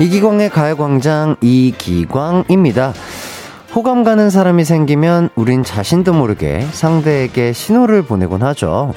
이기광의 0.00 0.48
가요광장 0.48 1.36
이기광입니다. 1.42 2.94
호감 3.74 4.02
가는 4.02 4.30
사람이 4.30 4.64
생기면 4.64 5.28
우린 5.34 5.62
자신도 5.62 6.14
모르게 6.14 6.62
상대에게 6.72 7.52
신호를 7.52 8.02
보내곤 8.02 8.42
하죠. 8.42 8.94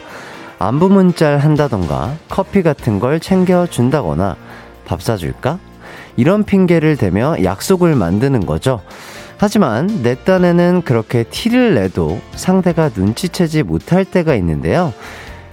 안부 0.60 0.88
문자를 0.88 1.40
한다던가 1.40 2.14
커피 2.30 2.64
같은 2.64 3.00
걸 3.00 3.20
챙겨준다거나 3.20 4.38
밥 4.86 5.02
사줄까? 5.02 5.60
이런 6.16 6.46
핑계를 6.46 6.96
대며 6.96 7.36
약속을 7.44 7.96
만드는 7.96 8.46
거죠. 8.46 8.80
하지만 9.38 9.88
내 10.04 10.16
딴에는 10.16 10.84
그렇게 10.86 11.24
티를 11.24 11.76
내도 11.76 12.22
상대가 12.36 12.90
눈치채지 12.96 13.64
못할 13.64 14.06
때가 14.06 14.36
있는데요. 14.36 14.94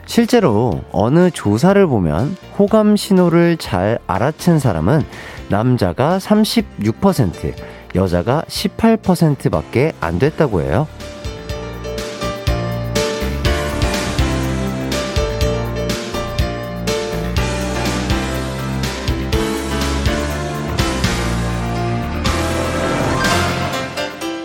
실제로 0.06 0.82
어느 0.90 1.30
조사를 1.30 1.86
보면 1.86 2.36
호감 2.58 2.96
신호를 2.96 3.56
잘 3.58 4.00
알아챈 4.08 4.58
사람은 4.58 5.04
남자가 5.50 6.18
36%, 6.18 7.52
여자가 7.96 8.42
18%밖에 8.48 9.92
안 10.00 10.18
됐다고 10.18 10.62
해요. 10.62 10.86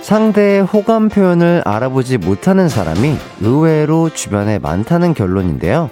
상대의 0.02 0.61
호감 0.61 1.09
표현을 1.09 1.63
알아보지 1.65 2.19
못하는 2.19 2.69
사람이 2.69 3.15
의외로 3.41 4.09
주변에 4.09 4.59
많다는 4.59 5.15
결론인데요. 5.15 5.89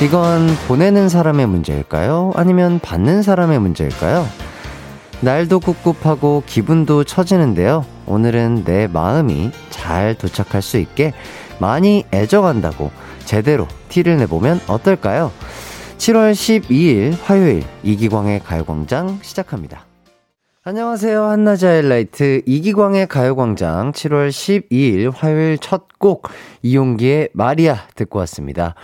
이건 0.00 0.48
보내는 0.66 1.08
사람의 1.08 1.46
문제일까요? 1.46 2.32
아니면 2.34 2.80
받는 2.80 3.22
사람의 3.22 3.60
문제일까요? 3.60 4.26
날도 5.20 5.60
꿉꿉하고 5.60 6.42
기분도 6.46 7.04
처지는데요. 7.04 7.86
오늘은 8.06 8.64
내 8.64 8.88
마음이 8.88 9.52
잘 9.70 10.16
도착할 10.16 10.60
수 10.60 10.78
있게 10.78 11.12
많이 11.60 12.04
애정한다고 12.12 12.90
제대로 13.24 13.68
티를 13.88 14.16
내보면 14.16 14.60
어떨까요? 14.66 15.30
7월 15.98 16.32
12일 16.32 17.16
화요일 17.22 17.62
이기광의 17.84 18.40
가요광장 18.40 19.20
시작합니다. 19.22 19.86
안녕하세요. 20.64 21.22
한낮의 21.24 21.64
하이라이트 21.64 22.42
이기광의 22.46 23.06
가요광장 23.06 23.92
7월 23.92 24.30
12일 24.30 25.12
화요일 25.14 25.58
첫 25.58 25.86
곡 26.02 26.26
이용기의 26.62 27.28
마리아 27.32 27.76
듣고 27.94 28.18
왔습니다. 28.18 28.74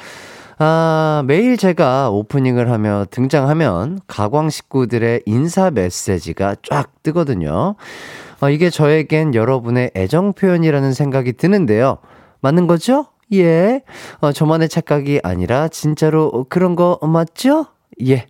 아, 0.60 1.22
매일 1.26 1.56
제가 1.56 2.10
오프닝을 2.10 2.70
하며 2.70 3.04
등장하면 3.10 4.00
가광 4.08 4.50
식구들의 4.50 5.22
인사 5.24 5.70
메시지가 5.70 6.56
쫙 6.68 6.90
뜨거든요. 7.04 7.76
어, 8.40 8.50
이게 8.50 8.68
저에겐 8.68 9.34
여러분의 9.34 9.92
애정 9.94 10.32
표현이라는 10.32 10.92
생각이 10.92 11.34
드는데요. 11.34 11.98
맞는 12.40 12.66
거죠? 12.66 13.06
예. 13.32 13.82
어, 14.20 14.32
저만의 14.32 14.68
착각이 14.68 15.20
아니라 15.22 15.68
진짜로 15.68 16.46
그런 16.48 16.74
거 16.74 16.98
맞죠? 17.02 17.66
예, 18.06 18.26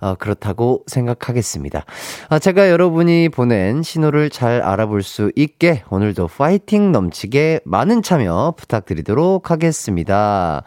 어, 0.00 0.16
그렇다고 0.16 0.82
생각하겠습니다. 0.86 1.84
아, 2.28 2.38
제가 2.38 2.70
여러분이 2.70 3.28
보낸 3.28 3.82
신호를 3.82 4.30
잘 4.30 4.62
알아볼 4.62 5.02
수 5.02 5.30
있게 5.36 5.84
오늘도 5.90 6.28
파이팅 6.28 6.90
넘치게 6.92 7.60
많은 7.64 8.02
참여 8.02 8.54
부탁드리도록 8.56 9.50
하겠습니다. 9.50 10.64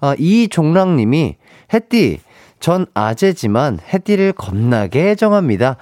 아, 0.00 0.14
이종랑님이 0.18 1.36
햇띠 1.72 2.20
전 2.60 2.86
아재지만 2.92 3.78
해띠를 3.92 4.32
겁나게 4.32 5.10
애정합니다. 5.10 5.76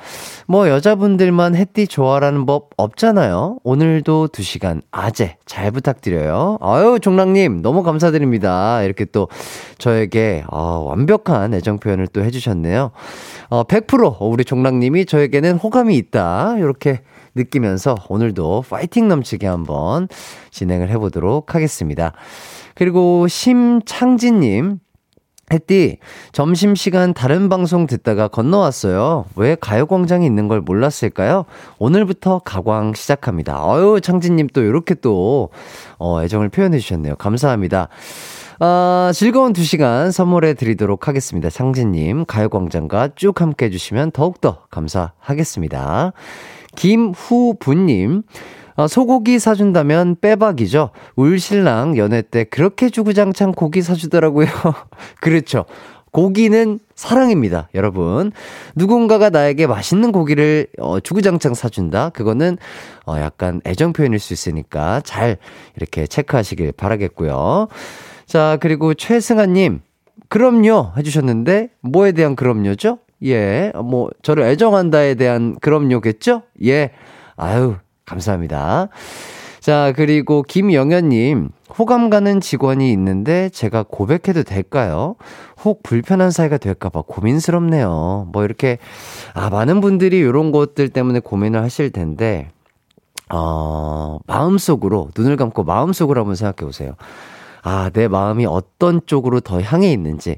뭐 0.47 0.69
여자분들만 0.69 1.57
해띠 1.57 1.87
좋아라는 1.87 2.45
법 2.45 2.71
없잖아요. 2.77 3.59
오늘도 3.65 4.29
2시간 4.29 4.83
아재 4.91 5.39
잘 5.47 5.71
부탁드려요. 5.71 6.59
아유 6.61 6.99
종랑님 7.01 7.63
너무 7.63 7.83
감사드립니다. 7.83 8.83
이렇게 8.83 9.07
또 9.07 9.29
저에게 9.79 10.45
어, 10.49 10.85
완벽한 10.87 11.55
애정 11.55 11.79
표현을 11.79 12.09
또 12.09 12.23
해주셨네요. 12.23 12.91
어, 13.49 13.65
100% 13.65 14.17
우리 14.21 14.45
종랑님이 14.45 15.07
저에게는 15.07 15.57
호감이 15.57 15.97
있다. 15.97 16.57
이렇게 16.59 17.01
느끼면서 17.37 17.95
오늘도 18.09 18.65
파이팅 18.69 19.07
넘치게 19.09 19.47
한번 19.47 20.09
진행을 20.51 20.89
해보도록 20.91 21.55
하겠습니다. 21.55 22.13
그리고 22.75 23.29
심창진님, 23.29 24.81
햇띠, 25.53 25.99
점심시간 26.33 27.15
다른 27.15 27.49
방송 27.49 27.87
듣다가 27.87 28.27
건너왔어요. 28.27 29.27
왜 29.37 29.55
가요광장이 29.55 30.27
있는 30.27 30.49
걸 30.49 30.61
몰랐을까요? 30.61 31.45
오늘부터 31.79 32.41
가광 32.45 32.95
시작합니다. 32.95 33.65
어유 33.65 34.01
창진님 34.01 34.49
또 34.53 34.63
이렇게 34.63 34.95
또, 34.95 35.51
어, 35.99 36.23
애정을 36.25 36.49
표현해 36.49 36.81
주셨네요. 36.81 37.15
감사합니다. 37.17 37.89
아, 38.59 39.13
즐거운 39.15 39.53
두 39.53 39.63
시간 39.63 40.11
선물해 40.11 40.55
드리도록 40.55 41.09
하겠습니다. 41.09 41.51
창진님, 41.51 42.25
가요광장과 42.25 43.11
쭉 43.15 43.41
함께 43.41 43.67
해주시면 43.67 44.13
더욱더 44.13 44.65
감사하겠습니다. 44.71 46.13
김후부님, 46.77 48.23
어, 48.77 48.87
소고기 48.87 49.39
사준다면 49.39 50.17
빼박이죠. 50.21 50.91
울신랑 51.17 51.97
연애 51.97 52.23
때 52.23 52.45
그렇게 52.45 52.91
주구장창 52.91 53.53
고기 53.53 53.83
사주더라고요. 53.83 54.47
그렇죠. 55.21 55.65
고기는 56.13 56.79
사랑입니다, 56.95 57.69
여러분. 57.75 58.33
누군가가 58.75 59.29
나에게 59.29 59.67
맛있는 59.67 60.13
고기를 60.13 60.67
어, 60.79 61.01
주구장창 61.01 61.53
사준다? 61.53 62.11
그거는 62.11 62.57
어, 63.07 63.19
약간 63.19 63.61
애정 63.67 63.93
표현일 63.93 64.19
수 64.19 64.33
있으니까 64.33 65.01
잘 65.05 65.37
이렇게 65.77 66.07
체크하시길 66.07 66.73
바라겠고요. 66.73 67.69
자, 68.25 68.57
그리고 68.61 68.95
최승아님, 68.95 69.81
그럼요 70.29 70.93
해주셨는데, 70.97 71.71
뭐에 71.83 72.13
대한 72.13 72.35
그럼요죠? 72.35 72.99
예, 73.25 73.73
뭐, 73.75 74.11
저를 74.23 74.45
애정한다에 74.45 75.15
대한 75.15 75.57
그럼요겠죠? 75.61 76.43
예. 76.65 76.91
아유, 77.37 77.77
감사합니다. 78.05 78.89
자, 79.61 79.93
그리고 79.97 80.43
김영현님, 80.43 81.49
호감 81.77 82.09
가는 82.09 82.41
직원이 82.41 82.93
있는데 82.93 83.49
제가 83.49 83.85
고백해도 83.89 84.45
될까요? 84.45 85.17
혹 85.65 85.83
불편한 85.83 86.31
사이가 86.31 86.59
될까봐 86.59 87.03
고민스럽네요. 87.09 88.29
뭐 88.33 88.45
이렇게, 88.45 88.79
아, 89.35 89.51
많은 89.51 89.81
분들이 89.81 90.19
이런 90.19 90.53
것들 90.53 90.91
때문에 90.91 91.19
고민을 91.19 91.61
하실 91.63 91.91
텐데, 91.91 92.51
어, 93.35 94.19
마음속으로, 94.27 95.09
눈을 95.19 95.37
감고 95.37 95.65
마음속으로 95.65 96.21
한번 96.21 96.37
생각해 96.37 96.65
보세요. 96.65 96.95
아, 97.69 97.91
내 97.93 98.07
마음이 98.07 98.47
어떤 98.47 99.01
쪽으로 99.07 99.41
더 99.41 99.61
향해 99.61 99.91
있는지, 99.91 100.37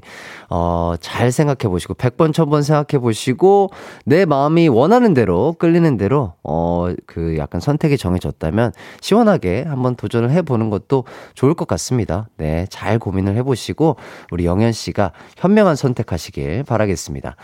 어, 0.49 0.95
잘 0.99 1.31
생각해 1.31 1.69
보시고, 1.69 1.93
100번, 1.93 2.33
1000번 2.33 2.63
생각해 2.63 2.99
보시고, 2.99 3.69
내 4.03 4.25
마음이 4.25 4.67
원하는 4.67 5.13
대로, 5.13 5.53
끌리는 5.59 5.95
대로, 5.97 6.33
어, 6.41 6.91
그 7.05 7.37
약간 7.37 7.61
선택이 7.61 7.99
정해졌다면, 7.99 8.71
시원하게 9.01 9.61
한번 9.61 9.95
도전을 9.95 10.31
해 10.31 10.41
보는 10.41 10.71
것도 10.71 11.03
좋을 11.35 11.53
것 11.53 11.67
같습니다. 11.67 12.27
네, 12.37 12.65
잘 12.71 12.97
고민을 12.97 13.35
해 13.35 13.43
보시고, 13.43 13.97
우리 14.31 14.45
영현 14.45 14.71
씨가 14.71 15.11
현명한 15.37 15.75
선택하시길 15.75 16.63
바라겠습니다. 16.63 17.35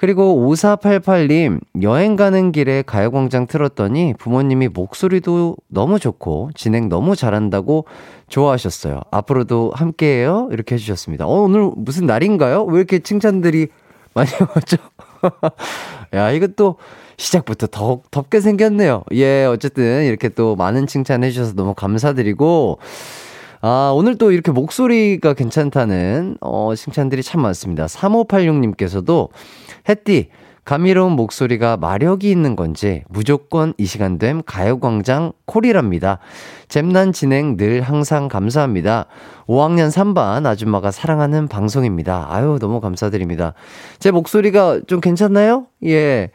그리고 0.00 0.48
5488님, 0.48 1.60
여행 1.82 2.16
가는 2.16 2.52
길에 2.52 2.80
가요광장 2.80 3.46
틀었더니 3.46 4.14
부모님이 4.18 4.68
목소리도 4.68 5.56
너무 5.68 5.98
좋고 5.98 6.52
진행 6.54 6.88
너무 6.88 7.14
잘한다고 7.14 7.84
좋아하셨어요. 8.26 9.02
앞으로도 9.10 9.72
함께 9.74 10.06
해요. 10.06 10.48
이렇게 10.52 10.76
해주셨습니다. 10.76 11.26
어, 11.26 11.42
오늘 11.42 11.70
무슨 11.76 12.06
날인가요? 12.06 12.64
왜 12.64 12.78
이렇게 12.78 13.00
칭찬들이 13.00 13.68
많이 14.14 14.30
오죠? 14.56 14.78
야, 16.14 16.30
이것도 16.30 16.76
시작부터 17.18 17.66
더 17.66 18.00
덥게 18.10 18.40
생겼네요. 18.40 19.04
예, 19.12 19.44
어쨌든 19.44 20.04
이렇게 20.04 20.30
또 20.30 20.56
많은 20.56 20.86
칭찬 20.86 21.24
해주셔서 21.24 21.52
너무 21.52 21.74
감사드리고, 21.74 22.78
아, 23.60 23.92
오늘 23.94 24.16
또 24.16 24.32
이렇게 24.32 24.50
목소리가 24.50 25.34
괜찮다는, 25.34 26.38
어, 26.40 26.72
칭찬들이 26.74 27.22
참 27.22 27.42
많습니다. 27.42 27.84
3586님께서도 27.84 29.28
햇띠, 29.90 30.28
감미로운 30.64 31.12
목소리가 31.12 31.76
마력이 31.76 32.30
있는 32.30 32.54
건지 32.54 33.02
무조건 33.08 33.74
이 33.76 33.86
시간 33.86 34.18
됨 34.18 34.40
가요광장 34.46 35.32
콜이랍니다. 35.46 36.20
잼난 36.68 37.12
진행 37.12 37.56
늘 37.56 37.80
항상 37.80 38.28
감사합니다. 38.28 39.06
5학년 39.48 39.90
3반 39.90 40.46
아줌마가 40.46 40.92
사랑하는 40.92 41.48
방송입니다. 41.48 42.28
아유, 42.30 42.58
너무 42.60 42.80
감사드립니다. 42.80 43.54
제 43.98 44.12
목소리가 44.12 44.82
좀 44.86 45.00
괜찮나요? 45.00 45.66
예. 45.84 46.30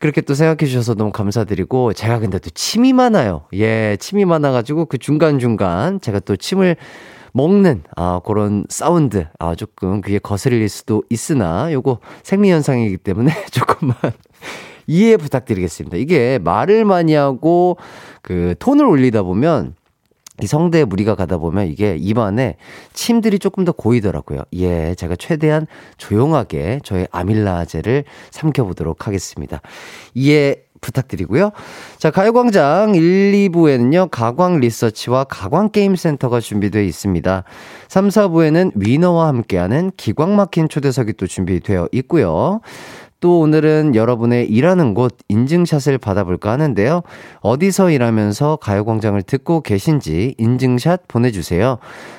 그렇게 0.00 0.22
또 0.22 0.32
생각해 0.32 0.66
주셔서 0.66 0.94
너무 0.94 1.12
감사드리고, 1.12 1.92
제가 1.92 2.20
근데 2.20 2.38
또 2.38 2.48
침이 2.50 2.94
많아요. 2.94 3.42
예, 3.52 3.98
침이 4.00 4.24
많아가지고 4.24 4.86
그 4.86 4.96
중간 4.96 5.38
중간 5.38 6.00
제가 6.00 6.20
또 6.20 6.36
침을 6.36 6.76
먹는, 7.38 7.84
아, 7.94 8.20
그런 8.24 8.64
사운드, 8.68 9.28
아, 9.38 9.54
조금 9.54 10.00
그게 10.00 10.18
거슬릴 10.18 10.68
수도 10.68 11.04
있으나, 11.08 11.72
요거 11.72 12.00
생리 12.24 12.50
현상이기 12.50 12.96
때문에 12.98 13.30
조금만 13.52 13.96
이해 14.88 15.16
부탁드리겠습니다. 15.16 15.98
이게 15.98 16.40
말을 16.42 16.84
많이 16.84 17.14
하고 17.14 17.76
그 18.22 18.56
톤을 18.58 18.84
올리다 18.84 19.22
보면 19.22 19.74
이 20.40 20.46
성대에 20.46 20.84
무리가 20.84 21.14
가다 21.14 21.38
보면 21.38 21.66
이게 21.66 21.96
입안에 21.96 22.56
침들이 22.92 23.38
조금 23.38 23.64
더 23.64 23.72
고이더라고요. 23.72 24.42
예, 24.54 24.94
제가 24.94 25.16
최대한 25.16 25.66
조용하게 25.96 26.80
저의 26.84 27.08
아밀라제를 27.10 28.04
삼켜보도록 28.30 29.06
하겠습니다. 29.06 29.60
이해 30.14 30.56
부탁드리고요. 30.80 31.50
자, 31.98 32.10
가요광장 32.10 32.94
1, 32.94 33.50
2부에는요, 33.50 34.08
가광 34.10 34.60
리서치와 34.60 35.24
가광 35.24 35.70
게임센터가 35.70 36.40
준비되어 36.40 36.82
있습니다. 36.82 37.44
3, 37.88 38.08
4부에는 38.08 38.72
위너와 38.74 39.28
함께하는 39.28 39.92
기광 39.96 40.36
막힌 40.36 40.68
초대석이 40.68 41.14
또 41.14 41.26
준비되어 41.26 41.88
있고요. 41.92 42.60
또 43.20 43.40
오늘은 43.40 43.96
여러분의 43.96 44.48
일하는 44.48 44.94
곳 44.94 45.16
인증샷을 45.28 45.98
받아볼까 45.98 46.52
하는데요. 46.52 47.02
어디서 47.40 47.90
일하면서 47.90 48.56
가요광장을 48.56 49.20
듣고 49.22 49.60
계신지 49.60 50.36
인증샷 50.38 51.08
보내주세요. 51.08 51.78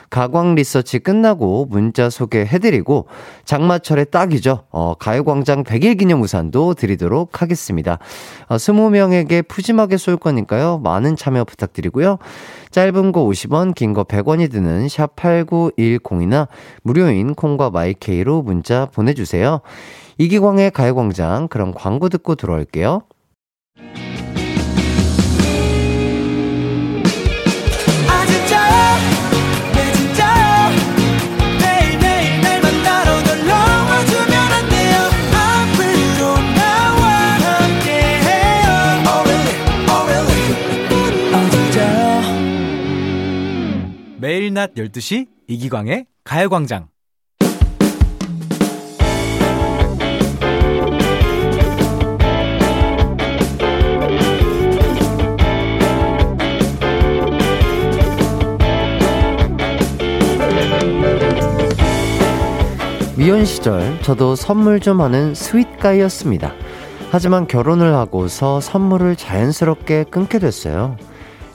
가광 0.09 0.55
리서치 0.55 0.99
끝나고 0.99 1.67
문자 1.69 2.09
소개해드리고 2.09 3.07
장마철에 3.45 4.05
딱이죠. 4.05 4.63
어, 4.71 4.95
가요광장 4.95 5.63
100일 5.63 5.99
기념 5.99 6.21
우산도 6.21 6.73
드리도록 6.73 7.41
하겠습니다. 7.41 7.99
어, 8.47 8.57
20명에게 8.57 9.47
푸짐하게 9.47 9.97
쏠 9.97 10.17
거니까요. 10.17 10.79
많은 10.79 11.15
참여 11.15 11.45
부탁드리고요. 11.45 12.17
짧은 12.71 13.11
거 13.11 13.23
50원, 13.25 13.73
긴 13.73 13.93
거 13.93 14.03
100원이 14.03 14.51
드는 14.51 14.87
샵 14.89 15.15
8910이나 15.15 16.47
무료인 16.83 17.33
콩과 17.35 17.69
마이케이로 17.69 18.41
문자 18.41 18.87
보내주세요. 18.87 19.61
이기광의 20.21 20.71
가요광장 20.71 21.47
그럼 21.47 21.73
광고 21.73 22.09
듣고 22.09 22.35
들어올게요. 22.35 23.03
매일 44.17 44.53
낮 44.53 44.73
12시 44.73 45.27
이기광의 45.47 46.05
가요광장 46.25 46.89
미혼 63.19 63.43
시절 63.43 64.01
저도 64.01 64.37
선물 64.37 64.79
좀 64.79 65.01
하는 65.01 65.35
스윗가이였습니다. 65.35 66.53
하지만 67.11 67.47
결혼을 67.47 67.93
하고서 67.93 68.61
선물을 68.61 69.17
자연스럽게 69.17 70.05
끊게 70.05 70.39
됐어요. 70.39 70.95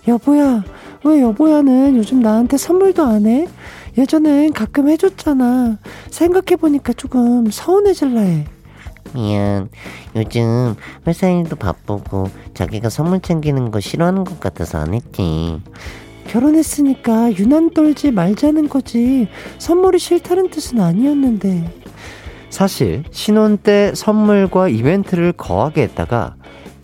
여보야, 0.07 0.63
왜 1.05 1.23
여보야는 1.23 1.97
요즘 1.97 2.21
나한테 2.21 2.59
선물도 2.59 3.03
안 3.03 3.25
해? 3.25 3.47
예전엔 3.97 4.53
가끔 4.53 4.91
해줬잖아. 4.91 5.79
생각해보니까 6.11 6.93
조금 6.93 7.51
서운해질라 7.51 8.21
해. 8.21 8.45
미안. 9.15 9.71
요즘 10.17 10.75
회사 11.07 11.31
일도 11.31 11.57
바쁘고 11.57 12.29
자기가 12.53 12.91
선물 12.91 13.21
챙기는 13.21 13.71
거 13.71 13.81
싫어하는 13.81 14.25
것 14.25 14.39
같아서 14.39 14.77
안 14.77 14.93
했지. 14.93 15.63
결혼했으니까 16.35 17.33
유난 17.37 17.71
떨지 17.71 18.11
말자는 18.11 18.69
거지. 18.69 19.29
선물이 19.59 20.01
싫다는 20.01 20.51
뜻은 20.51 20.81
아니었는데. 20.81 21.65
사실 22.51 23.05
신혼 23.13 23.57
때 23.57 23.93
선물과 23.95 24.69
이벤트를 24.69 25.33
거하게 25.33 25.83
했다가 25.83 26.35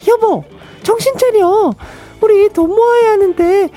여보, 0.08 0.44
정신 0.85 1.17
차려. 1.17 1.73
우리 2.20 2.49
돈 2.50 2.70
모아야 2.70 3.12
하는데 3.12 3.69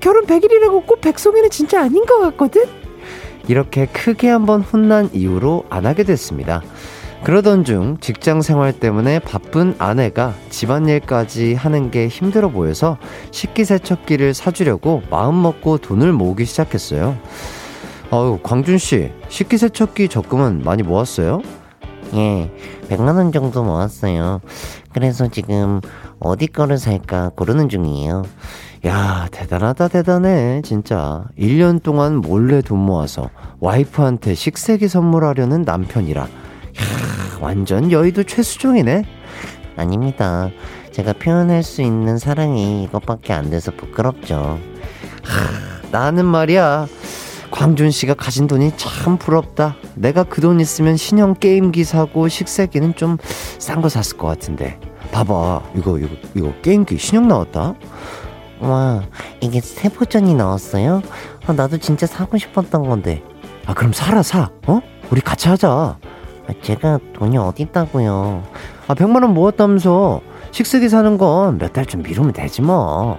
결혼 0.00 0.24
100일이라고 0.24 0.86
꼭 0.86 1.00
백송이는 1.02 1.50
진짜 1.50 1.82
아닌 1.82 2.06
것 2.06 2.18
같거든? 2.20 2.64
이렇게 3.48 3.86
크게 3.86 4.30
한번 4.30 4.62
혼난 4.62 5.10
이후로 5.12 5.64
안 5.68 5.84
하게 5.84 6.04
됐습니다. 6.04 6.62
그러던 7.24 7.62
중 7.62 7.98
직장 8.00 8.42
생활 8.42 8.72
때문에 8.72 9.20
바쁜 9.20 9.76
아내가 9.78 10.34
집안일까지 10.50 11.54
하는 11.54 11.92
게 11.92 12.08
힘들어 12.08 12.48
보여서 12.48 12.98
식기세척기를 13.30 14.34
사주려고 14.34 15.02
마음먹고 15.08 15.78
돈을 15.78 16.12
모으기 16.12 16.44
시작했어요. 16.44 17.16
아유, 18.10 18.40
광준씨, 18.42 19.12
식기세척기 19.28 20.08
적금은 20.08 20.62
많이 20.64 20.82
모았어요? 20.82 21.42
예, 22.14 22.50
100만원 22.88 23.32
정도 23.32 23.62
모았어요. 23.62 24.40
그래서 24.92 25.28
지금 25.28 25.80
어디 26.18 26.48
거를 26.48 26.76
살까 26.76 27.30
고르는 27.36 27.68
중이에요. 27.68 28.24
야, 28.84 29.28
대단하다, 29.30 29.88
대단해. 29.88 30.60
진짜. 30.64 31.24
1년 31.38 31.80
동안 31.82 32.16
몰래 32.16 32.60
돈 32.62 32.80
모아서 32.80 33.30
와이프한테 33.60 34.34
식세기 34.34 34.88
선물하려는 34.88 35.62
남편이라. 35.62 36.26
야, 36.80 37.38
완전 37.40 37.90
여의도 37.90 38.24
최수종이네. 38.24 39.04
아닙니다. 39.76 40.50
제가 40.92 41.14
표현할 41.14 41.62
수 41.62 41.82
있는 41.82 42.18
사랑이 42.18 42.84
이것밖에 42.84 43.32
안 43.32 43.50
돼서 43.50 43.70
부끄럽죠. 43.72 44.58
하, 45.22 45.88
나는 45.90 46.26
말이야. 46.26 46.86
광준 47.50 47.90
씨가 47.90 48.14
가진 48.14 48.46
돈이 48.46 48.72
참 48.76 49.18
부럽다. 49.18 49.76
내가 49.94 50.24
그 50.24 50.40
돈 50.40 50.60
있으면 50.60 50.96
신형 50.96 51.34
게임기 51.34 51.84
사고 51.84 52.28
식세기는 52.28 52.94
좀 52.96 53.18
싼 53.58 53.80
거 53.82 53.88
샀을 53.88 54.16
것 54.18 54.26
같은데. 54.26 54.78
봐봐. 55.12 55.62
이거, 55.76 55.98
이거, 55.98 56.08
이거 56.34 56.52
게임기 56.62 56.96
신형 56.98 57.28
나왔다. 57.28 57.74
와, 58.60 59.02
이게 59.40 59.60
새 59.60 59.88
버전이 59.88 60.34
나왔어요? 60.34 61.02
아, 61.46 61.52
나도 61.52 61.78
진짜 61.78 62.06
사고 62.06 62.38
싶었던 62.38 62.88
건데. 62.88 63.22
아, 63.66 63.74
그럼 63.74 63.92
사라, 63.92 64.22
사. 64.22 64.50
어? 64.66 64.80
우리 65.10 65.20
같이 65.20 65.48
하자. 65.48 65.96
아, 66.48 66.52
제가 66.62 66.98
돈이 67.14 67.36
어딨다고요. 67.38 68.42
아, 68.88 68.94
100만 68.94 69.22
원 69.22 69.34
모았다면서 69.34 70.20
식세기 70.50 70.88
사는 70.88 71.16
건 71.18 71.58
몇 71.58 71.72
달 71.72 71.86
좀 71.86 72.02
미루면 72.02 72.32
되지 72.32 72.62
뭐. 72.62 73.18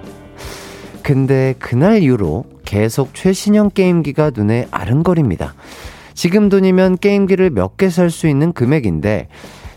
근데 1.01 1.53
그날 1.59 2.01
이후로 2.01 2.45
계속 2.65 3.13
최신형 3.13 3.71
게임기가 3.73 4.31
눈에 4.35 4.67
아른거립니다. 4.71 5.53
지금 6.13 6.47
돈이면 6.49 6.97
게임기를 6.99 7.49
몇 7.49 7.75
개 7.77 7.87
살 7.89 8.09
수 8.09 8.27
있는 8.27 8.53
금액인데 8.53 9.27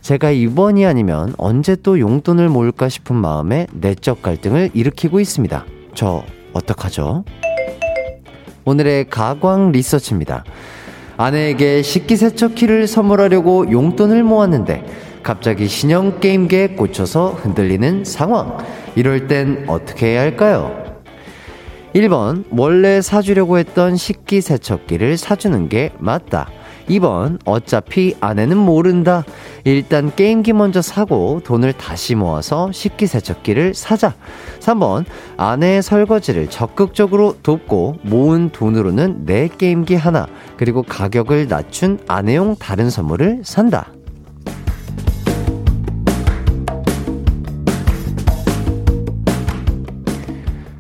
제가 0.03 0.31
이번이 0.31 0.87
아니면 0.87 1.35
언제 1.39 1.75
또 1.77 1.99
용돈을 1.99 2.49
모을까 2.49 2.89
싶은 2.89 3.17
마음에 3.17 3.67
내적 3.73 4.23
갈등을 4.23 4.71
일으키고 4.75 5.19
있습니다. 5.19 5.65
저 5.95 6.23
어떡하죠? 6.53 7.25
오늘의 8.65 9.09
가광 9.11 9.73
리서치입니다. 9.73 10.45
아내에게 11.17 11.83
식기세척기를 11.83 12.87
선물하려고 12.87 13.71
용돈을 13.71 14.23
모았는데 14.23 14.85
갑자기 15.23 15.67
신형 15.67 16.21
게임기에 16.21 16.69
꽂혀서 16.69 17.31
흔들리는 17.43 18.05
상황. 18.05 18.59
이럴 18.95 19.27
땐 19.27 19.65
어떻게 19.67 20.07
해야 20.09 20.21
할까요? 20.21 20.85
1번, 21.95 22.45
원래 22.51 23.01
사주려고 23.01 23.59
했던 23.59 23.97
식기세척기를 23.97 25.17
사주는 25.17 25.69
게 25.69 25.91
맞다. 25.99 26.49
2번, 26.89 27.39
어차피 27.45 28.15
아내는 28.21 28.57
모른다. 28.57 29.25
일단 29.65 30.15
게임기 30.15 30.53
먼저 30.53 30.83
사고 30.83 31.41
돈을 31.45 31.73
다시 31.73 32.15
모아서 32.15 32.71
식기세척기를 32.73 33.75
사자. 33.75 34.15
3번, 34.61 35.05
아내의 35.37 35.83
설거지를 35.83 36.49
적극적으로 36.49 37.37
돕고 37.43 37.97
모은 38.03 38.51
돈으로는 38.51 39.27
내 39.27 39.49
게임기 39.49 39.95
하나, 39.95 40.27
그리고 40.57 40.83
가격을 40.83 41.49
낮춘 41.49 41.99
아내용 42.07 42.57
다른 42.57 42.91
선물을 42.91 43.43
산다. 43.45 43.93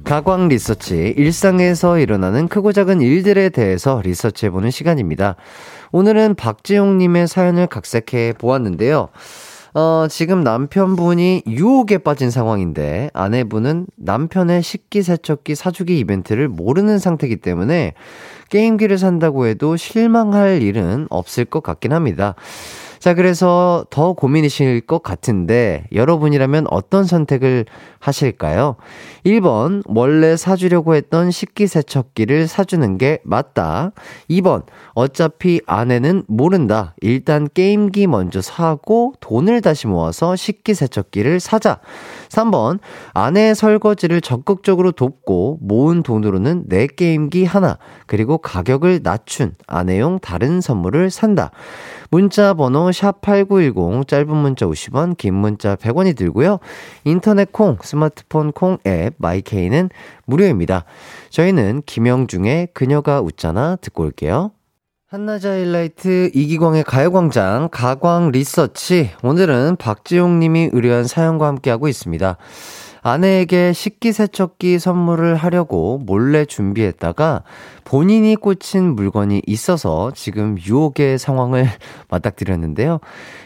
가광 0.06 0.46
리서치, 0.46 1.14
일상에서 1.16 1.98
일어나는 1.98 2.46
크고 2.46 2.72
작은 2.72 3.00
일들에 3.00 3.48
대해서 3.48 4.00
리서치해보는 4.04 4.70
시간입니다. 4.70 5.34
오늘은 5.96 6.34
박지용님의 6.34 7.26
사연을 7.26 7.68
각색해 7.68 8.34
보았는데요. 8.36 9.08
어, 9.72 10.06
지금 10.10 10.44
남편분이 10.44 11.44
유혹에 11.46 11.96
빠진 11.96 12.30
상황인데 12.30 13.08
아내분은 13.14 13.86
남편의 13.96 14.62
식기 14.62 15.02
세척기 15.02 15.54
사주기 15.54 15.98
이벤트를 15.98 16.48
모르는 16.48 16.98
상태이기 16.98 17.36
때문에 17.36 17.94
게임기를 18.50 18.98
산다고 18.98 19.46
해도 19.46 19.78
실망할 19.78 20.60
일은 20.60 21.06
없을 21.08 21.46
것 21.46 21.62
같긴 21.62 21.94
합니다. 21.94 22.34
자, 22.98 23.14
그래서 23.14 23.84
더 23.90 24.14
고민이실 24.14 24.82
것 24.82 25.02
같은데 25.02 25.84
여러분이라면 25.92 26.66
어떤 26.70 27.04
선택을 27.04 27.66
하실까요? 27.98 28.76
1번, 29.24 29.82
원래 29.86 30.36
사주려고 30.36 30.94
했던 30.94 31.30
식기세척기를 31.30 32.46
사주는 32.46 32.98
게 32.98 33.18
맞다. 33.24 33.92
2번, 34.30 34.64
어차피 34.94 35.60
아내는 35.66 36.24
모른다. 36.26 36.94
일단 37.00 37.48
게임기 37.52 38.06
먼저 38.06 38.40
사고 38.40 39.14
돈을 39.20 39.60
다시 39.60 39.86
모아서 39.86 40.36
식기세척기를 40.36 41.40
사자. 41.40 41.80
3번, 42.28 42.78
아내의 43.12 43.54
설거지를 43.54 44.20
적극적으로 44.20 44.92
돕고 44.92 45.58
모은 45.60 46.02
돈으로는 46.02 46.64
내 46.68 46.86
게임기 46.86 47.44
하나, 47.44 47.78
그리고 48.06 48.38
가격을 48.38 49.00
낮춘 49.02 49.54
아내용 49.66 50.18
다른 50.20 50.60
선물을 50.60 51.10
산다. 51.10 51.50
문자 52.10 52.54
번호 52.54 52.85
샵8910 52.90 54.06
짧은 54.08 54.36
문자 54.36 54.66
50원 54.66 55.16
긴 55.16 55.34
문자 55.34 55.76
100원이 55.76 56.16
들고요. 56.16 56.58
인터넷 57.04 57.52
콩 57.52 57.78
스마트폰 57.82 58.52
콩 58.52 58.78
앱 58.86 59.14
마이케이는 59.18 59.90
무료입니다. 60.26 60.84
저희는 61.30 61.82
김영중의 61.86 62.68
그녀가 62.74 63.20
웃잖아 63.20 63.76
듣고 63.76 64.04
올게요. 64.04 64.52
한낮의 65.08 65.46
하이라이트 65.46 66.30
이기광의 66.34 66.82
가요광장 66.82 67.68
가광 67.70 68.32
리서치 68.32 69.10
오늘은 69.22 69.76
박지용 69.76 70.40
님이 70.40 70.68
의뢰한 70.72 71.04
사연과 71.04 71.46
함께하고 71.46 71.86
있습니다. 71.86 72.36
아내에게 73.06 73.72
식기세척기 73.72 74.80
선물을 74.80 75.36
하려고 75.36 75.98
몰래 75.98 76.44
준비했다가 76.44 77.44
본인이 77.84 78.34
꽂힌 78.34 78.96
물건이 78.96 79.42
있어서 79.46 80.10
지금 80.12 80.56
유혹의 80.58 81.16
상황을 81.16 81.68
맞닥뜨렸는데요. 82.10 82.98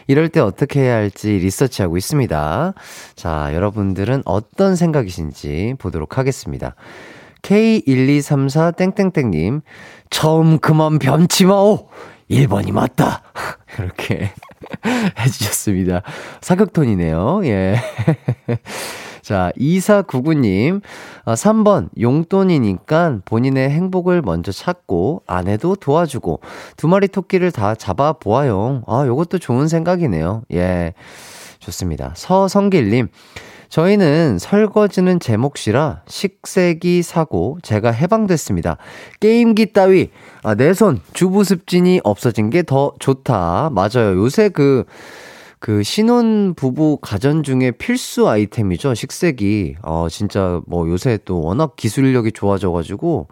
이럴 0.07 0.29
때 0.29 0.39
어떻게 0.39 0.79
해야 0.79 0.95
할지 0.95 1.33
리서치하고 1.33 1.95
있습니다. 1.95 2.73
자, 3.15 3.51
여러분들은 3.53 4.23
어떤 4.25 4.75
생각이신지 4.75 5.75
보도록 5.77 6.17
하겠습니다. 6.17 6.73
K1234땡땡땡님, 7.43 9.61
처음 10.09 10.57
그만 10.57 10.97
변치 10.97 11.45
마오! 11.45 11.87
1번이 12.31 12.71
맞다! 12.71 13.21
이렇게 13.77 14.31
해주셨습니다. 15.19 16.01
사극톤이네요. 16.41 17.41
예. 17.43 17.75
자, 19.21 19.51
2499님, 19.57 20.81
3번, 21.25 21.85
어, 21.85 21.89
용돈이니까 21.99 23.19
본인의 23.25 23.69
행복을 23.69 24.21
먼저 24.21 24.51
찾고, 24.51 25.23
아내도 25.27 25.75
도와주고, 25.75 26.41
두 26.77 26.87
마리 26.87 27.07
토끼를 27.07 27.51
다 27.51 27.75
잡아보아요. 27.75 28.83
아, 28.87 29.05
요것도 29.05 29.39
좋은 29.39 29.67
생각이네요. 29.67 30.43
예. 30.53 30.93
좋습니다. 31.59 32.13
서성길님, 32.15 33.09
저희는 33.69 34.37
설거지는 34.37 35.19
제 35.21 35.37
몫이라 35.37 36.01
식세기 36.07 37.03
사고 37.03 37.57
제가 37.61 37.91
해방됐습니다. 37.91 38.77
게임기 39.21 39.71
따위, 39.71 40.09
아, 40.43 40.55
내 40.55 40.73
손, 40.73 40.99
주부 41.13 41.43
습진이 41.43 42.01
없어진 42.03 42.49
게 42.49 42.63
더 42.63 42.93
좋다. 42.99 43.69
맞아요. 43.71 44.15
요새 44.17 44.49
그, 44.49 44.83
그 45.61 45.83
신혼 45.83 46.55
부부 46.55 46.97
가전 47.01 47.43
중에 47.43 47.69
필수 47.69 48.27
아이템이죠. 48.27 48.95
식세기. 48.95 49.75
어, 49.83 50.07
진짜 50.09 50.59
뭐 50.65 50.89
요새 50.89 51.19
또 51.23 51.39
워낙 51.39 51.75
기술력이 51.75 52.31
좋아져 52.31 52.71
가지고 52.71 53.27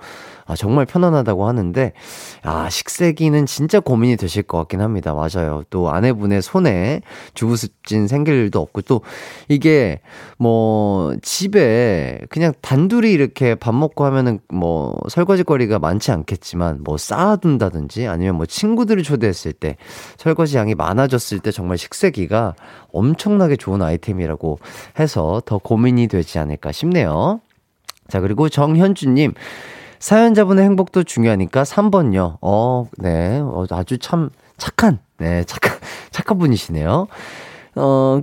아, 0.50 0.56
정말 0.56 0.88
편안하다고 0.88 1.48
하는데, 1.48 1.94
아, 2.42 2.70
식세기는 2.72 3.46
진짜 3.46 3.80
고민이 3.80 4.18
되실 4.18 4.42
것 4.42 4.58
같긴 4.58 4.82
합니다. 4.82 5.14
맞아요. 5.14 5.62
또 5.70 5.92
아내분의 5.92 6.42
손에 6.42 7.02
주부습진 7.36 8.08
생길 8.08 8.34
일도 8.34 8.60
없고, 8.60 8.82
또 8.82 9.02
이게 9.48 10.02
뭐 10.40 11.16
집에 11.22 12.20
그냥 12.30 12.54
단둘이 12.62 13.12
이렇게 13.12 13.54
밥 13.54 13.76
먹고 13.76 14.06
하면은 14.06 14.40
뭐 14.52 14.98
설거지거리가 15.08 15.78
많지 15.78 16.12
않겠지만, 16.12 16.80
뭐 16.84 16.98
쌓아둔다든지 16.98 18.08
아니면 18.08 18.34
뭐 18.34 18.48
친구들을 18.48 19.04
초대했을 19.04 19.54
때 19.54 19.78
설거지 20.18 20.58
양이 20.58 20.74
많아졌을 20.74 21.38
때 21.38 21.52
정말 21.52 21.78
식세기가 21.78 22.56
엄청나게 22.92 23.56
좋은 23.56 23.84
아이템이라고 23.84 24.58
해서 25.00 25.44
더 25.46 25.60
고민이 25.60 26.08
되지 26.08 26.40
않을까 26.40 26.72
싶네요. 26.72 27.40
자, 28.08 28.20
그리고 28.20 28.50
정현주님. 28.50 29.34
사연자분의 30.00 30.64
행복도 30.64 31.04
중요하니까 31.04 31.64
3번요. 31.64 32.38
어, 32.42 32.88
네. 32.98 33.40
어, 33.40 33.66
아주 33.72 33.98
참 33.98 34.30
착한, 34.58 35.00
네, 35.18 35.44
착한, 35.44 35.78
착한 36.12 36.38
분이시네요. 36.38 37.08
어, 37.76 38.22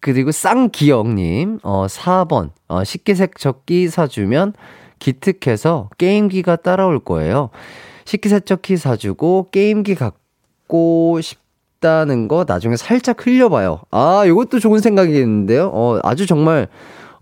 그리고 0.00 0.30
쌍기영님, 0.30 1.60
어, 1.62 1.86
4번. 1.86 2.50
어, 2.68 2.84
식기세척기 2.84 3.88
사주면 3.88 4.52
기특해서 4.98 5.88
게임기가 5.98 6.56
따라올 6.56 7.00
거예요. 7.00 7.50
식기세척기 8.04 8.76
사주고 8.76 9.48
게임기 9.50 9.94
갖고 9.94 11.20
싶다는 11.20 12.28
거 12.28 12.44
나중에 12.46 12.76
살짝 12.76 13.26
흘려봐요. 13.26 13.80
아, 13.90 14.24
이것도 14.26 14.60
좋은 14.60 14.80
생각이겠는데요. 14.80 15.70
어, 15.72 15.98
아주 16.02 16.26
정말 16.26 16.68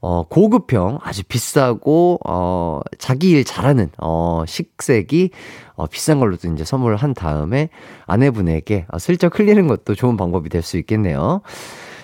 어, 0.02 0.22
고급형, 0.28 0.98
아주 1.02 1.22
비싸고, 1.24 2.20
어, 2.26 2.80
자기 2.98 3.30
일 3.30 3.44
잘하는, 3.44 3.90
어, 3.98 4.44
식색이, 4.46 5.30
어, 5.74 5.86
비싼 5.86 6.18
걸로도 6.18 6.48
이제 6.52 6.64
선물을 6.64 6.96
한 6.96 7.12
다음에 7.14 7.68
아내분에게 8.06 8.86
어, 8.90 8.98
슬쩍 8.98 9.38
흘리는 9.38 9.66
것도 9.66 9.94
좋은 9.94 10.16
방법이 10.16 10.48
될 10.48 10.62
수 10.62 10.78
있겠네요. 10.78 11.42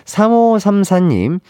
3534님, 0.07 1.41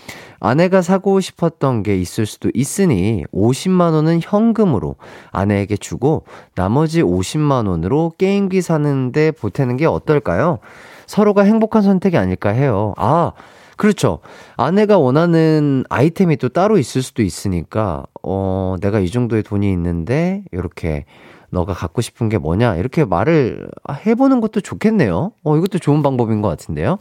아내가 0.41 0.81
사고 0.83 1.21
싶었던 1.21 1.83
게 1.83 1.97
있을 1.99 2.25
수도 2.27 2.51
있으니 2.55 3.25
50만원은 3.33 4.21
현금으로 4.23 4.97
아내에게 5.31 5.77
주고 5.77 6.25
나머지 6.55 7.03
50만원으로 7.03 8.17
게임기 8.17 8.63
사는데 8.63 9.31
보태는 9.33 9.77
게 9.77 9.87
어떨까요? 9.87 10.59
서로가 11.07 11.43
행복한 11.43 11.83
선택이 11.83 12.17
아닐까 12.17 12.51
해요. 12.51 12.95
아, 12.97 13.33
그렇죠. 13.77 14.21
아내가 14.57 14.99
원하는 14.99 15.85
아이템이 15.91 16.37
또 16.39 16.49
따로 16.49 16.79
있을 16.79 17.03
수도 17.03 17.23
있으니까, 17.23 18.05
어, 18.23 18.77
내가 18.81 19.01
이 19.01 19.11
정도의 19.11 19.43
돈이 19.43 19.71
있는데, 19.73 20.43
이렇게, 20.53 21.05
너가 21.51 21.75
갖고 21.75 22.01
싶은 22.03 22.29
게 22.29 22.39
뭐냐? 22.39 22.77
이렇게 22.77 23.05
말을 23.05 23.69
해보는 24.07 24.41
것도 24.41 24.61
좋겠네요. 24.63 25.33
어, 25.45 25.57
이것도 25.57 25.79
좋은 25.79 26.03
방법인 26.03 26.43
것 26.43 26.49
같은데요. 26.49 26.99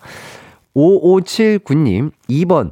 5579님, 0.75 2.11
2번. 2.29 2.71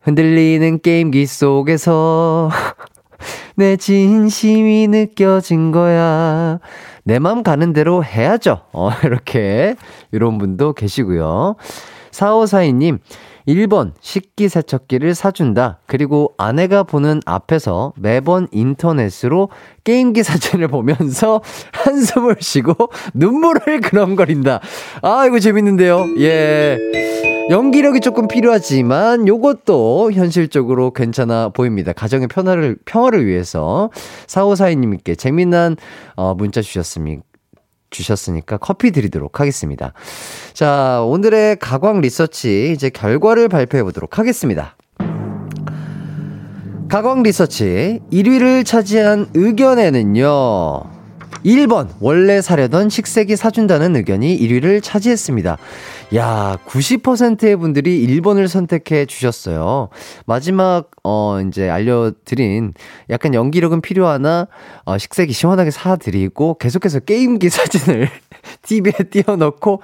흔들리는 0.00 0.80
게임기 0.80 1.26
속에서 1.26 2.50
내 3.56 3.76
진심이 3.76 4.86
느껴진 4.88 5.72
거야. 5.72 6.58
내 7.04 7.18
맘 7.18 7.42
가는 7.42 7.72
대로 7.72 8.02
해야죠. 8.04 8.62
어, 8.72 8.90
이렇게, 9.04 9.76
이런 10.12 10.38
분도 10.38 10.72
계시고요. 10.72 11.56
4542님, 12.10 12.98
1번 13.48 13.92
식기 14.00 14.48
세척기를 14.48 15.14
사준다. 15.14 15.78
그리고 15.86 16.34
아내가 16.36 16.82
보는 16.82 17.20
앞에서 17.24 17.92
매번 17.96 18.48
인터넷으로 18.50 19.50
게임기 19.84 20.22
사진을 20.22 20.68
보면서 20.68 21.40
한숨을 21.72 22.36
쉬고 22.40 22.74
눈물을 23.14 23.80
그렁거린다. 23.80 24.60
아, 25.02 25.26
이거 25.26 25.38
재밌는데요. 25.38 26.06
예. 26.18 26.76
연기력이 27.48 28.00
조금 28.00 28.26
필요하지만 28.26 29.28
요것도 29.28 30.10
현실적으로 30.12 30.92
괜찮아 30.92 31.50
보입니다. 31.50 31.92
가정의 31.92 32.26
편화를, 32.26 32.76
평화를 32.84 33.24
위해서 33.24 33.90
4542님께 34.26 35.16
재미난 35.16 35.76
어, 36.16 36.34
문자 36.34 36.60
주셨습니다. 36.60 37.22
주셨으니까 37.90 38.58
커피 38.58 38.90
드리도록 38.90 39.40
하겠습니다. 39.40 39.92
자, 40.52 41.02
오늘의 41.02 41.56
가광 41.58 42.00
리서치 42.00 42.72
이제 42.72 42.90
결과를 42.90 43.48
발표해 43.48 43.82
보도록 43.82 44.18
하겠습니다. 44.18 44.76
가광 46.88 47.22
리서치 47.22 48.00
1위를 48.12 48.64
차지한 48.64 49.30
의견에는요. 49.34 50.96
1번 51.44 51.88
원래 52.00 52.40
사려던 52.40 52.88
식색이 52.88 53.36
사준다는 53.36 53.96
의견이 53.96 54.38
1위를 54.38 54.82
차지했습니다. 54.82 55.58
야, 56.14 56.56
90%의 56.66 57.56
분들이 57.56 58.06
1번을 58.06 58.46
선택해 58.46 59.06
주셨어요. 59.06 59.88
마지막 60.24 60.90
어 61.02 61.40
이제 61.40 61.68
알려드린 61.68 62.74
약간 63.10 63.34
연기력은 63.34 63.80
필요하나 63.80 64.46
어, 64.84 64.98
식색이 64.98 65.32
시원하게 65.32 65.72
사드리고 65.72 66.58
계속해서 66.58 67.00
게임기 67.00 67.50
사진을 67.50 68.08
TV에 68.62 68.92
띄워놓고 69.10 69.82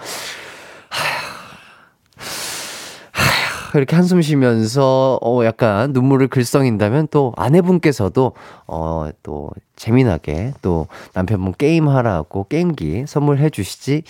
이렇게 3.74 3.96
한숨 3.96 4.20
쉬면서, 4.20 5.18
어, 5.22 5.44
약간 5.44 5.92
눈물을 5.92 6.28
글썽인다면 6.28 7.08
또 7.10 7.32
아내분께서도, 7.36 8.32
어, 8.66 9.08
또 9.22 9.50
재미나게 9.76 10.52
또 10.60 10.88
남편분 11.14 11.54
게임하라고 11.56 12.44
게임기 12.48 13.04
선물해 13.06 13.48
주시지 13.48 14.02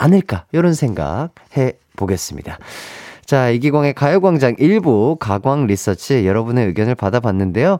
않을까. 0.00 0.46
이런 0.52 0.74
생각 0.74 1.30
해 1.56 1.74
보겠습니다. 1.96 2.58
자, 3.26 3.50
이기광의 3.50 3.94
가요광장 3.94 4.56
일부 4.58 5.16
가광 5.20 5.66
리서치 5.66 6.26
여러분의 6.26 6.66
의견을 6.66 6.96
받아봤는데요. 6.96 7.78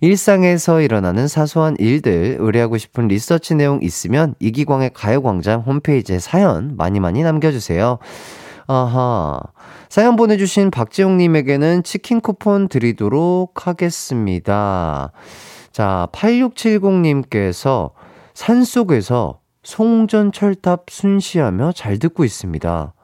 일상에서 0.00 0.80
일어나는 0.80 1.28
사소한 1.28 1.76
일들 1.78 2.36
의뢰하고 2.40 2.76
싶은 2.76 3.06
리서치 3.06 3.54
내용 3.54 3.78
있으면 3.82 4.34
이기광의 4.40 4.90
가요광장 4.92 5.60
홈페이지에 5.60 6.18
사연 6.18 6.76
많이 6.76 6.98
많이 6.98 7.22
남겨주세요. 7.22 7.98
아하. 8.66 9.40
사연 9.88 10.16
보내주신 10.16 10.70
박지용님에게는 10.72 11.84
치킨 11.84 12.20
쿠폰 12.20 12.68
드리도록 12.68 13.66
하겠습니다. 13.66 15.12
자, 15.70 16.08
8670님께서 16.12 17.92
산 18.34 18.64
속에서 18.64 19.41
송전 19.62 20.32
철탑 20.32 20.86
순시하며 20.90 21.72
잘 21.72 21.98
듣고 21.98 22.24
있습니다. 22.24 22.94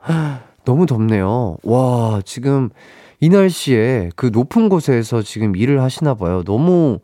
너무 0.65 0.87
덥네요. 0.87 1.57
와, 1.63 2.21
지금 2.25 2.71
이 3.21 3.29
날씨에 3.29 4.11
그 4.17 4.31
높은 4.33 4.69
곳에서 4.69 5.23
지금 5.23 5.57
일을 5.57 5.83
하시나 5.83 6.15
봐요. 6.15 6.43
너무 6.45 6.99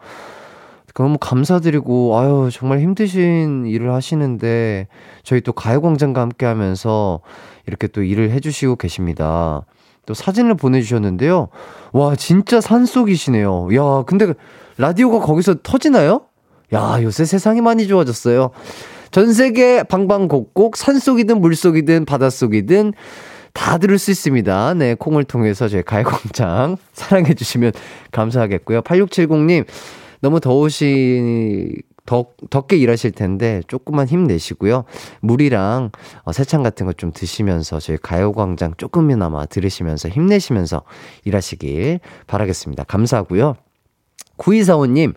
너무 0.94 1.18
감사드리고 1.18 2.16
아유 2.16 2.50
정말 2.52 2.78
힘드신 2.78 3.66
일을 3.66 3.92
하시는데 3.92 4.86
저희 5.24 5.40
또 5.40 5.52
가요광장과 5.52 6.20
함께 6.20 6.46
하면서 6.46 7.20
이렇게 7.66 7.88
또 7.88 8.04
일을 8.04 8.30
해주시고 8.30 8.76
계십니다. 8.76 9.62
또 10.06 10.14
사진을 10.14 10.54
보내주셨는데요. 10.54 11.48
와 11.92 12.14
진짜 12.14 12.60
산속이시네요. 12.60 13.74
야 13.74 14.04
근데 14.06 14.34
라디오가 14.78 15.18
거기서 15.18 15.56
터지나요? 15.64 16.26
야 16.72 17.02
요새 17.02 17.24
세상이 17.24 17.60
많이 17.60 17.88
좋아졌어요. 17.88 18.50
전 19.14 19.32
세계 19.32 19.84
방방곡곡 19.84 20.76
산속이든 20.76 21.40
물속이든 21.40 22.04
바닷속이든 22.04 22.94
다 23.52 23.78
들을 23.78 23.96
수 23.96 24.10
있습니다. 24.10 24.74
네, 24.74 24.94
콩을 24.96 25.22
통해서 25.22 25.68
저희 25.68 25.84
가요광장 25.84 26.76
사랑해주시면 26.94 27.70
감사하겠고요. 28.10 28.82
8670님, 28.82 29.66
너무 30.20 30.40
더우시, 30.40 31.80
더, 32.06 32.26
덥게 32.50 32.76
일하실 32.76 33.12
텐데 33.12 33.62
조금만 33.68 34.08
힘내시고요. 34.08 34.82
물이랑 35.20 35.92
어, 36.24 36.32
세찬 36.32 36.64
같은 36.64 36.84
거 36.84 36.92
좀 36.96 37.12
드시면서 37.12 37.78
저희 37.78 37.96
가요광장 37.96 38.74
조금이나마 38.78 39.46
들으시면서 39.46 40.08
힘내시면서 40.08 40.82
일하시길 41.24 42.00
바라겠습니다. 42.26 42.82
감사하고요. 42.82 43.54
9245님, 44.38 45.14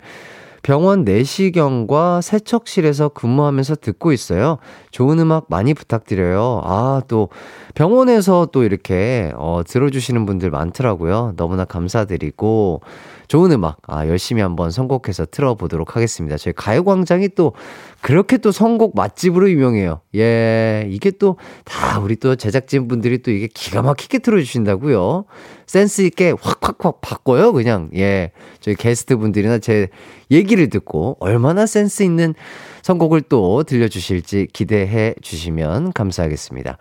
병원 0.64 1.04
내시경과 1.04 2.22
세척실에서 2.22 3.10
근무하면서 3.10 3.76
듣고 3.76 4.12
있어요. 4.12 4.58
좋은 4.92 5.20
음악 5.20 5.46
많이 5.50 5.74
부탁드려요. 5.74 6.62
아, 6.64 7.02
또 7.08 7.30
병원에서 7.76 8.50
또 8.52 8.64
이렇게 8.64 9.32
어, 9.36 9.62
들어주시는 9.66 10.26
분들 10.26 10.50
많더라고요. 10.50 11.34
너무나 11.38 11.66
감사드리고 11.66 12.82
좋은 13.28 13.52
음악 13.52 13.78
아, 13.88 14.08
열심히 14.08 14.42
한번 14.42 14.72
선곡해서 14.72 15.26
틀어보도록 15.26 15.96
하겠습니다. 15.96 16.38
저희 16.38 16.54
가요광장이 16.54 17.30
또 17.36 17.54
그렇게 18.02 18.38
또 18.38 18.52
선곡 18.52 18.96
맛집으로 18.96 19.50
유명해요. 19.50 20.02
예, 20.16 20.88
이게 20.90 21.12
또 21.12 21.36
다 21.66 22.00
우리 22.00 22.16
또 22.16 22.36
제작진 22.36 22.88
분들이 22.88 23.22
또 23.22 23.32
이게 23.32 23.48
기가 23.54 23.82
막히게 23.82 24.20
틀어주신다고요. 24.20 25.26
센스 25.66 26.02
있게 26.02 26.34
확확확 26.40 27.02
바꿔요, 27.02 27.54
그냥. 27.54 27.90
예, 27.96 28.32
저희 28.60 28.76
게스트 28.76 29.18
분들이나 29.18 29.60
제 29.60 29.90
얘기를 30.32 30.70
듣고 30.70 31.18
얼마나 31.20 31.66
센스 31.66 32.04
있는 32.04 32.34
선곡을 32.82 33.22
또 33.24 33.64
들려주실지 33.64 34.48
기대해 34.54 35.14
주시면 35.22 35.94
감사하겠습니다. 35.94 36.78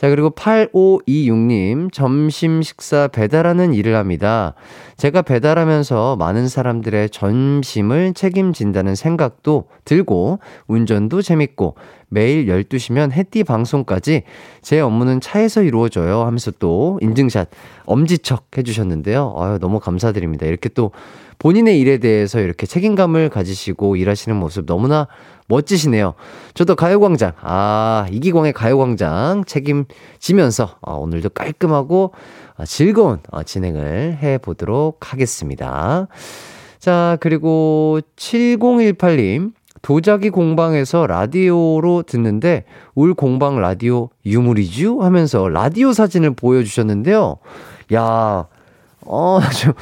자, 0.00 0.08
그리고 0.08 0.30
8526님, 0.30 1.92
점심 1.92 2.62
식사 2.62 3.06
배달하는 3.06 3.74
일을 3.74 3.96
합니다. 3.96 4.54
제가 4.96 5.20
배달하면서 5.20 6.16
많은 6.16 6.48
사람들의 6.48 7.10
점심을 7.10 8.14
책임진다는 8.14 8.94
생각도 8.94 9.66
들고, 9.84 10.38
운전도 10.68 11.20
재밌고, 11.20 11.74
매일 12.08 12.46
12시면 12.46 13.12
해띠 13.12 13.44
방송까지 13.44 14.22
제 14.62 14.80
업무는 14.80 15.20
차에서 15.20 15.62
이루어져요 15.62 16.22
하면서 16.22 16.50
또 16.58 16.98
인증샷 17.02 17.50
엄지척 17.84 18.56
해주셨는데요. 18.56 19.34
아유, 19.36 19.58
너무 19.60 19.80
감사드립니다. 19.80 20.46
이렇게 20.46 20.70
또 20.70 20.92
본인의 21.40 21.80
일에 21.80 21.96
대해서 21.98 22.38
이렇게 22.38 22.66
책임감을 22.66 23.30
가지시고 23.30 23.96
일하시는 23.96 24.36
모습 24.36 24.66
너무나 24.66 25.08
멋지시네요. 25.48 26.14
저도 26.54 26.76
가요광장, 26.76 27.32
아, 27.40 28.06
이기광의 28.10 28.52
가요광장 28.52 29.44
책임지면서 29.46 30.76
아, 30.82 30.92
오늘도 30.92 31.30
깔끔하고 31.30 32.12
아, 32.56 32.64
즐거운 32.66 33.20
아, 33.32 33.42
진행을 33.42 34.18
해보도록 34.22 35.12
하겠습니다. 35.12 36.08
자, 36.78 37.16
그리고 37.20 38.00
7018님, 38.16 39.52
도자기 39.80 40.28
공방에서 40.28 41.06
라디오로 41.06 42.02
듣는데 42.02 42.64
울 42.94 43.14
공방 43.14 43.58
라디오 43.58 44.10
유물이죠? 44.26 45.00
하면서 45.00 45.48
라디오 45.48 45.94
사진을 45.94 46.34
보여주셨는데요. 46.34 47.38
야, 47.94 48.46
어, 49.06 49.40
좀 49.58 49.72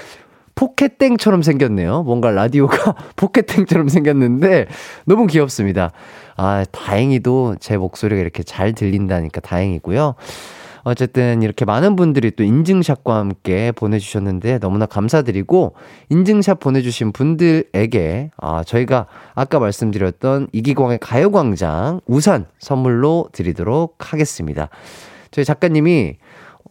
포켓땡처럼 0.59 1.42
생겼네요. 1.42 2.03
뭔가 2.03 2.33
라디오가 2.33 2.97
포켓땡처럼 3.14 3.87
생겼는데 3.88 4.66
너무 5.05 5.29
귀엽습니다. 5.29 5.92
아, 6.37 6.64
다행히도 6.73 7.57
제 7.61 7.77
목소리가 7.77 8.21
이렇게 8.21 8.42
잘 8.42 8.73
들린다니까 8.73 9.40
다행이고요. 9.40 10.16
어쨌든 10.83 11.42
이렇게 11.42 11.64
많은 11.64 11.94
분들이 11.94 12.33
또 12.33 12.42
인증샷과 12.42 13.14
함께 13.14 13.71
보내주셨는데 13.73 14.59
너무나 14.59 14.87
감사드리고 14.87 15.75
인증샷 16.09 16.59
보내주신 16.59 17.12
분들에게 17.12 18.31
아, 18.37 18.64
저희가 18.64 19.07
아까 19.37 19.61
말씀드렸던 19.61 20.49
이기광의 20.53 20.99
가요광장 21.01 22.01
우산 22.07 22.47
선물로 22.59 23.29
드리도록 23.31 24.12
하겠습니다. 24.12 24.71
저희 25.31 25.44
작가님이 25.44 26.16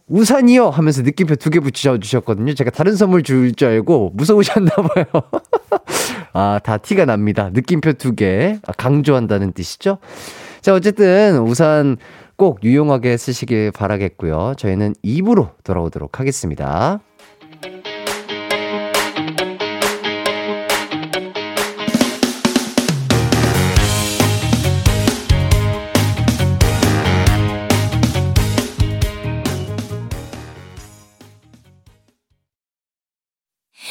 우산이요! 0.06 0.70
하면서 0.70 1.02
느낌표 1.02 1.36
두 1.36 1.50
개 1.50 1.60
붙여주셨거든요. 1.60 2.54
제가 2.54 2.70
다른 2.70 2.94
선물 2.96 3.22
줄 3.22 3.54
줄 3.54 3.68
알고 3.68 4.12
무서우셨나봐요. 4.14 5.04
아, 6.32 6.60
다 6.62 6.76
티가 6.78 7.04
납니다. 7.04 7.50
느낌표 7.52 7.94
두 7.94 8.14
개. 8.14 8.58
아, 8.66 8.72
강조한다는 8.72 9.52
뜻이죠? 9.52 9.98
자, 10.60 10.74
어쨌든 10.74 11.38
우산 11.40 11.96
꼭 12.36 12.60
유용하게 12.62 13.16
쓰시길 13.16 13.72
바라겠고요. 13.72 14.54
저희는 14.56 14.94
입으로 15.02 15.50
돌아오도록 15.64 16.20
하겠습니다. 16.20 17.00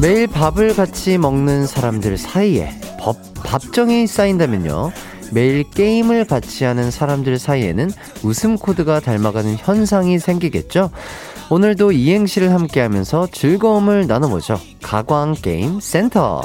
매일 0.00 0.28
밥을 0.28 0.76
같이 0.76 1.18
먹는 1.18 1.66
사람들 1.66 2.18
사이에 2.18 2.70
법, 3.00 3.16
밥정이 3.42 4.06
쌓인다면요. 4.06 4.92
매일 5.32 5.64
게임을 5.68 6.24
같이 6.24 6.64
하는 6.64 6.90
사람들 6.92 7.38
사이에는 7.38 7.90
웃음 8.22 8.56
코드가 8.56 9.00
닮아가는 9.00 9.56
현상이 9.58 10.20
생기겠죠? 10.20 10.90
오늘도 11.50 11.92
이행시를 11.92 12.52
함께 12.52 12.80
하면서 12.80 13.26
즐거움을 13.32 14.06
나눠보죠. 14.06 14.60
가광 14.82 15.34
게임 15.42 15.80
센터. 15.80 16.42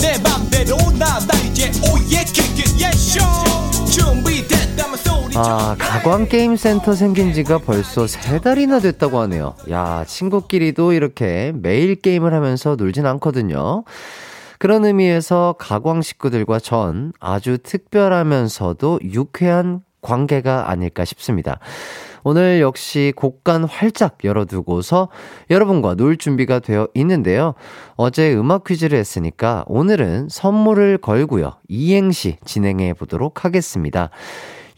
내 0.00 0.18
맘대로 0.18 0.76
나나 0.92 1.34
이제 1.50 1.70
오예 1.92 2.24
킥킥 2.24 2.80
예쇼 2.80 3.47
아, 5.40 5.76
가광게임센터 5.78 6.94
생긴 6.94 7.32
지가 7.32 7.58
벌써 7.58 8.08
세 8.08 8.40
달이나 8.40 8.80
됐다고 8.80 9.20
하네요. 9.20 9.54
야, 9.70 10.02
친구끼리도 10.04 10.92
이렇게 10.92 11.52
매일 11.54 11.94
게임을 11.94 12.34
하면서 12.34 12.74
놀진 12.74 13.06
않거든요. 13.06 13.84
그런 14.58 14.84
의미에서 14.84 15.54
가광 15.56 16.02
식구들과 16.02 16.58
전 16.58 17.12
아주 17.20 17.56
특별하면서도 17.58 18.98
유쾌한 19.04 19.82
관계가 20.00 20.72
아닐까 20.72 21.04
싶습니다. 21.04 21.60
오늘 22.24 22.60
역시 22.60 23.12
곡간 23.14 23.62
활짝 23.62 24.18
열어두고서 24.24 25.08
여러분과 25.50 25.94
놀 25.94 26.16
준비가 26.16 26.58
되어 26.58 26.88
있는데요. 26.94 27.54
어제 27.94 28.34
음악 28.34 28.64
퀴즈를 28.64 28.98
했으니까 28.98 29.62
오늘은 29.68 30.30
선물을 30.30 30.98
걸고요. 30.98 31.52
이행시 31.68 32.38
진행해 32.44 32.92
보도록 32.92 33.44
하겠습니다. 33.44 34.10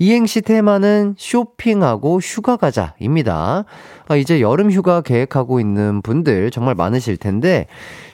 이행시 0.03 0.41
테마는 0.41 1.15
쇼핑하고 1.19 2.21
휴가 2.21 2.57
가자입니다. 2.57 3.67
아, 4.09 4.17
이제 4.17 4.41
여름 4.41 4.71
휴가 4.71 5.03
계획하고 5.03 5.61
있는 5.61 6.01
분들 6.01 6.51
정말 6.51 6.75
많으실 6.75 7.19
텐데, 7.19 7.67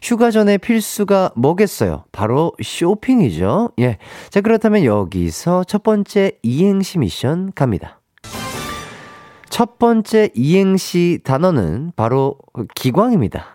휴가 0.02 0.32
전에 0.32 0.58
필수가 0.58 1.30
뭐겠어요? 1.36 2.02
바로 2.10 2.52
쇼핑이죠. 2.60 3.70
예. 3.78 3.98
자, 4.30 4.40
그렇다면 4.40 4.84
여기서 4.84 5.62
첫 5.62 5.84
번째 5.84 6.32
이행시 6.42 6.98
미션 6.98 7.52
갑니다. 7.54 8.00
첫 9.48 9.78
번째 9.78 10.30
이행시 10.34 11.20
단어는 11.22 11.92
바로 11.94 12.36
기광입니다. 12.74 13.46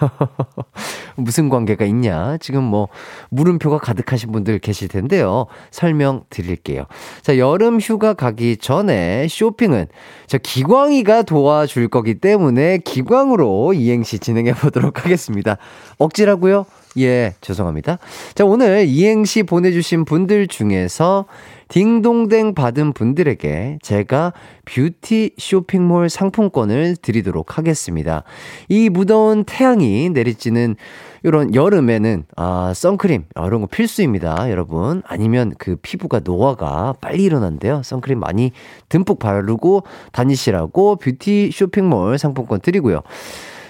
무슨 1.16 1.48
관계가 1.48 1.84
있냐? 1.86 2.36
지금 2.38 2.64
뭐 2.64 2.88
물음표가 3.30 3.78
가득하신 3.78 4.32
분들 4.32 4.58
계실 4.58 4.88
텐데요. 4.88 5.46
설명 5.70 6.24
드릴게요. 6.30 6.86
자, 7.22 7.38
여름 7.38 7.80
휴가 7.80 8.14
가기 8.14 8.56
전에 8.56 9.26
쇼핑은 9.28 9.86
저 10.26 10.38
기광이가 10.38 11.22
도와줄 11.22 11.88
거기 11.88 12.14
때문에 12.14 12.78
기광으로 12.78 13.74
이행시 13.74 14.18
진행해 14.18 14.54
보도록 14.54 15.04
하겠습니다. 15.04 15.56
억지라고요? 15.98 16.66
예, 16.98 17.34
죄송합니다. 17.40 17.98
자, 18.34 18.44
오늘 18.44 18.86
이행시 18.86 19.42
보내주신 19.42 20.04
분들 20.04 20.46
중에서 20.46 21.26
딩동댕 21.68 22.54
받은 22.54 22.92
분들에게 22.92 23.78
제가 23.82 24.32
뷰티 24.64 25.32
쇼핑몰 25.38 26.08
상품권을 26.08 26.96
드리도록 26.96 27.58
하겠습니다. 27.58 28.24
이 28.68 28.88
무더운 28.88 29.44
태양이 29.44 30.10
내리쬐는 30.10 30.76
이런 31.22 31.54
여름에는 31.54 32.24
아, 32.36 32.72
선크림 32.74 33.24
이런 33.34 33.60
거 33.62 33.66
필수입니다, 33.66 34.50
여러분. 34.50 35.02
아니면 35.06 35.54
그 35.58 35.76
피부가 35.76 36.20
노화가 36.22 36.96
빨리 37.00 37.24
일어난대요. 37.24 37.82
선크림 37.82 38.20
많이 38.20 38.52
듬뿍 38.90 39.18
바르고 39.18 39.84
다니시라고 40.12 40.96
뷰티 40.96 41.50
쇼핑몰 41.52 42.18
상품권 42.18 42.60
드리고요. 42.60 43.02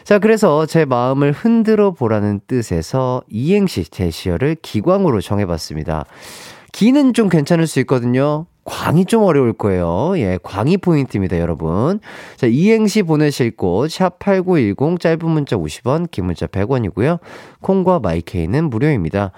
자, 0.02 0.18
그래서 0.18 0.66
제 0.66 0.85
마음을 0.85 1.33
흔들어 1.33 1.92
보라는 1.92 2.40
뜻에서 2.46 3.22
이행시 3.30 3.85
제시어를 3.85 4.57
기광으로 4.61 5.22
정해봤습니다. 5.22 6.04
기는 6.74 7.12
좀 7.14 7.28
괜찮을 7.28 7.68
수 7.68 7.78
있거든요. 7.80 8.46
광이 8.64 9.04
좀 9.04 9.22
어려울 9.22 9.52
거예요. 9.52 10.14
예, 10.18 10.40
광이 10.42 10.78
포인트입니다, 10.78 11.38
여러분. 11.38 12.00
자, 12.37 12.48
이행시 12.48 13.04
보내실 13.04 13.56
곳, 13.56 13.88
샵8910, 13.90 14.98
짧은 14.98 15.30
문자 15.30 15.54
50원, 15.56 16.10
긴 16.10 16.26
문자 16.26 16.48
100원이고요. 16.48 17.20
콩과 17.60 18.00
마이케이는 18.00 18.70
무료입니다. 18.70 19.30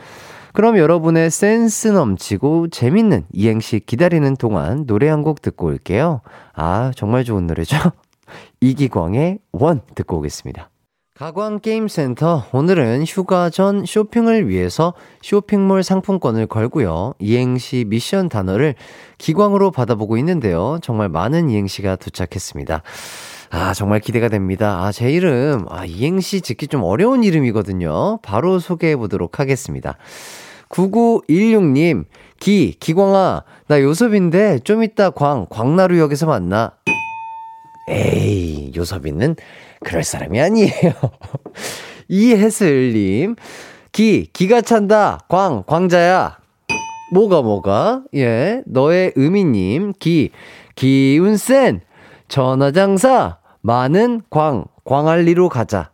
그럼 0.54 0.78
여러분의 0.78 1.30
센스 1.30 1.88
넘치고 1.88 2.68
재밌는 2.68 3.24
이행시 3.34 3.80
기다리는 3.80 4.34
동안 4.36 4.86
노래 4.86 5.08
한 5.10 5.22
곡 5.22 5.42
듣고 5.42 5.66
올게요. 5.66 6.22
아, 6.54 6.90
정말 6.96 7.24
좋은 7.24 7.46
노래죠? 7.46 7.76
이기광의 8.62 9.40
원 9.52 9.82
듣고 9.94 10.16
오겠습니다. 10.16 10.70
가광게임센터 11.16 12.44
오늘은 12.52 13.04
휴가 13.06 13.48
전 13.48 13.86
쇼핑을 13.86 14.50
위해서 14.50 14.92
쇼핑몰 15.22 15.82
상품권을 15.82 16.46
걸고요. 16.46 17.14
이행시 17.18 17.86
미션 17.88 18.28
단어를 18.28 18.74
기광으로 19.16 19.70
받아보고 19.70 20.18
있는데요. 20.18 20.78
정말 20.82 21.08
많은 21.08 21.48
이행시가 21.48 21.96
도착했습니다. 21.96 22.82
아, 23.48 23.72
정말 23.72 24.00
기대가 24.00 24.28
됩니다. 24.28 24.84
아, 24.84 24.92
제 24.92 25.10
이름, 25.10 25.64
아, 25.70 25.86
이행시 25.86 26.42
짓기 26.42 26.68
좀 26.68 26.82
어려운 26.82 27.24
이름이거든요. 27.24 28.18
바로 28.20 28.58
소개해 28.58 28.96
보도록 28.96 29.40
하겠습니다. 29.40 29.96
9916님, 30.68 32.04
기, 32.40 32.76
기광아, 32.78 33.42
나 33.68 33.80
요섭인데 33.80 34.58
좀 34.64 34.82
이따 34.82 35.08
광, 35.08 35.46
광나루역에서 35.48 36.26
만나. 36.26 36.72
에이, 37.88 38.72
요섭이는 38.76 39.36
그럴 39.84 40.04
사람이 40.04 40.40
아니에요. 40.40 40.92
이혜슬님, 42.08 43.36
기, 43.92 44.28
기가 44.32 44.60
찬다. 44.60 45.20
광, 45.28 45.64
광자야. 45.66 46.38
뭐가, 47.12 47.42
뭐가? 47.42 48.02
예, 48.14 48.62
너의 48.66 49.12
의미님, 49.16 49.92
기, 49.98 50.30
기운 50.74 51.36
센. 51.36 51.80
전화장사. 52.28 53.38
많은 53.62 54.22
광, 54.30 54.64
광안리로 54.84 55.48
가자. 55.48 55.90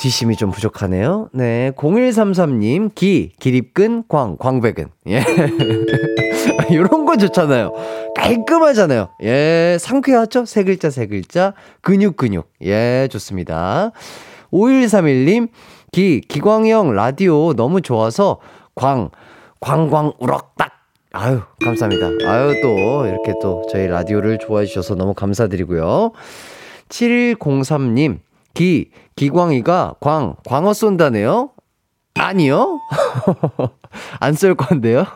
뒷심이 0.00 0.36
좀 0.36 0.50
부족하네요. 0.50 1.28
네. 1.34 1.72
0133님, 1.76 2.94
기, 2.94 3.32
기립근, 3.38 4.04
광, 4.08 4.38
광백은. 4.38 4.86
예. 5.08 5.22
요런 6.72 7.04
거 7.04 7.18
좋잖아요. 7.18 7.74
깔끔하잖아요. 8.16 9.10
예. 9.22 9.76
상쾌하죠? 9.78 10.46
세 10.46 10.64
글자, 10.64 10.88
세 10.88 11.06
글자. 11.06 11.52
근육, 11.82 12.16
근육. 12.16 12.50
예. 12.62 13.08
좋습니다. 13.10 13.92
5131님, 14.50 15.48
기, 15.92 16.22
기광형 16.22 16.94
라디오 16.94 17.52
너무 17.52 17.82
좋아서 17.82 18.38
광, 18.74 19.10
광광 19.60 20.14
우럭딱. 20.18 20.72
아유, 21.12 21.42
감사합니다. 21.62 22.06
아유, 22.26 22.54
또, 22.62 23.04
이렇게 23.04 23.34
또 23.42 23.66
저희 23.70 23.86
라디오를 23.86 24.38
좋아해 24.38 24.64
주셔서 24.64 24.94
너무 24.94 25.12
감사드리고요. 25.12 26.12
7103님, 26.88 28.20
기, 28.54 28.90
기광이가 29.16 29.96
광, 30.00 30.34
광어 30.46 30.72
쏜다네요? 30.72 31.50
아니요? 32.14 32.80
안 34.20 34.34
쏠 34.34 34.54
건데요? 34.54 35.06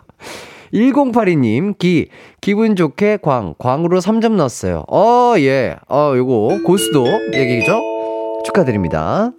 1082님, 0.73 1.79
기, 1.79 2.09
기분 2.41 2.75
좋게 2.75 3.19
광, 3.23 3.55
광으로 3.59 4.01
3점 4.01 4.33
넣었어요. 4.33 4.85
어, 4.89 5.35
예. 5.39 5.77
어, 5.89 6.13
요거, 6.17 6.61
고수도 6.65 7.07
얘기죠? 7.33 7.81
축하드립니다. 8.45 9.31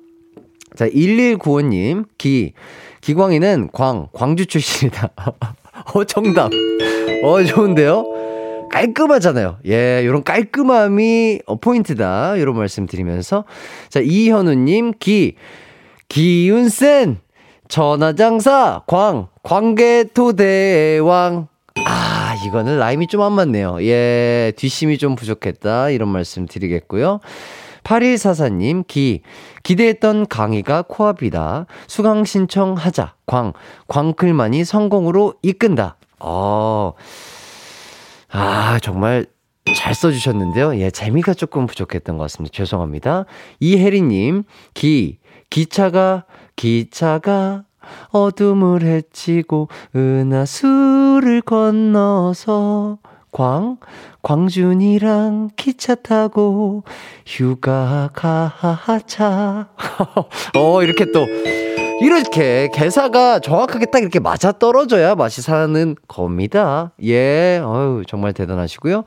자, 0.75 0.87
1195님, 0.87 2.05
기, 2.17 2.53
기광이는 3.01 3.69
광, 3.73 4.07
광주 4.13 4.45
출신이다. 4.45 5.09
어, 5.93 6.03
정답. 6.05 6.51
어, 7.23 7.43
좋은데요? 7.43 8.05
깔끔하잖아요. 8.75 9.59
예, 9.67 10.05
요런 10.05 10.25
깔끔함이 10.25 11.39
어, 11.45 11.55
포인트다. 11.55 12.37
요런 12.39 12.57
말씀 12.57 12.85
드리면서. 12.85 13.45
자, 13.87 14.01
이현우님, 14.01 14.95
기, 14.99 15.35
기운센, 16.09 17.19
전화장사, 17.69 18.81
광, 18.85 19.27
광개토대왕. 19.43 21.47
아, 21.85 22.35
이거는 22.45 22.77
라임이 22.77 23.07
좀 23.07 23.21
안 23.21 23.31
맞네요. 23.31 23.77
예, 23.81 24.51
뒷심이 24.57 24.97
좀 24.97 25.15
부족했다. 25.15 25.91
이런 25.91 26.09
말씀 26.09 26.45
드리겠고요. 26.45 27.21
8144님, 27.85 28.83
기, 28.87 29.21
기대했던 29.63 30.27
강의가 30.27 30.81
코앞이다. 30.81 31.65
수강 31.87 32.25
신청하자. 32.25 33.13
광, 33.25 33.53
광클만이 33.87 34.65
성공으로 34.65 35.35
이끈다. 35.43 35.95
어, 36.19 36.93
아, 36.97 37.01
정말 38.81 39.25
잘 39.75 39.93
써주셨는데요. 39.93 40.77
예, 40.79 40.91
재미가 40.91 41.33
조금 41.33 41.65
부족했던 41.65 42.17
것 42.17 42.23
같습니다. 42.23 42.53
죄송합니다. 42.55 43.25
이혜리님, 43.59 44.43
기, 44.73 45.19
기차가, 45.49 46.25
기차가 46.55 47.63
어둠을 48.09 48.83
헤치고 48.83 49.69
은하수를 49.95 51.41
건너서 51.41 52.99
광, 53.31 53.77
광준이랑 54.21 55.49
기차 55.57 55.95
타고 55.95 56.83
휴가 57.25 58.09
가자. 58.13 59.69
어, 60.55 60.83
이렇게 60.83 61.11
또, 61.11 61.25
이렇게 62.01 62.69
개사가 62.73 63.39
정확하게 63.39 63.87
딱 63.87 64.01
이렇게 64.01 64.19
맞아 64.19 64.51
떨어져야 64.51 65.15
맛이 65.15 65.41
사는 65.41 65.95
겁니다. 66.07 66.91
예, 67.03 67.61
어유 67.63 68.03
정말 68.07 68.33
대단하시고요. 68.33 69.03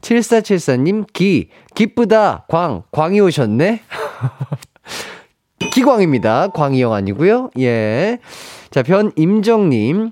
7474님, 0.00 1.06
기, 1.12 1.48
기쁘다, 1.74 2.44
광, 2.48 2.82
광이 2.90 3.20
오셨네? 3.20 3.80
기광입니다. 5.72 6.48
광희영 6.48 6.92
아니고요. 6.92 7.50
예. 7.58 8.18
자, 8.70 8.82
변임정님. 8.82 10.10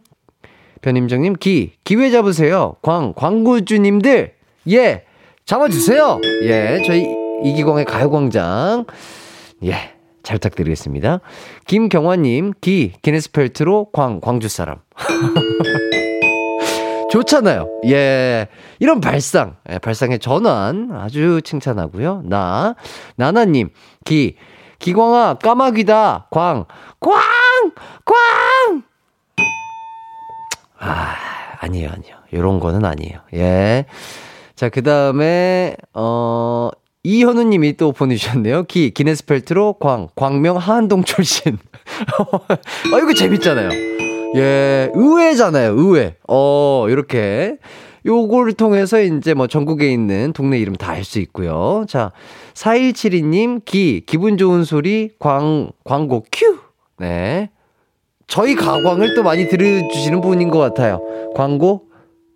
변임정님, 0.81 1.35
기. 1.39 1.73
기회 1.85 2.11
잡으세요. 2.11 2.77
광, 2.83 3.13
광고주님들. 3.15 4.33
예. 4.71 5.05
잡아주세요. 5.45 6.21
예. 6.45 6.83
저희 6.87 7.05
이기광의 7.45 7.85
가요광장. 7.85 8.87
예. 9.65 9.92
잘 10.23 10.39
부탁드리겠습니다. 10.39 11.21
김경화님, 11.67 12.53
기. 12.61 12.93
기네스펠트로 13.03 13.89
광, 13.93 14.21
광주 14.21 14.49
사람. 14.49 14.79
좋잖아요. 17.11 17.69
예. 17.89 18.49
이런 18.79 19.03
발상, 19.03 19.57
예, 19.69 19.79
발상의 19.79 20.19
전환 20.19 20.91
아주 20.93 21.43
칭찬하고요. 21.45 22.23
나, 22.25 22.75
나나님, 23.17 23.69
기, 24.07 24.37
기광아, 24.79 25.35
까마귀다, 25.35 26.29
광, 26.31 26.65
꽝! 27.01 27.13
꽝! 28.07 28.83
아, 30.79 31.15
아니에요, 31.61 31.91
아니에요. 31.91 32.17
요런 32.33 32.61
거는 32.61 32.85
아니에요. 32.85 33.21
예. 33.35 33.85
자, 34.55 34.71
그 34.71 34.83
다음에, 34.83 35.77
어, 35.93 36.71
이현우 37.05 37.43
님이 37.45 37.77
또 37.77 37.93
보내주셨네요. 37.93 38.65
기, 38.65 38.91
기네스펠트로 38.91 39.75
광, 39.81 40.09
광명 40.15 40.57
하한동 40.57 41.03
출신. 41.05 41.59
어, 42.93 42.99
이거 42.99 43.13
재밌잖아요. 43.13 43.71
예, 44.37 44.91
의외잖아요, 44.95 45.73
의외. 45.73 46.17
어, 46.29 46.87
이렇게. 46.89 47.57
요거를 48.05 48.55
통해서 48.55 49.01
이제 49.01 49.33
뭐 49.35 49.47
전국에 49.47 49.93
있는 49.93 50.33
동네 50.33 50.59
이름 50.59 50.75
다 50.75 50.93
알 50.93 51.05
수 51.05 51.21
있고요. 51.21 51.85
자, 51.89 52.11
4172님, 52.55 53.65
기, 53.65 54.03
기분 54.07 54.37
좋은 54.37 54.65
소리, 54.65 55.11
광, 55.21 55.71
광고 55.85 56.25
큐! 56.33 56.59
네. 56.99 57.51
저희 58.27 58.55
가광을 58.57 59.15
또 59.15 59.23
많이 59.23 59.49
들어주시는 59.49 60.21
분인 60.21 60.51
것 60.51 60.59
같아요. 60.59 61.01
광고 61.35 61.85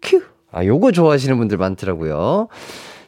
큐! 0.03 0.23
아, 0.53 0.65
요거 0.65 0.93
좋아하시는 0.93 1.37
분들 1.37 1.59
많더라고요. 1.59 2.47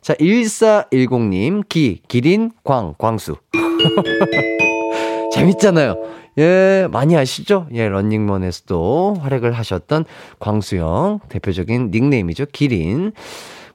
자, 0.09 0.15
1410님, 0.15 1.69
기, 1.69 2.01
기린, 2.09 2.51
광, 2.65 2.95
광수. 2.97 3.37
재밌잖아요. 5.35 5.97
예, 6.39 6.89
많이 6.91 7.15
아시죠? 7.15 7.67
예, 7.75 7.87
런닝맨에서도 7.91 9.19
활약을 9.21 9.53
하셨던 9.53 10.07
광수형, 10.39 11.21
대표적인 11.29 11.91
닉네임이죠. 11.91 12.47
기린. 12.53 13.13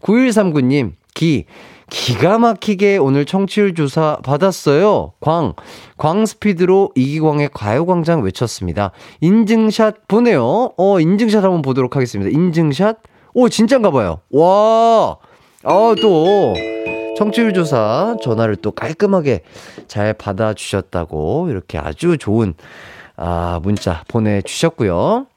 9139님, 0.01 0.93
기, 1.13 1.45
기가 1.91 2.39
막히게 2.39 2.97
오늘 2.97 3.25
청취율 3.25 3.75
조사 3.75 4.17
받았어요. 4.23 5.13
광, 5.19 5.53
광 5.97 6.25
스피드로 6.25 6.93
이기광의 6.95 7.51
가요광장 7.53 8.23
외쳤습니다. 8.23 8.89
인증샷 9.21 10.07
보내요. 10.07 10.71
어, 10.77 10.99
인증샷 10.99 11.43
한번 11.43 11.61
보도록 11.61 11.95
하겠습니다. 11.95 12.31
인증샷. 12.31 12.97
오, 13.35 13.49
진짠가 13.49 13.91
봐요. 13.91 14.21
와, 14.31 15.17
아, 15.63 15.95
또. 16.01 16.53
청취율 17.15 17.53
조사 17.53 18.15
전화를 18.21 18.55
또 18.57 18.71
깔끔하게 18.71 19.41
잘 19.87 20.13
받아주셨다고 20.13 21.47
이렇게 21.49 21.77
아주 21.77 22.17
좋은 22.17 22.55
아, 23.15 23.59
문자 23.61 24.03
보내주셨고요. 24.07 25.27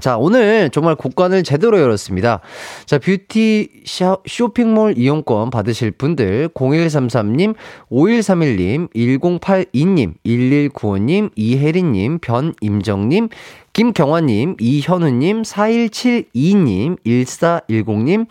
자, 0.00 0.18
오늘 0.18 0.70
정말 0.70 0.96
곡관을 0.96 1.44
제대로 1.44 1.78
열었습니다. 1.78 2.40
자, 2.84 2.98
뷰티 2.98 3.68
샤, 3.86 4.16
쇼핑몰 4.26 4.98
이용권 4.98 5.50
받으실 5.50 5.92
분들 5.92 6.48
0133님, 6.48 7.54
5131님, 7.92 8.92
1082님, 8.92 10.14
1195님, 10.26 11.30
이혜리님, 11.36 12.18
변임정님, 12.18 13.28
김경화님, 13.72 14.56
이현우님, 14.58 15.42
4172님, 15.42 16.98
1410님, 17.06 18.26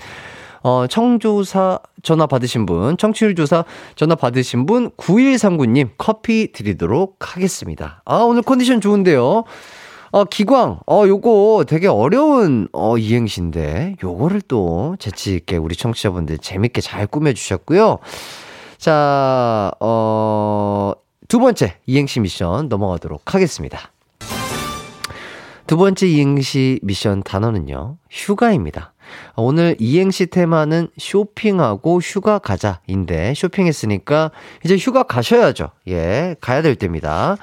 어, 0.64 0.88
청조사 0.88 1.80
전화 2.02 2.26
받으신 2.26 2.66
분, 2.66 2.98
청취율 2.98 3.36
조사 3.36 3.66
전화 3.96 4.16
받으신 4.16 4.66
분, 4.66 4.90
9139님 4.92 5.90
커피 5.98 6.52
드리도록 6.54 7.18
하겠습니다. 7.20 8.02
아, 8.06 8.18
오늘 8.18 8.42
컨디션 8.42 8.80
좋은데요. 8.80 9.44
어, 10.12 10.24
기광, 10.26 10.80
어, 10.86 11.08
요거 11.08 11.66
되게 11.68 11.88
어려운, 11.88 12.68
어, 12.72 12.98
이행시인데, 12.98 13.98
요거를 14.02 14.42
또 14.48 14.96
재치있게 15.00 15.58
우리 15.58 15.76
청취자분들 15.76 16.38
재밌게 16.38 16.82
잘 16.82 17.08
꾸며주셨고요. 17.08 17.98
자, 18.78 19.72
어, 19.80 20.94
두 21.28 21.40
번째 21.40 21.78
이행시 21.88 22.20
미션 22.20 22.70
넘어가도록 22.70 23.34
하겠습니다. 23.34 23.92
두 25.66 25.78
번째 25.78 26.08
이행시 26.08 26.80
미션 26.84 27.24
단어는요, 27.24 27.98
휴가입니다. 28.12 28.93
오늘 29.36 29.76
이행시 29.80 30.26
테마는 30.28 30.88
쇼핑하고 30.98 32.00
휴가 32.00 32.40
가자인데, 32.40 33.34
쇼핑했으니까 33.36 34.32
이제 34.64 34.76
휴가 34.78 35.04
가셔야죠. 35.04 35.70
예, 35.88 36.36
가야 36.42 36.62
될 36.62 36.76
때입니다. 36.76 37.38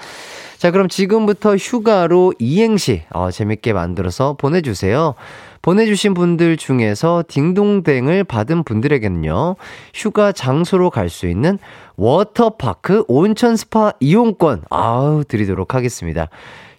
자, 0.57 0.71
그럼 0.71 0.89
지금부터 0.89 1.57
휴가로 1.57 2.35
이행시, 2.39 3.03
어, 3.11 3.31
재밌게 3.31 3.73
만들어서 3.73 4.35
보내주세요. 4.39 5.15
보내주신 5.63 6.15
분들 6.15 6.57
중에서 6.57 7.25
딩동댕을 7.29 8.25
받은 8.25 8.65
분들에게는요, 8.65 9.57
휴가 9.95 10.33
장소로 10.33 10.91
갈 10.91 11.09
수 11.11 11.27
있는 11.27 11.59
워터파크 11.97 13.05
온천 13.09 13.57
스파 13.57 13.93
이용권, 14.01 14.65
아우, 14.71 15.25
드리도록 15.25 15.75
하겠습니다. 15.75 16.29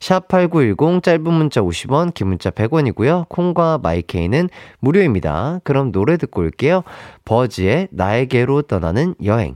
샵8910 0.01 1.03
짧은 1.03 1.31
문자 1.31 1.61
50원, 1.61 2.13
긴 2.13 2.27
문자 2.27 2.49
100원이고요. 2.49 3.29
콩과 3.29 3.79
마이케이는 3.81 4.49
무료입니다. 4.79 5.59
그럼 5.63 5.91
노래 5.91 6.17
듣고 6.17 6.41
올게요. 6.41 6.83
버즈의 7.23 7.87
나에게로 7.91 8.63
떠나는 8.63 9.15
여행. 9.23 9.55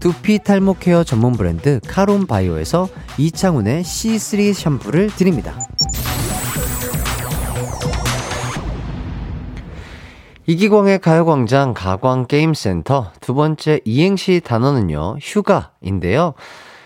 두피 0.00 0.38
탈모 0.38 0.76
케어 0.80 1.04
전문 1.04 1.32
브랜드 1.32 1.78
카론 1.86 2.26
바이오에서 2.26 2.88
이창훈의 3.18 3.82
C3 3.82 4.54
샴푸를 4.54 5.08
드립니다. 5.08 5.58
이기광의 10.46 11.00
가요광장 11.00 11.74
가광게임센터 11.74 13.12
두 13.20 13.34
번째 13.34 13.80
이행시 13.84 14.40
단어는요, 14.42 15.18
휴가인데요. 15.20 16.32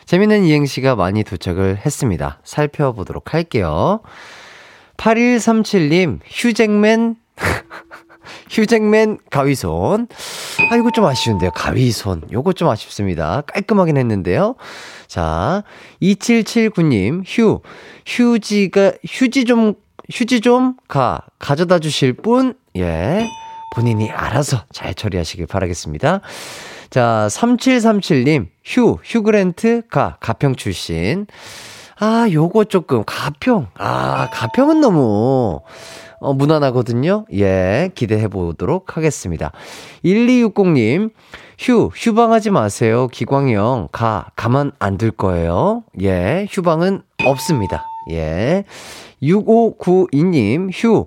재밌는 0.07 0.45
이행시가 0.45 0.97
많이 0.97 1.23
도착을 1.23 1.79
했습니다. 1.87 2.41
살펴보도록 2.43 3.33
할게요. 3.33 4.01
8137님, 4.97 6.19
휴잭맨, 6.27 7.15
휴잭맨 8.51 9.19
가위손. 9.31 10.09
아, 10.71 10.77
이거 10.77 10.91
좀 10.91 11.05
아쉬운데요. 11.05 11.51
가위손. 11.53 12.23
요거 12.33 12.53
좀 12.55 12.69
아쉽습니다. 12.69 13.43
깔끔하긴 13.47 13.97
했는데요. 13.97 14.57
자, 15.07 15.63
2779님, 16.03 17.23
휴, 17.27 17.61
휴지가, 18.07 18.93
휴지 19.07 19.45
좀, 19.45 19.75
휴지 20.13 20.41
좀 20.41 20.75
가, 20.89 21.23
가져다 21.39 21.79
주실 21.79 22.13
분, 22.15 22.55
예. 22.77 23.29
본인이 23.75 24.11
알아서 24.11 24.65
잘 24.73 24.95
처리하시길 24.95 25.47
바라겠습니다. 25.47 26.21
자, 26.91 27.27
3737님, 27.29 28.47
휴, 28.65 28.99
휴그랜트 29.03 29.83
가, 29.91 30.17
가평 30.21 30.55
출신. 30.55 31.27
아, 31.99 32.29
요거 32.31 32.65
조금, 32.65 33.03
가평. 33.05 33.69
아, 33.79 34.29
가평은 34.33 34.81
너무, 34.81 35.61
어, 36.25 36.33
무난하거든요. 36.33 37.27
예, 37.35 37.91
기대해 37.95 38.29
보도록 38.29 38.97
하겠습니다. 38.97 39.53
1260님, 40.05 41.11
휴, 41.59 41.91
휴방하지 41.95 42.51
마세요. 42.51 43.09
기광이 43.09 43.55
형, 43.55 43.89
가, 43.93 44.31
가만 44.37 44.73
안 44.79 44.97
둘 44.99 45.11
거예요. 45.11 45.85
예, 46.03 46.47
휴방은 46.51 47.03
없습니다. 47.25 47.85
예. 48.11 48.65
6592님, 49.23 50.71
휴, 50.73 51.07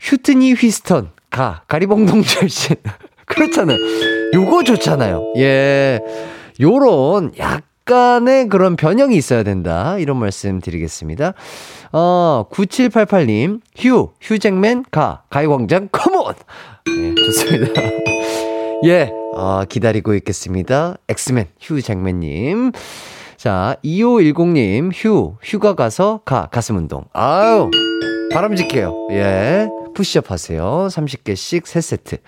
휴트니 0.00 0.54
휘스턴, 0.54 1.10
가, 1.30 1.62
가리봉동 1.68 2.22
출신. 2.22 2.76
그렇잖아요. 3.26 3.78
요거 4.34 4.64
좋잖아요. 4.64 5.34
예. 5.38 6.00
요런 6.60 7.32
약 7.38 7.62
간의 7.84 8.48
그런 8.48 8.76
변형이 8.76 9.16
있어야 9.16 9.42
된다. 9.42 9.96
이런 9.98 10.18
말씀 10.18 10.60
드리겠습니다. 10.60 11.34
어, 11.92 12.46
9788님, 12.50 13.60
휴, 13.76 14.10
휴잭맨, 14.20 14.84
가, 14.90 15.22
가요광장, 15.30 15.88
come 15.92 16.16
on! 16.16 16.34
예, 16.88 17.14
좋습니다. 17.14 17.82
예, 18.84 19.10
어, 19.34 19.64
기다리고 19.68 20.14
있겠습니다. 20.14 20.96
엑스맨, 21.08 21.46
휴잭맨님. 21.60 22.72
자, 23.36 23.76
2510님, 23.84 24.90
휴, 24.94 25.34
휴가 25.42 25.74
가서 25.74 26.20
가, 26.24 26.46
가슴 26.46 26.76
운동. 26.76 27.04
아유, 27.12 27.70
바람직해요. 28.32 29.08
예, 29.10 29.68
푸시업 29.94 30.30
하세요. 30.30 30.86
30개씩 30.88 31.64
3세트. 31.64 32.18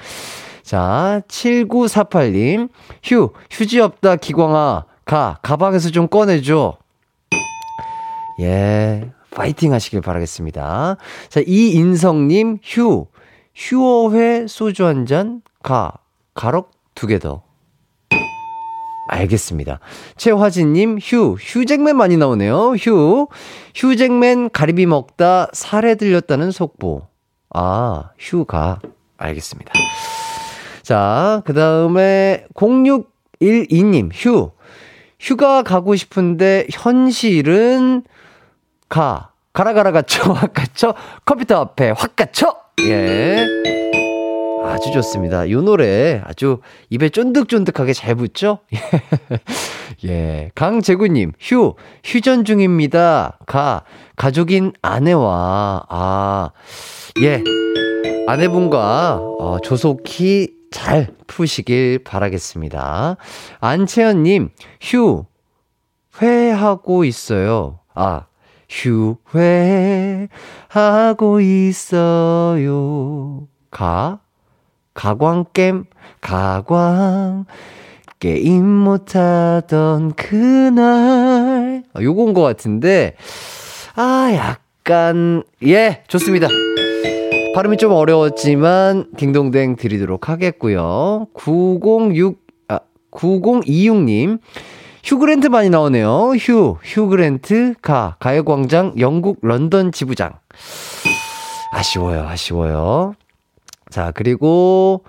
자, 0.63 1.23
7948님, 1.29 2.69
휴, 3.03 3.31
휴지 3.51 3.81
없다, 3.81 4.17
기광아. 4.17 4.87
가, 5.05 5.39
가방에서 5.43 5.91
좀 5.91 6.09
꺼내줘. 6.09 6.77
예, 8.41 9.11
파이팅 9.31 9.73
하시길 9.73 10.01
바라겠습니다. 10.01 10.97
자, 11.29 11.41
이인성님, 11.47 12.59
휴, 12.63 13.07
휴어회 13.55 14.47
소주 14.49 14.85
한 14.87 15.07
잔, 15.07 15.43
가, 15.63 15.93
가럭 16.35 16.71
두 16.95 17.07
개 17.07 17.19
더. 17.19 17.43
알겠습니다. 19.09 19.81
최화진님, 20.17 20.99
휴, 21.01 21.35
휴잭맨 21.39 21.95
많이 21.97 22.17
나오네요. 22.17 22.73
휴, 22.79 23.27
휴잭맨 23.75 24.51
가리비 24.51 24.87
먹다 24.87 25.49
살해 25.53 25.95
들렸다는 25.97 26.51
속보. 26.51 27.03
아, 27.51 28.11
휴가. 28.19 28.81
알겠습니다. 29.19 29.73
자, 30.83 31.43
그 31.45 31.53
다음에 31.53 32.47
0612님, 32.55 34.11
휴, 34.13 34.51
휴가 35.25 35.63
가고 35.63 35.97
싶은데 35.97 36.67
현실은 36.71 38.03
가, 38.91 39.31
가라 39.55 39.73
가라 39.73 39.91
갇혀, 39.91 40.21
확 40.31 40.53
갇혀, 40.53 40.95
컴퓨터 41.25 41.59
앞에 41.61 41.95
확 41.97 42.15
갇혀! 42.15 42.55
예. 42.81 43.47
아주 44.67 44.93
좋습니다. 44.93 45.51
요 45.51 45.63
노래 45.63 46.21
아주 46.27 46.59
입에 46.91 47.09
쫀득쫀득하게 47.09 47.95
잘 47.95 48.17
붙죠? 48.17 48.59
예. 50.05 50.51
강재구님, 50.55 51.33
휴, 51.41 51.75
휴전 52.05 52.45
중입니다. 52.45 53.39
가, 53.47 53.85
가족인 54.17 54.75
아내와, 54.83 55.87
아, 55.89 56.51
예. 57.23 57.43
아내분과 58.27 59.21
어, 59.39 59.59
조속히 59.63 60.64
잘 60.75 61.07
푸시길 61.29 62.01
바라겠습니다. 62.03 63.17
안채연님, 63.61 64.51
휴, 64.81 65.25
회하고 66.21 67.05
있어요. 67.05 67.79
아, 67.95 68.27
휴회하고 68.69 70.29
있어요. 71.41 72.67
가, 73.71 74.19
가광겜, 74.95 75.85
가광, 76.21 77.45
게임 78.19 78.67
못하던 78.67 80.13
그날. 80.15 81.85
아, 81.95 82.03
요건 82.03 82.35
것 82.35 82.43
같은데, 82.43 83.15
아, 83.95 84.29
약간, 84.35 85.45
예, 85.63 86.03
좋습니다. 86.09 86.49
발음이 87.55 87.77
좀 87.77 87.93
어려웠지만, 87.93 89.13
딩동댕 89.17 89.77
드리도록 89.77 90.29
하겠고요 90.29 91.29
906, 91.35 92.41
아, 92.67 92.81
9026님. 93.13 94.41
휴그랜트 95.05 95.47
많이 95.47 95.71
나오네요. 95.71 96.33
휴, 96.37 96.79
휴그랜트, 96.83 97.75
가, 97.81 98.17
가요광장, 98.19 98.95
영국 98.99 99.39
런던 99.43 99.93
지부장. 99.93 100.33
아쉬워요, 101.71 102.27
아쉬워요. 102.27 103.15
자, 103.89 104.11
그리고, 104.13 105.05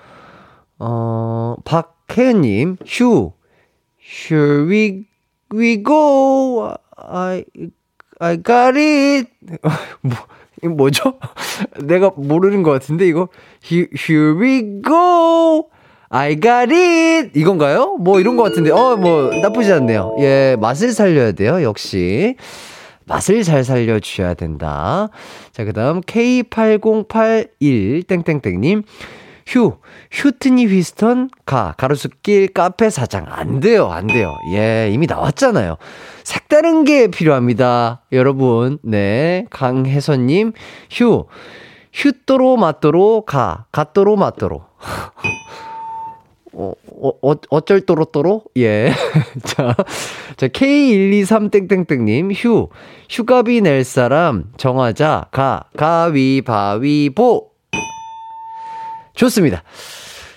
어, 0.77 1.55
박혜은님, 1.65 2.77
휴, 2.85 3.31
here 3.99 4.69
we, 4.69 5.05
we 5.51 5.81
go, 5.81 6.75
I, 6.95 7.45
I 8.19 8.37
got 8.43 8.77
it. 8.77 9.31
뭐, 10.01 10.15
이거 10.63 10.73
뭐죠? 10.73 11.19
내가 11.83 12.11
모르는 12.15 12.63
것 12.63 12.71
같은데, 12.71 13.05
이거, 13.07 13.27
here, 13.63 13.87
here 13.97 14.33
we 14.39 14.81
go. 14.81 15.69
I 16.09 16.39
got 16.39 16.73
it! 16.73 17.31
이건가요? 17.39 17.97
뭐 17.99 18.19
이런 18.19 18.35
것 18.37 18.43
같은데, 18.43 18.71
어, 18.71 18.95
뭐, 18.95 19.31
나쁘지 19.41 19.71
않네요. 19.73 20.15
예, 20.19 20.55
맛을 20.59 20.91
살려야 20.91 21.31
돼요, 21.33 21.61
역시. 21.63 22.35
맛을 23.05 23.43
잘 23.43 23.63
살려주셔야 23.63 24.33
된다. 24.33 25.09
자, 25.51 25.63
그 25.63 25.73
다음, 25.73 26.01
K8081땡땡땡님. 26.01 28.83
휴, 29.45 29.77
휴트니 30.11 30.65
휘스턴, 30.65 31.29
가, 31.45 31.75
가로수길 31.77 32.47
카페 32.49 32.89
사장. 32.89 33.25
안 33.29 33.59
돼요, 33.59 33.87
안 33.91 34.07
돼요. 34.07 34.33
예, 34.53 34.89
이미 34.91 35.05
나왔잖아요. 35.05 35.77
색다른 36.23 36.83
게 36.83 37.07
필요합니다. 37.07 38.01
여러분, 38.11 38.79
네. 38.81 39.45
강혜선님, 39.51 40.53
휴, 40.89 41.25
휴또로 41.93 42.57
맞도로 42.57 43.21
가, 43.25 43.65
갓도로 43.71 44.15
맞도로. 44.15 44.63
어, 46.57 46.73
어, 47.01 47.11
어, 47.21 47.35
어쩔 47.49 47.81
또로 47.81 48.05
또로? 48.05 48.43
예. 48.57 48.93
자, 49.43 49.75
자, 50.37 50.47
K123땡땡땡님, 50.47 52.31
휴, 52.33 52.69
휴가비 53.09 53.61
낼 53.61 53.83
사람 53.83 54.45
정하자, 54.57 55.27
가, 55.31 55.65
가위 55.77 56.41
바위 56.41 57.09
보! 57.13 57.54
좋습니다. 59.15 59.63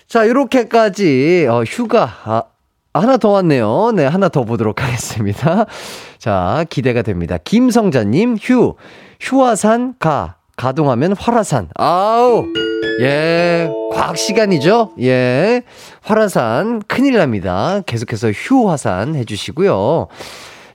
자, 0.07 0.27
요렇게까지, 0.27 1.47
어, 1.51 1.65
휴가, 1.65 2.11
아, 2.25 2.43
하나 2.95 3.17
더 3.19 3.31
왔네요. 3.31 3.93
네, 3.95 4.07
하나 4.07 4.29
더 4.29 4.45
보도록 4.45 4.83
하겠습니다. 4.83 5.67
자, 6.19 6.65
기대가 6.71 7.03
됩니다. 7.03 7.37
김성자님, 7.43 8.39
휴, 8.41 8.75
휴화산 9.21 9.95
가, 9.99 10.37
가동하면 10.57 11.15
활화산. 11.17 11.69
아우! 11.75 12.45
예, 13.01 13.71
과학 13.93 14.19
시간이죠? 14.19 14.95
예. 15.01 15.63
활화산, 16.03 16.83
큰일 16.89 17.15
납니다. 17.19 17.81
계속해서 17.87 18.33
휴화산 18.33 19.15
해주시고요. 19.15 20.09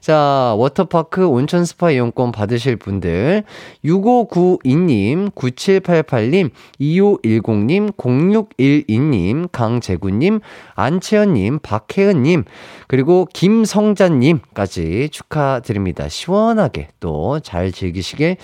자, 0.04 0.54
워터파크 0.58 1.26
온천 1.26 1.64
스파 1.64 1.90
이용권 1.90 2.30
받으실 2.30 2.76
분들, 2.76 3.42
6592님, 3.86 5.30
9788님, 5.34 6.50
2510님, 6.78 7.96
0612님, 7.96 9.48
강재구님, 9.50 10.40
안채연님, 10.74 11.58
박혜은님, 11.60 12.44
그리고 12.86 13.26
김성자님까지 13.32 15.08
축하드립니다. 15.10 16.10
시원하게 16.10 16.88
또 17.00 17.40
잘 17.40 17.72
즐기시길 17.72 18.36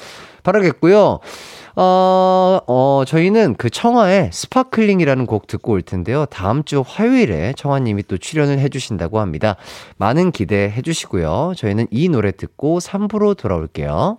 바라겠고요. 0.42 1.18
어, 1.82 2.60
어, 2.66 3.04
저희는 3.06 3.54
그 3.54 3.70
청하의 3.70 4.28
Sparkling이라는 4.34 5.24
곡 5.24 5.46
듣고 5.46 5.72
올 5.72 5.80
텐데요. 5.80 6.26
다음 6.26 6.62
주 6.62 6.84
화요일에 6.86 7.54
청하님이 7.56 8.02
또 8.02 8.18
출연을 8.18 8.58
해주신다고 8.58 9.18
합니다. 9.18 9.56
많은 9.96 10.30
기대해 10.30 10.82
주시고요. 10.82 11.54
저희는 11.56 11.86
이 11.90 12.10
노래 12.10 12.32
듣고 12.32 12.80
3부로 12.80 13.34
돌아올게요. 13.34 14.18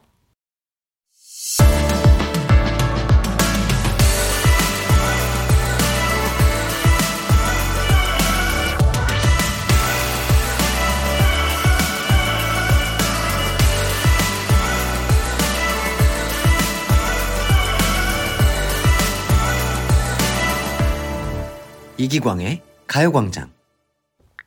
이기광의 22.01 22.63
가요광장. 22.87 23.61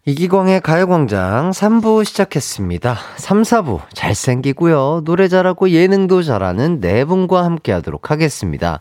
이기광의 0.07 0.61
가요광장 0.61 1.52
3부 1.52 2.05
시작했습니다. 2.05 2.94
3, 3.16 3.40
4부 3.40 3.80
잘생기고요. 3.94 5.00
노래 5.07 5.28
잘하고 5.28 5.70
예능도 5.70 6.22
잘하는 6.22 6.82
네 6.82 7.07
분과 7.07 7.42
함께 7.42 7.72
하도록 7.72 8.11
하겠습니다. 8.11 8.80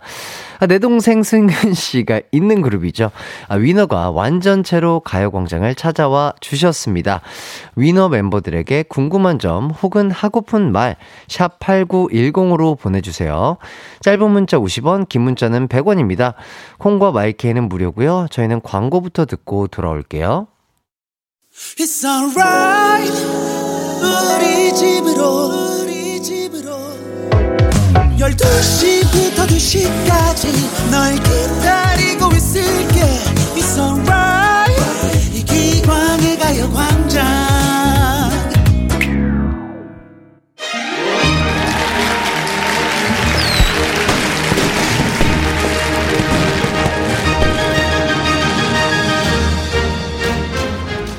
아, 0.60 0.68
내 0.68 0.80
동생 0.80 1.24
승균 1.24 1.74
씨가 1.74 2.20
있는 2.34 2.62
그룹이죠. 2.62 3.12
아, 3.48 3.56
위너가 3.56 4.12
완전체로 4.12 5.00
가요광장을 5.00 5.74
찾아와 5.76 6.34
주셨습니다. 6.42 7.22
위너 7.78 8.10
멤버들에게 8.10 8.84
궁금한 8.90 9.40
점 9.40 9.70
혹은 9.70 10.12
하고픈 10.12 10.74
말, 10.74 10.98
샵 11.30 11.58
8910으로 11.60 12.78
보내주세요. 12.78 13.56
짧은 14.02 14.30
문자 14.30 14.58
50원, 14.58 15.08
긴 15.08 15.22
문자는 15.22 15.70
100원입니다. 15.70 16.34
콩과 16.80 17.14
마이케이는 17.14 17.70
무료고요. 17.70 18.28
저희는 18.30 18.60
광고부터 18.60 19.24
듣고 19.24 19.68
돌아올게요. 19.68 20.48
It's 21.56 22.04
alright. 22.04 23.14
우리 24.02 24.74
집으로 24.74 25.82
우리 25.84 26.20
집으로. 26.22 26.76
12시부터 28.18 29.48
2시까지 29.48 30.90
널 30.90 31.14
기다리 31.14 31.83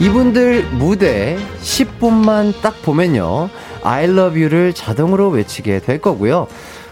이분들 0.05 0.64
무대 0.72 1.38
10분만 1.62 2.52
딱 2.61 2.82
보면요. 2.82 3.48
I 3.82 4.05
love 4.05 4.38
you를 4.38 4.74
자동으로 4.74 5.30
외치게 5.30 5.78
될 5.78 5.98
거고요. 5.98 6.46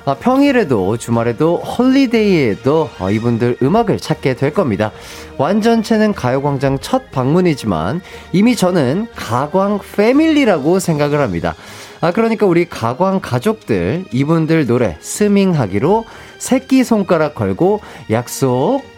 아, 0.07 0.15
평일에도 0.15 0.97
주말에도 0.97 1.59
holiday에도 1.59 2.89
어, 2.99 3.11
이분들 3.11 3.59
음악을 3.63 3.99
찾게 3.99 4.37
될 4.37 4.55
겁니다. 4.55 4.93
완전체는 5.37 6.15
가요광장 6.15 6.79
첫 6.81 7.11
방문이지만 7.11 8.01
이미 8.33 8.57
저는 8.57 9.09
가광 9.15 9.81
패밀리라고 9.95 10.79
생각을 10.79 11.21
합니다. 11.21 11.55
아, 12.01 12.13
그러니까 12.13 12.47
우리 12.47 12.67
가광 12.67 13.21
가족들 13.21 14.07
이분들 14.11 14.67
노래 14.67 14.97
스밍하기로 15.01 16.07
새끼 16.39 16.83
손가락 16.83 17.35
걸고 17.35 17.81
약속 18.11 18.92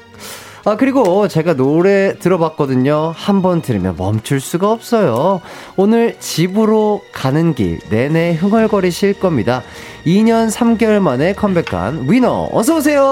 아, 0.66 0.76
그리고 0.76 1.28
제가 1.28 1.54
노래 1.54 2.18
들어봤거든요. 2.18 3.12
한 3.14 3.42
번 3.42 3.60
들으면 3.60 3.96
멈출 3.98 4.40
수가 4.40 4.70
없어요. 4.70 5.42
오늘 5.76 6.16
집으로 6.18 7.02
가는 7.12 7.54
길 7.54 7.78
내내 7.90 8.32
흥얼거리실 8.32 9.20
겁니다. 9.20 9.62
2년 10.06 10.50
3개월 10.50 11.00
만에 11.00 11.34
컴백한 11.34 12.06
위너, 12.10 12.48
어서오세요! 12.50 13.02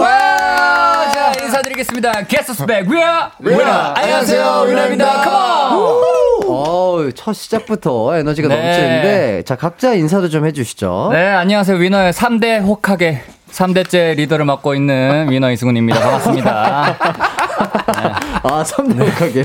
와! 0.00 1.10
자, 1.12 1.32
인사드리겠습니다. 1.42 2.22
게스트 2.28 2.54
스백 2.54 2.88
위아! 2.88 3.30
위아! 3.40 3.92
안녕하세요. 3.96 4.64
위아입니다. 4.68 5.22
컴온! 5.22 6.02
어우, 6.46 7.12
첫 7.12 7.34
시작부터 7.34 8.16
에너지가 8.16 8.48
네. 8.48 8.54
넘치는데, 8.54 9.42
자, 9.44 9.56
각자 9.56 9.92
인사도 9.92 10.30
좀 10.30 10.46
해주시죠. 10.46 11.10
네, 11.12 11.26
안녕하세요. 11.28 11.76
위너의 11.76 12.12
3대 12.14 12.62
혹하게 12.62 13.22
3대째 13.52 14.16
리더를 14.16 14.44
맡고 14.46 14.74
있는 14.74 15.30
위너 15.30 15.50
이승훈입니다. 15.50 16.00
반갑습니다. 16.00 16.96
아, 18.44 18.64
선대목하게요? 18.64 19.44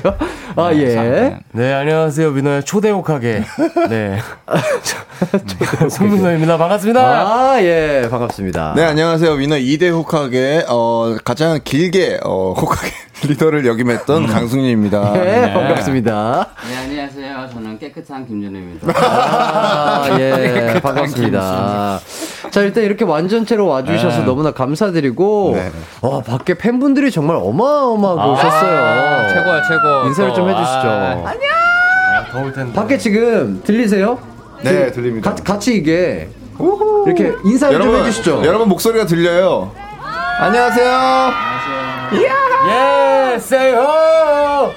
아, 0.56 0.74
예. 0.74 1.38
네, 1.52 1.74
안녕하세요. 1.74 2.32
민호의 2.32 2.64
초대 2.64 2.90
옥하게. 2.90 3.44
네. 3.90 4.18
송민호입니다. 5.90 6.58
반갑습니다. 6.58 7.02
아, 7.02 7.58
예, 7.62 8.08
반갑습니다. 8.10 8.74
네, 8.76 8.84
안녕하세요. 8.86 9.34
위너 9.34 9.58
이대 9.58 9.90
혹하게, 9.90 10.66
어, 10.70 11.18
가장 11.24 11.60
길게, 11.64 12.22
어, 12.24 12.54
혹하게 12.54 12.92
리더를 13.28 13.66
역임했던 13.66 14.28
강승윤입니다. 14.28 15.14
네, 15.14 15.54
반갑습니다. 15.54 16.48
네, 16.70 16.78
안녕하세요. 16.78 17.50
저는 17.54 17.78
깨끗한 17.80 18.26
김준우입니다. 18.28 18.94
아, 18.96 20.18
네, 20.18 20.74
예, 20.76 20.80
반갑습니다. 20.80 22.00
자, 22.58 22.64
일단 22.64 22.84
이렇게 22.86 23.06
완전체로 23.06 23.68
와주셔서 23.68 24.22
네. 24.22 24.26
너무나 24.26 24.50
감사드리고, 24.50 25.52
네. 25.54 25.72
와, 26.02 26.22
밖에 26.22 26.56
팬분들이 26.56 27.12
정말 27.12 27.36
어마어마하게 27.36 28.32
오셨어요. 28.32 28.78
아, 28.84 29.28
최고야, 29.28 29.62
최고. 29.68 30.08
인사를 30.08 30.34
좀 30.34 30.46
또, 30.46 30.50
해주시죠. 30.50 30.88
아, 30.88 32.26
더울 32.32 32.52
텐데. 32.52 32.74
밖에 32.74 32.98
지금 32.98 33.62
들리세요? 33.64 34.18
네, 34.64 34.92
들립니다. 34.92 35.36
가- 35.36 35.44
같이 35.44 35.76
이게 35.76 36.30
이렇게 37.06 37.32
인사를 37.46 37.80
좀 37.80 37.96
해주시죠. 37.96 38.42
여러분 38.44 38.70
목소리가 38.70 39.06
들려요. 39.06 39.70
안녕하세요. 40.40 41.32
예, 42.14 43.36
say 43.36 43.72
ho! 43.76 44.72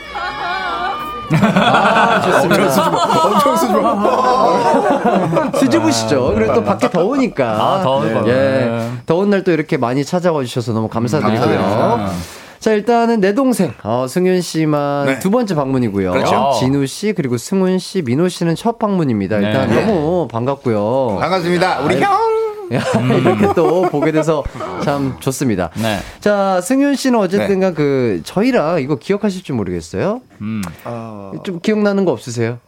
아, 1.33 2.21
좋습니다. 2.23 3.25
엄청 3.27 3.57
수줍어. 3.57 5.51
수줍으시죠. 5.59 6.33
그리고 6.35 6.55
또 6.55 6.65
밖에 6.65 6.91
더우니까. 6.91 7.45
아, 7.49 7.81
더울 7.83 8.13
거. 8.15 8.29
예. 8.29 8.81
더운 9.07 9.31
날 9.31 9.41
또 9.45 9.53
이렇게 9.53 9.79
많이 9.79 10.05
찾아와 10.05 10.45
주셔서 10.45 10.73
너무 10.75 10.87
감사드리고요. 10.89 11.41
감사드립니다. 11.41 12.11
자, 12.59 12.73
일단은 12.73 13.21
내 13.23 13.35
동생, 13.35 13.73
어, 13.83 14.05
승윤 14.07 14.43
씨만 14.43 15.07
네. 15.07 15.19
두 15.19 15.31
번째 15.31 15.55
방문이고요. 15.55 16.13
그렇죠. 16.13 16.51
진우 16.59 16.85
씨, 16.87 17.15
그리고 17.15 17.39
승훈 17.39 17.79
씨, 17.79 18.03
민호 18.03 18.29
씨는 18.29 18.55
첫 18.55 18.79
방문입니다. 18.79 19.39
일단 19.39 19.71
네. 19.71 19.83
너무 19.87 20.29
반갑고요. 20.29 21.17
반갑습니다. 21.21 21.81
우리 21.81 21.99
형. 22.03 22.30
이렇게 23.21 23.53
또 23.55 23.83
보게 23.83 24.13
돼서 24.13 24.45
참 24.85 25.17
좋습니다. 25.21 25.71
네. 25.75 25.99
자, 26.21 26.61
승윤 26.61 26.95
씨는 26.95 27.19
어쨌든간 27.19 27.75
그, 27.75 28.21
저희랑 28.25 28.81
이거 28.81 28.97
기억하실지 28.97 29.53
모르겠어요? 29.53 30.21
음. 30.41 30.63
아, 30.85 31.33
좀 31.43 31.61
기억나는 31.61 32.05
거 32.05 32.13
없으세요? 32.13 32.59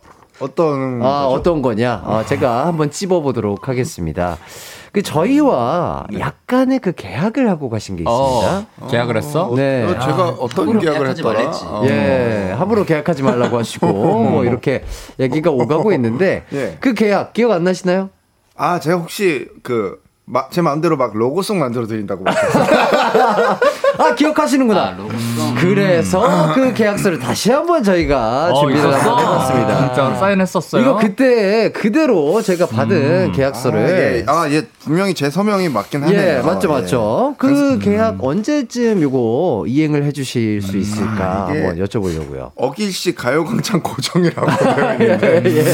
어떤. 0.40 1.00
아, 1.02 1.24
거죠? 1.24 1.34
어떤 1.34 1.62
거냐? 1.62 2.02
아, 2.04 2.24
제가 2.26 2.66
한번 2.66 2.90
찝어보도록 2.90 3.68
하겠습니다. 3.68 4.38
그 4.92 5.02
저희와 5.02 6.06
약간의 6.18 6.78
그 6.80 6.92
계약을 6.92 7.48
하고 7.48 7.70
가신 7.70 7.96
게 7.96 8.02
있습니다. 8.02 8.66
어, 8.80 8.86
계약을 8.90 9.16
했어? 9.16 9.50
네. 9.56 9.84
어, 9.84 9.98
제가 9.98 10.28
어떤 10.38 10.66
함부로 10.66 10.80
계약을 10.80 11.08
했더라? 11.08 11.38
말랬지. 11.38 11.64
어. 11.64 11.82
예, 11.86 12.54
함부로 12.58 12.84
계약하지 12.84 13.22
말라고 13.22 13.58
하시고, 13.58 13.86
뭐, 13.88 14.44
이렇게 14.44 14.84
얘기가 15.18 15.50
오가고 15.50 15.92
있는데, 15.94 16.44
예. 16.52 16.76
그 16.80 16.92
계약 16.92 17.32
기억 17.32 17.52
안 17.52 17.64
나시나요? 17.64 18.10
아, 18.56 18.78
제가 18.80 18.98
혹시 18.98 19.48
그, 19.62 20.02
마, 20.24 20.48
제 20.50 20.62
마음대로 20.62 20.96
막 20.96 21.16
로고송 21.16 21.58
만들어 21.58 21.86
드린다고. 21.86 22.24
아, 23.98 24.14
기억하시는구나. 24.14 24.80
아. 24.98 25.54
그래서 25.58 26.52
그 26.54 26.72
계약서를 26.74 27.18
다시 27.18 27.50
한번 27.50 27.82
저희가 27.82 28.50
어, 28.52 28.60
준비를 28.60 28.80
있었어? 28.88 28.98
한번 29.16 29.20
해봤습니다. 29.24 29.86
진짜 29.94 30.14
사인했었어요? 30.16 30.82
이거 30.82 30.96
그때 30.96 31.70
그대로 31.72 32.40
제가 32.42 32.66
받은 32.66 33.32
계약서를. 33.32 33.78
아, 33.80 33.88
예. 33.90 34.24
아, 34.26 34.50
예. 34.50 34.62
분명히 34.80 35.14
제 35.14 35.30
서명이 35.30 35.68
맞긴 35.68 36.02
하네요. 36.04 36.20
예, 36.38 36.42
맞죠, 36.42 36.68
예. 36.68 36.72
맞죠. 36.72 37.34
그 37.38 37.78
계약 37.78 38.16
언제쯤 38.22 39.00
요거 39.02 39.64
이행을 39.68 40.04
해주실 40.04 40.62
수 40.62 40.76
있을까 40.76 41.48
이게- 41.50 41.62
한번 41.64 41.84
여쭤보려고요. 41.86 42.50
어길 42.56 42.98
시 42.98 43.14
가요광장 43.14 43.80
고정이라고 43.84 44.46
되어 44.74 44.92
있는데. 44.94 45.42
예. 45.58 45.64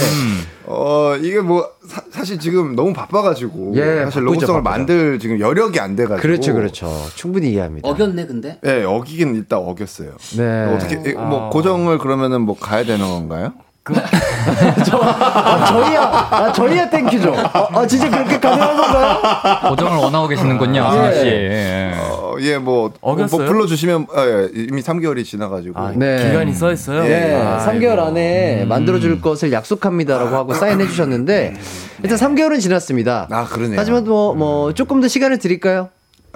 어, 0.71 1.16
이게 1.23 1.41
뭐, 1.41 1.66
사, 2.11 2.23
실 2.25 2.39
지금 2.39 2.77
너무 2.77 2.93
바빠가지고. 2.93 3.73
예, 3.77 3.81
사실 4.05 4.05
바쁘죠, 4.05 4.21
로고송을 4.21 4.62
바쁘죠. 4.62 4.79
만들 4.79 5.19
지금 5.19 5.41
여력이 5.41 5.81
안 5.81 5.97
돼가지고. 5.97 6.21
그렇죠, 6.21 6.53
그렇죠. 6.53 6.93
충분히 7.14 7.53
이해합니다. 7.53 7.89
어겼네, 7.89 8.26
근데? 8.27 8.59
예, 8.65 8.85
어기긴 8.85 9.35
일단 9.35 9.61
어겼어요. 9.61 10.13
네. 10.37 10.65
어떻게, 10.75 11.01
예, 11.07 11.13
뭐, 11.15 11.51
고정을 11.51 11.99
그러면은 11.99 12.43
뭐 12.43 12.57
가야 12.59 12.85
되는 12.85 13.07
건가요? 13.07 13.53
아, 13.89 15.65
저희야, 15.65 16.01
아, 16.03 16.53
저희야 16.53 16.91
thank 16.91 17.09
you죠. 17.09 17.35
아, 17.35 17.69
아, 17.73 17.87
진짜 17.87 18.11
그렇게 18.11 18.39
가능한 18.39 18.77
건가요? 18.77 19.71
고정을 19.71 19.99
원하고 19.99 20.29
계시는군요, 20.29 20.85
예. 20.85 20.91
승현 20.91 21.15
씨. 21.15 21.27
예. 21.27 21.93
어, 21.97 22.37
예, 22.41 22.59
뭐, 22.59 22.91
뭐, 22.91 22.93
뭐 23.01 23.13
어겼어요? 23.15 23.47
불러주시면 23.47 24.07
아, 24.15 24.27
예, 24.27 24.51
이미 24.55 24.83
3개월이 24.83 25.25
지나가지고. 25.25 25.93
네. 25.97 26.29
기간이 26.29 26.53
써 26.53 26.71
있어요. 26.71 27.05
예, 27.09 27.35
아이고. 27.35 27.71
3개월 27.71 27.99
안에 28.01 28.65
음. 28.65 28.69
만들어줄 28.69 29.23
것을 29.23 29.53
약속합니다라고 29.53 30.37
하고 30.37 30.53
사인해 30.53 30.87
주셨는데, 30.87 31.55
일단 32.03 32.19
3개월은 32.19 32.61
지났습니다. 32.61 33.27
아, 33.31 33.45
그러네요. 33.45 33.79
하지만 33.79 34.05
뭐, 34.05 34.35
뭐, 34.35 34.75
조금 34.75 35.01
더 35.01 35.09
시간을 35.09 35.39
드릴까요? 35.39 35.89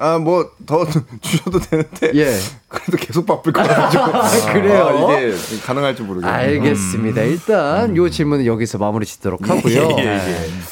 아, 0.02 0.18
뭐, 0.18 0.50
더 0.66 0.84
주셔도 1.22 1.60
되는데. 1.60 2.10
예. 2.14 2.36
그래도 2.66 2.96
계속 2.96 3.24
바쁠 3.24 3.52
것 3.52 3.62
같아가지고. 3.62 4.50
그래요? 4.52 4.86
아, 5.08 5.20
이게 5.20 5.36
가능할지 5.64 6.02
모르겠네요. 6.02 6.34
알겠습니다. 6.34 7.22
일단 7.22 7.96
요 7.96 8.10
질문은 8.10 8.44
여기서 8.44 8.78
마무리 8.78 9.06
짓도록 9.06 9.48
하고요. 9.48 9.96
예, 9.98 10.02
예, 10.02 10.06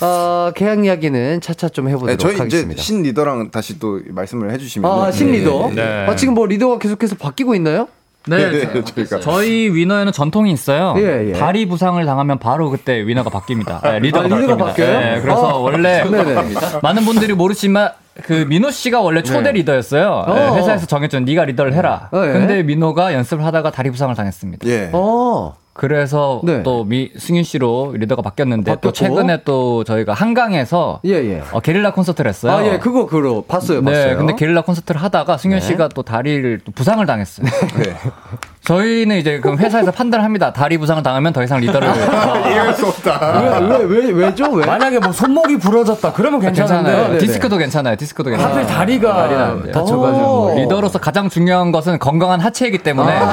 예. 0.03 0.05
어, 0.05 0.53
개학 0.57 0.85
이야기는 0.85 1.41
차차 1.43 1.69
좀 1.69 1.89
해보도록 1.89 2.09
네, 2.11 2.17
저희 2.17 2.37
하겠습니다. 2.37 2.73
이제 2.73 2.83
신 2.83 3.03
리더랑 3.03 3.53
다시 3.53 3.79
또 3.79 4.01
말씀을 4.09 4.51
해주시면. 4.53 4.91
아, 4.91 5.13
신 5.13 5.31
리더. 5.31 5.71
네. 5.73 6.07
아, 6.09 6.17
지금 6.17 6.35
뭐 6.35 6.47
리더가 6.47 6.79
계속해서 6.79 7.15
바뀌고 7.15 7.55
있나요? 7.55 7.87
네, 8.27 8.51
네, 8.51 8.73
네, 8.73 8.85
저희가. 8.85 9.21
저희 9.21 9.71
위너에는 9.75 10.13
전통이 10.13 10.53
있어요. 10.53 10.95
예, 10.99 11.29
예. 11.29 11.33
다리 11.33 11.67
부상을 11.67 12.05
당하면 12.05 12.39
바로 12.39 12.71
그때 12.71 13.07
위너가 13.07 13.31
바뀝니다. 13.31 13.83
네, 13.83 13.99
리더가 14.01 14.35
아, 14.35 14.39
리더가. 14.39 14.65
바뀌어요? 14.67 15.01
네, 15.01 15.21
그래서 15.23 15.57
어. 15.57 15.59
원래 15.61 16.05
네네. 16.05 16.35
많은 16.83 17.05
분들이 17.05 17.33
모르지만 17.33 17.91
그 18.23 18.45
민호 18.49 18.71
씨가 18.71 19.01
원래 19.01 19.23
초대 19.23 19.45
네. 19.45 19.53
리더였어요. 19.53 20.25
어. 20.27 20.35
네, 20.35 20.59
회사에서 20.59 20.87
정해준 20.87 21.25
네가 21.25 21.47
리더를 21.47 21.73
해라. 21.73 22.09
어, 22.13 22.23
예. 22.27 22.33
근데 22.33 22.63
민호가 22.63 23.15
연습을 23.15 23.45
하다가 23.45 23.71
다리 23.71 23.91
부상을 23.91 24.15
당했습니다. 24.15 24.69
예. 24.69 24.91
어. 24.93 25.55
그래서 25.81 26.43
네. 26.45 26.63
또 26.63 26.85
미, 26.85 27.11
승윤 27.17 27.43
씨로 27.43 27.95
리더가 27.97 28.21
바뀌었는데 28.21 28.71
바뀌었고. 28.73 28.89
또 28.89 28.93
최근에 28.93 29.45
또 29.47 29.83
저희가 29.83 30.13
한강에서 30.13 31.01
예, 31.07 31.13
예. 31.13 31.43
어, 31.53 31.61
게릴라 31.61 31.95
콘서트를 31.95 32.29
했어요. 32.29 32.53
아, 32.53 32.67
예, 32.67 32.79
그거, 32.79 33.07
그거, 33.07 33.43
봤어요, 33.49 33.81
네, 33.81 33.91
봤어요. 33.91 34.19
근데 34.19 34.35
게릴라 34.37 34.61
콘서트를 34.61 35.03
하다가 35.03 35.39
승윤 35.39 35.61
네. 35.61 35.67
씨가 35.67 35.89
또 35.89 36.03
다리를 36.03 36.61
또 36.67 36.73
부상을 36.73 37.07
당했어요. 37.07 37.47
네. 37.79 37.97
저희는 38.65 39.17
이제 39.17 39.41
그럼 39.41 39.59
회사에서 39.59 39.91
판단합니다. 39.91 40.53
다리 40.53 40.77
부상을 40.79 41.03
당하면 41.03 41.33
더 41.33 41.43
이상 41.43 41.61
리더를 41.61 41.89
이해할 42.47 42.75
수 42.75 42.87
없다. 42.87 43.61
왜, 43.61 43.79
왜, 43.85 43.85
왜, 43.85 44.11
왜죠? 44.27 44.51
왜? 44.53 44.67
만약에 44.67 44.99
뭐 44.99 45.13
손목이 45.13 45.59
부러졌다. 45.59 46.13
그러면 46.13 46.41
괜찮은데. 46.41 46.77
괜찮아요. 46.91 47.07
네네. 47.09 47.19
디스크도 47.19 47.57
괜찮아요. 47.57 47.97
디스크도 47.97 48.31
괜찮아요. 48.31 48.55
하필 48.59 48.67
다리가 48.67 49.15
다리는 49.15 49.43
안 49.43 49.63
돼요. 49.63 49.73
다쳐가지고. 49.73 50.53
오. 50.53 50.55
리더로서 50.59 50.99
가장 50.99 51.29
중요한 51.31 51.73
것은 51.73 51.99
건강한 51.99 52.39
하체이기 52.41 52.79
때문에 52.79 53.11
네. 53.19 53.27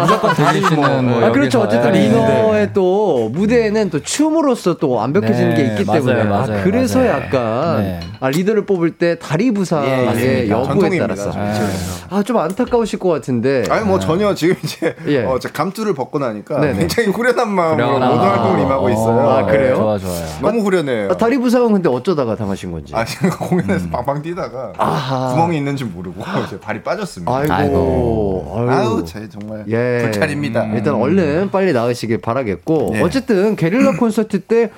무조건 0.00 0.34
다리 0.34 0.62
씨는 0.62 1.04
뭐 1.04 1.24
아, 1.24 1.32
그렇죠. 1.32 1.60
어쨌든 1.62 1.92
네. 1.92 2.06
리더의 2.08 2.70
또 2.72 3.30
무대에는 3.32 3.90
또 3.90 4.00
춤으로서 4.00 4.76
또 4.76 4.90
완벽해지는 4.90 5.54
네, 5.54 5.56
게 5.56 5.62
있기 5.72 5.84
맞아요, 5.84 6.04
때문에. 6.04 6.24
맞아요, 6.24 6.60
아, 6.60 6.62
그래서 6.62 7.00
맞아요. 7.00 7.10
약간 7.10 7.82
네. 7.82 8.00
아, 8.20 8.28
리더를 8.30 8.64
뽑을 8.64 8.92
때 8.92 9.18
다리 9.18 9.50
부상의 9.50 9.90
예, 9.90 10.04
맞습니다. 10.06 10.48
여부에 10.60 10.98
따라서. 10.98 11.30
전통이에요. 11.32 11.70
아, 12.10 12.22
좀 12.22 12.38
안타까우실 12.38 12.98
것 13.00 13.08
같은데. 13.08 13.64
아니 13.70 13.84
뭐 13.84 13.98
전혀 13.98 14.19
지금 14.34 14.56
이제 14.62 14.94
예. 15.06 15.24
어, 15.24 15.38
저 15.38 15.48
감투를 15.50 15.94
벗고 15.94 16.18
나니까 16.18 16.60
네네. 16.60 16.78
굉장히 16.78 17.08
후련한 17.10 17.50
마음으로 17.50 17.92
모든. 17.98 18.18
활동을 18.18 18.60
임하고 18.60 18.90
있어요. 18.90 19.28
아, 19.28 19.44
그래요? 19.46 19.76
좋아 19.76 19.98
좋아요. 19.98 20.24
너무 20.42 20.60
후련해요. 20.60 21.10
아, 21.10 21.16
다리 21.16 21.38
부상은 21.38 21.72
근데 21.72 21.88
어쩌다가 21.88 22.36
당하신 22.36 22.70
건지. 22.72 22.92
아, 22.94 23.04
제가 23.04 23.36
공연에서 23.38 23.88
방방 23.90 24.22
뛰다가 24.22 24.72
아하. 24.76 25.32
구멍이 25.32 25.56
있는지 25.56 25.84
모르고 25.84 26.20
이제 26.46 26.60
발이 26.60 26.82
빠졌습니다. 26.82 27.32
아이고. 27.34 28.54
아유. 28.56 28.70
아우, 28.70 29.04
제 29.04 29.28
정말 29.28 29.64
예. 29.68 30.02
불찰입니다. 30.02 30.66
일단 30.74 30.94
얼른 30.94 31.50
빨리 31.50 31.72
나으시길 31.72 32.20
바라겠고 32.20 32.92
예. 32.96 33.00
어쨌든 33.02 33.56
게릴라 33.56 33.96
콘서트 33.96 34.40
때 34.40 34.70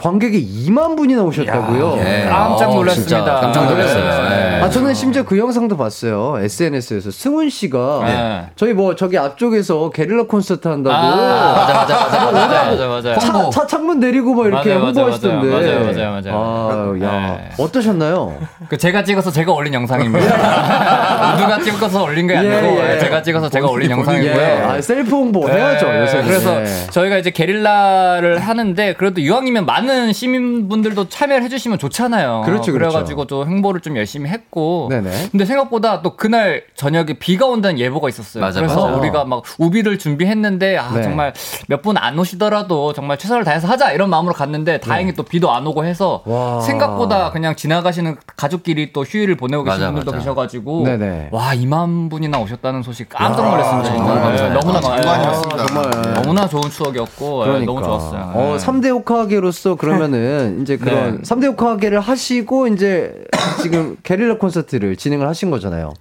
관객이 0.00 0.68
2만 0.68 0.96
분이나 0.96 1.22
오셨다고요. 1.24 1.98
예. 1.98 2.26
깜짝 2.30 2.72
놀랐습니다. 2.72 3.16
진짜 3.16 3.34
깜짝 3.40 3.64
놀랐어요. 3.66 4.28
네. 4.28 4.60
아 4.62 4.70
저는 4.70 4.94
심지어 4.94 5.24
그 5.24 5.36
영상도 5.36 5.76
봤어요. 5.76 6.36
SNS에서 6.40 7.10
승훈 7.10 7.50
씨가 7.50 8.02
네. 8.04 8.46
저희 8.54 8.74
뭐 8.74 8.94
저기 8.94 9.18
앞쪽에서 9.18 9.90
게릴라 9.90 10.26
콘서트 10.28 10.68
한다고 10.68 10.94
아, 10.94 11.52
맞아 11.56 11.74
맞아 11.74 11.96
맞아 11.96 12.30
맞아 12.30 12.64
맞아 12.64 12.86
맞아. 12.86 13.18
차, 13.18 13.50
차 13.50 13.66
창문 13.66 13.98
내리고 13.98 14.34
막 14.34 14.46
이렇게 14.46 14.68
맞아요, 14.74 14.78
맞아요, 14.84 14.86
홍보하시던데. 14.86 15.48
맞아요, 15.50 15.80
맞아요, 15.92 16.10
맞아요. 16.22 16.98
아, 17.00 17.04
야 17.04 17.36
네. 17.36 17.50
어떠셨나요? 17.58 18.38
그 18.68 18.76
제가 18.78 19.02
찍어서 19.02 19.32
제가 19.32 19.52
올린 19.52 19.74
영상입니다. 19.74 20.26
누가 21.38 21.58
찍어서 21.60 22.04
올린 22.04 22.28
게 22.28 22.36
아니고 22.36 22.54
예, 22.54 22.94
예. 22.94 22.98
제가 23.00 23.20
찍어서 23.20 23.48
제가 23.48 23.66
올린 23.68 23.90
영상이고요. 23.90 24.40
예, 24.40 24.62
아, 24.64 24.80
셀프 24.80 25.10
홍보 25.10 25.48
해야죠. 25.48 25.88
네, 25.90 26.00
요새 26.02 26.22
그래서 26.22 26.62
저희가 26.92 27.16
이제 27.18 27.30
게릴라를 27.32 28.38
하는데 28.38 28.92
그래도 28.94 29.20
이왕이면 29.20 29.66
많은 29.66 29.87
시민분들도 30.12 31.08
참여를 31.08 31.42
해주시면 31.44 31.78
좋잖아요. 31.78 32.42
그렇죠, 32.44 32.72
그렇죠. 32.72 32.90
그래가지고 32.92 33.26
좀 33.26 33.46
홍보를 33.48 33.80
좀 33.80 33.96
열심히 33.96 34.28
했고. 34.30 34.88
네네. 34.90 35.28
근데 35.30 35.44
생각보다 35.44 36.02
또 36.02 36.16
그날 36.16 36.64
저녁에 36.74 37.14
비가 37.14 37.46
온다는 37.46 37.78
예보가 37.78 38.08
있었어요. 38.08 38.42
맞아, 38.42 38.60
그래서 38.60 38.84
맞아. 38.86 38.96
우리가 38.98 39.24
막 39.24 39.42
우비를 39.58 39.98
준비했는데 39.98 40.76
아 40.78 40.90
네. 40.92 41.02
정말 41.02 41.32
몇 41.68 41.82
분 41.82 41.96
안 41.96 42.18
오시더라도 42.18 42.92
정말 42.92 43.18
최선을 43.18 43.44
다해서 43.44 43.68
하자 43.68 43.92
이런 43.92 44.10
마음으로 44.10 44.34
갔는데 44.34 44.78
다행히 44.80 45.14
또 45.14 45.22
비도 45.22 45.52
안 45.52 45.66
오고 45.66 45.84
해서 45.84 46.22
네. 46.26 46.32
와. 46.32 46.60
생각보다 46.60 47.30
그냥 47.30 47.54
지나가시는 47.56 48.16
가족끼리 48.36 48.92
또 48.92 49.04
휴일을 49.04 49.36
보내고 49.36 49.64
계신 49.64 49.78
맞아, 49.80 49.86
분들도 49.92 50.10
맞아. 50.12 50.18
계셔가지고 50.20 50.84
네네. 50.84 51.28
와 51.32 51.52
2만 51.54 52.10
분이나 52.10 52.38
오셨다는 52.40 52.82
소식 52.82 53.08
깜짝 53.08 53.48
놀랐습니다. 53.48 53.94
감사해요. 54.04 54.52
너무나 54.54 54.80
정말 54.80 55.00
감- 55.02 55.22
많습니다. 55.22 55.66
정말. 55.66 56.14
너무나 56.14 56.48
좋은 56.48 56.62
추억이었고 56.70 57.42
예, 57.42 57.46
그러니까. 57.46 57.72
너무 57.72 57.82
좋았어요. 57.84 58.32
어, 58.34 58.54
예. 58.54 58.64
3대 58.64 58.90
호카게로서 58.90 59.76
그러면은 59.78 60.60
이제 60.62 60.76
그런 60.76 61.18
네. 61.18 61.24
삼 61.24 61.40
3대 61.40 61.46
호카게를 61.52 62.00
하시고 62.00 62.68
이제 62.68 63.14
지금 63.62 63.96
게릴라 64.02 64.38
콘서트를 64.38 64.96
진행을 64.96 65.26
하신 65.26 65.50
거잖아요. 65.50 65.94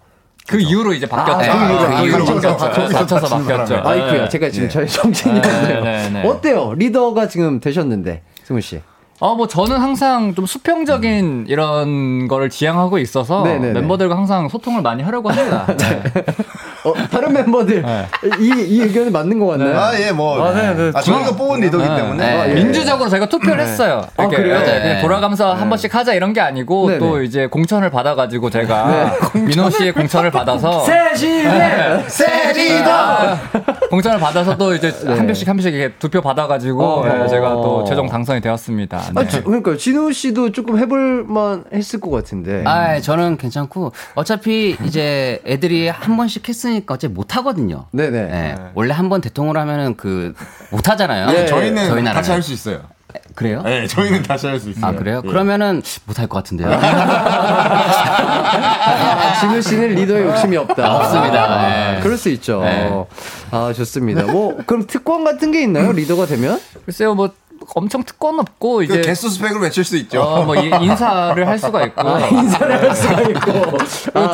그 0.48 0.60
이후로 0.60 0.94
이제 0.94 1.06
바뀌었죠. 1.06 1.52
아, 1.52 1.68
그 1.68 1.74
이후로, 1.74 1.96
아, 1.96 2.02
그 2.02 2.08
이후로 2.08 2.26
바뀌었죠. 2.26 2.98
거쳐서 2.98 3.38
바뀌었죠. 3.38 3.82
아이쿠야, 3.84 4.24
예. 4.24 4.30
제가 4.30 4.50
지금 4.50 4.66
예. 4.66 4.70
저희 4.70 4.88
정신이었네요. 4.88 5.84
네, 5.84 6.10
네, 6.10 6.10
네. 6.10 6.28
어때요? 6.28 6.74
리더가 6.74 7.28
지금 7.28 7.60
되셨는데, 7.60 8.24
승우 8.44 8.62
씨. 8.62 8.82
어, 9.20 9.34
뭐 9.36 9.48
저는 9.48 9.78
항상 9.78 10.36
좀 10.36 10.46
수평적인 10.46 11.46
이런 11.50 12.28
거를 12.28 12.50
지향하고 12.50 13.00
있어서 13.00 13.44
네네네. 13.44 13.74
멤버들과 13.74 14.16
항상 14.16 14.48
소통을 14.48 14.84
많이 14.84 15.02
하려고 15.02 15.30
합니다. 15.30 15.66
네. 15.76 16.04
어, 16.90 16.94
다른 17.12 17.34
멤버들 17.34 17.84
이, 18.40 18.66
이 18.68 18.82
의견이 18.82 19.10
맞는 19.10 19.40
것 19.40 19.48
같나요? 19.48 19.78
아, 19.80 20.00
예, 20.00 20.12
뭐. 20.12 20.44
아, 20.46 20.54
네, 20.54 20.74
네. 20.74 20.92
아, 20.94 21.02
저희가 21.02 21.36
뽑은 21.36 21.62
리더기 21.62 21.84
때문에. 21.84 22.26
네. 22.26 22.40
아, 22.40 22.50
예. 22.50 22.54
민주적으로 22.54 23.10
저희가 23.10 23.28
투표를 23.28 23.60
했어요. 23.60 24.06
아, 24.18 24.24
이렇게 24.24 24.38
그래요? 24.38 24.60
네, 24.60 24.66
네. 24.66 24.82
그냥 24.82 25.02
돌아가면서 25.02 25.54
한 25.54 25.70
번씩 25.70 25.94
하자 25.94 26.14
이런 26.14 26.34
게 26.34 26.42
아니고. 26.42 26.98
또 27.00 27.22
이제 27.22 27.48
공천을 27.48 27.90
받아가지고 27.90 28.50
제가 28.50 29.14
민호 29.34 29.70
씨의 29.70 29.92
공천을 29.94 30.32
받아서 30.32 30.84
세시네! 30.86 32.06
새 32.08 32.54
리더! 32.54 33.38
아, 33.88 33.90
공천을 33.90 34.20
받아서 34.20 34.58
또 34.58 34.74
이제 34.76 34.94
한 35.06 35.26
표씩 35.28 35.48
한 35.48 35.56
표씩 35.56 35.74
이렇게 35.74 35.96
두표 35.98 36.22
받아가지고 36.22 37.06
네. 37.06 37.12
어. 37.12 37.24
예, 37.24 37.28
제가 37.28 37.50
또 37.54 37.84
최종 37.86 38.08
당선이 38.08 38.42
되었습니다. 38.42 38.98
네. 39.16 39.22
아, 39.22 39.28
지- 39.28 39.42
그러니까 39.44 39.76
진우 39.78 40.12
씨도 40.12 40.52
조금 40.52 40.78
해볼만 40.78 41.66
했을 41.74 42.00
것 42.00 42.10
같은데. 42.12 42.64
아, 42.66 43.00
저는 43.00 43.38
괜찮고 43.38 43.94
어차피 44.16 44.76
이제 44.84 45.42
애들이 45.46 45.88
한 45.88 46.18
번씩 46.18 46.48
했으니까 46.48 46.96
어차피 46.96 47.14
못 47.14 47.36
하거든요. 47.38 47.86
네네. 47.92 48.24
네. 48.26 48.56
원래 48.76 48.94
한 48.94 49.08
번 49.10 49.22
대통령을 49.22 49.60
하면은 49.62 49.96
그 49.96 50.34
못 50.70 50.90
하잖아요. 50.90 51.34
예, 51.38 51.46
저희는 51.46 51.88
저희. 51.88 52.04
다시 52.04 52.32
할수 52.32 52.52
있어요. 52.52 52.82
그래요? 53.36 53.62
네, 53.64 53.88
저희는 53.88 54.24
다시 54.24 54.48
할 54.48 54.60
수 54.60 54.70
있어요. 54.70 54.86
아 54.86 54.92
그래요? 54.92 55.22
예. 55.24 55.28
그러면은 55.28 55.82
못할 56.06 56.28
것 56.28 56.38
같은데요. 56.38 56.70
아, 56.72 56.78
진우 59.40 59.62
씨는 59.62 59.96
리더에 59.96 60.24
욕심이 60.24 60.58
없다. 60.58 60.96
없습니다. 60.98 61.44
아, 61.44 61.68
네. 61.70 62.00
그럴 62.02 62.18
수 62.18 62.30
있죠. 62.30 62.62
네. 62.64 62.92
아, 63.52 63.72
좋습니다. 63.74 64.24
뭐, 64.24 64.58
그럼 64.66 64.86
특권 64.88 65.24
같은 65.24 65.52
게 65.52 65.62
있나요? 65.64 65.92
리더가 65.92 66.26
되면? 66.26 66.60
글쎄요 66.86 67.16
뭐 67.16 67.30
엄청 67.76 68.04
특권 68.04 68.40
없고 68.40 68.78
그 68.78 68.84
이제 68.86 69.02
개수 69.02 69.30
스펙으로 69.30 69.60
외칠 69.62 69.84
수 69.84 69.98
있죠. 69.98 70.22
어, 70.22 70.44
뭐 70.44 70.56
이- 70.56 70.72
인사를 70.82 71.48
할 71.48 71.60
수가 71.60 71.84
있고 71.86 72.02
아, 72.08 72.20
인사를 72.28 72.82
할 72.90 72.96
수가 72.96 73.22
있고. 73.22 73.78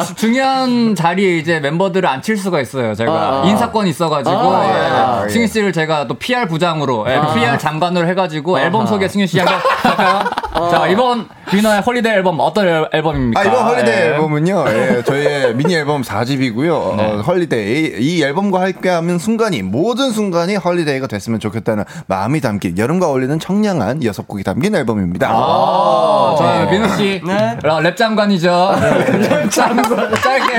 주- 0.06 0.16
중요한 0.16 0.96
자리에 0.96 1.38
이제 1.38 1.60
멤버들을 1.60 2.08
앉힐 2.08 2.38
수가 2.38 2.62
있어요. 2.62 2.94
제가 2.96 3.12
아. 3.12 3.44
인사권이 3.46 3.90
있어가지고 3.90 4.36
아, 4.36 4.66
예. 4.66 4.72
아, 4.72 5.24
예. 5.26 5.30
승희 5.30 5.48
씨를 5.48 5.74
제가 5.74 6.08
또 6.08 6.14
PR 6.16 6.48
부장으로 6.48 7.06
예, 7.10 7.20
PR 7.34 7.58
장관으로 7.58 8.08
해가지고 8.08 8.60
앨범 8.60 8.86
소개 8.88 9.08
승희 9.08 9.28
씨 9.28 9.40
한번 9.40 9.56
할까요? 9.82 10.30
자 10.72 10.88
이번 10.88 11.28
위너의 11.52 11.82
Holiday 11.82 12.14
앨범 12.14 12.40
어떤 12.40 12.68
앨- 12.68 12.90
앨범입니까? 12.94 13.42
아, 13.42 13.44
이번 13.44 13.64
Holiday 13.66 13.94
예. 13.96 14.06
앨범은요, 14.14 14.66
예, 14.68 15.04
저희의 15.06 15.56
미니 15.58 15.74
앨범 15.76 16.02
4집이고요. 16.04 16.72
어, 16.72 17.22
Holiday. 17.26 17.96
이 18.00 18.24
앨범과 18.24 18.62
함께하는 18.62 19.18
순간이, 19.20 19.62
모든 19.64 20.12
순간이 20.12 20.56
holiday가 20.56 21.08
됐으면 21.08 21.40
좋겠다는 21.40 21.84
마음이 22.08 22.40
담긴, 22.42 22.78
여름과 22.78 23.08
어울 23.10 23.23
리는 23.24 23.40
청량한 23.40 24.04
여섯 24.04 24.28
곡이 24.28 24.44
담긴 24.44 24.76
앨범입니다. 24.76 25.30
아, 25.32 26.36
저 26.38 26.70
민호 26.72 26.88
씨 26.98 27.22
어, 27.64 27.80
랩 27.82 27.96
장관이죠. 27.96 28.76
랩 28.80 29.50
장관 29.50 30.14
짧게 30.16 30.54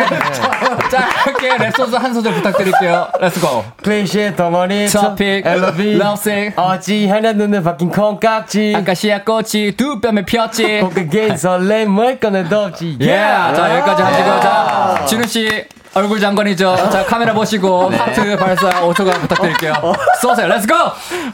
짧게 0.90 1.56
랩 1.58 1.76
소스 1.76 1.94
한 1.96 2.12
소절 2.14 2.34
부탁드릴게요. 2.34 3.08
Let's 3.20 3.48
go. 3.48 3.64
클리셰 3.82 4.36
덩어리 4.36 4.88
topic, 4.88 5.46
L.O.V.E 5.46 5.98
lovesick. 5.98 6.52
어찌 6.56 7.06
하냐 7.08 7.32
눈에 7.32 7.62
박힌 7.62 7.90
콩깍지 7.90 8.74
아카시아 8.76 9.22
꽃이 9.24 9.72
두 9.76 10.00
뺨에 10.00 10.24
피었지. 10.24 10.80
콩깍게 10.80 11.36
설렘 11.36 11.90
뭘 11.90 12.18
꺼내 12.18 12.48
덥지 12.48 12.96
예. 13.00 13.06
자, 13.16 13.76
여기까지 13.76 14.02
하시고, 14.02 14.40
자, 14.40 15.04
진우 15.06 15.26
씨. 15.26 15.64
얼굴 15.94 16.18
장관이죠. 16.18 16.74
자, 16.90 17.04
카메라 17.04 17.32
보시고, 17.32 17.90
하트 17.90 18.36
발사 18.36 18.68
5초간 18.82 19.20
부탁드릴게요. 19.20 19.72
쏘세요. 20.20 20.48
Let's 20.48 20.64
go! 20.65 20.74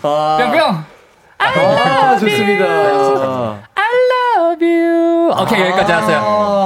뿅뿅! 0.02 0.84
아, 1.40 2.16
좋습니다. 2.18 2.64
I 3.74 3.86
love 4.36 4.66
you. 4.66 5.32
오케이, 5.42 5.60
여기까지 5.62 5.92
하세요. 5.92 6.18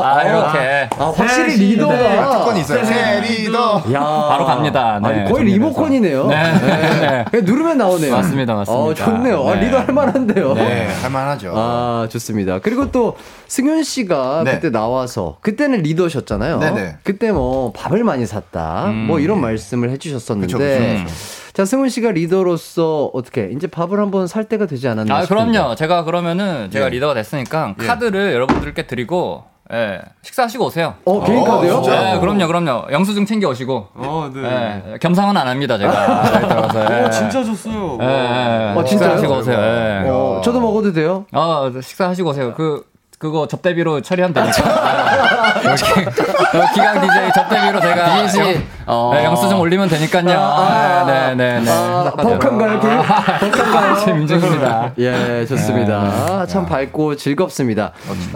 아, 0.04 0.22
이렇게. 0.22 0.88
아, 0.98 1.12
확실히 1.16 1.56
리더가. 1.56 2.30
특권이 2.38 2.60
있어요. 2.60 2.84
새 2.84 3.20
리더. 3.20 3.82
야. 3.92 4.00
바로 4.28 4.44
갑니다. 4.44 4.98
네, 5.02 5.08
아니, 5.08 5.30
거의. 5.30 5.44
리모컨이네요. 5.44 6.26
네. 6.26 6.52
네. 7.00 7.24
그냥 7.30 7.44
누르면 7.46 7.78
나오네요. 7.78 8.12
맞습니다, 8.16 8.54
맞습니다. 8.54 8.82
어, 8.84 8.94
좋네요. 8.94 9.48
아, 9.48 9.54
네. 9.54 9.66
리더 9.66 9.78
할 9.78 9.86
만한데요. 9.94 10.54
네, 10.54 10.88
할만하죠. 11.02 11.52
아, 11.54 12.08
좋습니다. 12.10 12.58
그리고 12.58 12.90
또 12.90 13.16
승윤 13.46 13.84
씨가 13.84 14.42
네. 14.44 14.52
그때 14.52 14.70
나와서 14.70 15.36
그때는 15.40 15.82
리더셨잖아요. 15.82 16.58
네 16.58 16.70
네. 16.72 16.96
그때 17.04 17.30
뭐 17.30 17.72
밥을 17.72 18.02
많이 18.02 18.26
샀다. 18.26 18.86
음. 18.86 19.06
뭐 19.06 19.20
이런 19.20 19.40
말씀을 19.40 19.90
해 19.90 19.98
주셨었는데 19.98 20.52
그쵸, 20.52 20.58
그쵸, 20.58 21.04
그쵸. 21.04 21.14
자, 21.54 21.64
승훈 21.64 21.88
씨가 21.88 22.10
리더로서 22.10 23.10
어떻게 23.14 23.48
이제 23.52 23.68
밥을 23.68 24.00
한번 24.00 24.26
살 24.26 24.44
때가 24.44 24.66
되지 24.66 24.88
않았나 24.88 25.14
아, 25.14 25.22
싶은데. 25.22 25.52
그럼요. 25.52 25.74
제가 25.76 26.02
그러면은 26.02 26.68
제가 26.70 26.86
예. 26.86 26.90
리더가 26.90 27.14
됐으니까 27.14 27.76
예. 27.80 27.86
카드를 27.86 28.34
여러분들께 28.34 28.88
드리고, 28.88 29.44
예, 29.72 30.00
식사하시고 30.22 30.64
오세요. 30.66 30.94
어, 31.04 31.22
개인 31.24 31.38
어, 31.38 31.44
카드요? 31.44 31.74
진짜? 31.80 32.16
예, 32.16 32.18
그럼요, 32.18 32.48
그럼요. 32.48 32.86
영수증 32.90 33.24
챙겨 33.24 33.48
오시고. 33.50 33.88
어, 33.94 34.30
네. 34.34 34.82
예, 34.94 34.98
겸상은 34.98 35.36
안 35.36 35.46
합니다, 35.46 35.78
제가. 35.78 36.34
여기 36.34 36.48
들어가서. 36.48 36.92
예. 36.92 37.04
어, 37.04 37.10
진짜 37.10 37.44
줬어요. 37.44 37.98
예, 38.00 38.04
예. 38.04 38.74
어, 38.76 38.84
진짜요? 38.84 39.16
식사하시고 39.16 39.34
오세요. 39.34 39.58
예. 39.60 40.08
어, 40.10 40.40
저도 40.42 40.60
먹어도 40.60 40.92
돼요? 40.92 41.24
어, 41.32 41.70
식사하시고 41.80 42.30
오세요. 42.30 42.52
그, 42.54 42.84
그거 43.24 43.46
접대비로 43.46 44.02
처리하면 44.02 44.34
되니까. 44.34 45.54
이렇게 45.64 46.10
기강 46.74 47.00
DJ 47.00 47.32
접대비로 47.34 47.80
제가 47.80 48.18
영, 48.20 48.62
어. 48.84 49.12
네, 49.14 49.24
영수증 49.24 49.58
올리면 49.58 49.88
되니까요. 49.88 50.38
아, 50.38 51.04
네, 51.06 51.34
네, 51.34 51.60
네. 51.60 51.70
아, 51.70 52.12
벅한가요, 52.14 52.80
길? 52.80 52.90
벅한가요? 53.50 54.04
제 54.04 54.12
민정입니다. 54.12 54.92
예, 54.98 55.46
좋습니다. 55.46 56.44
참 56.44 56.66
밝고 56.66 57.16
즐겁습니다. 57.16 57.92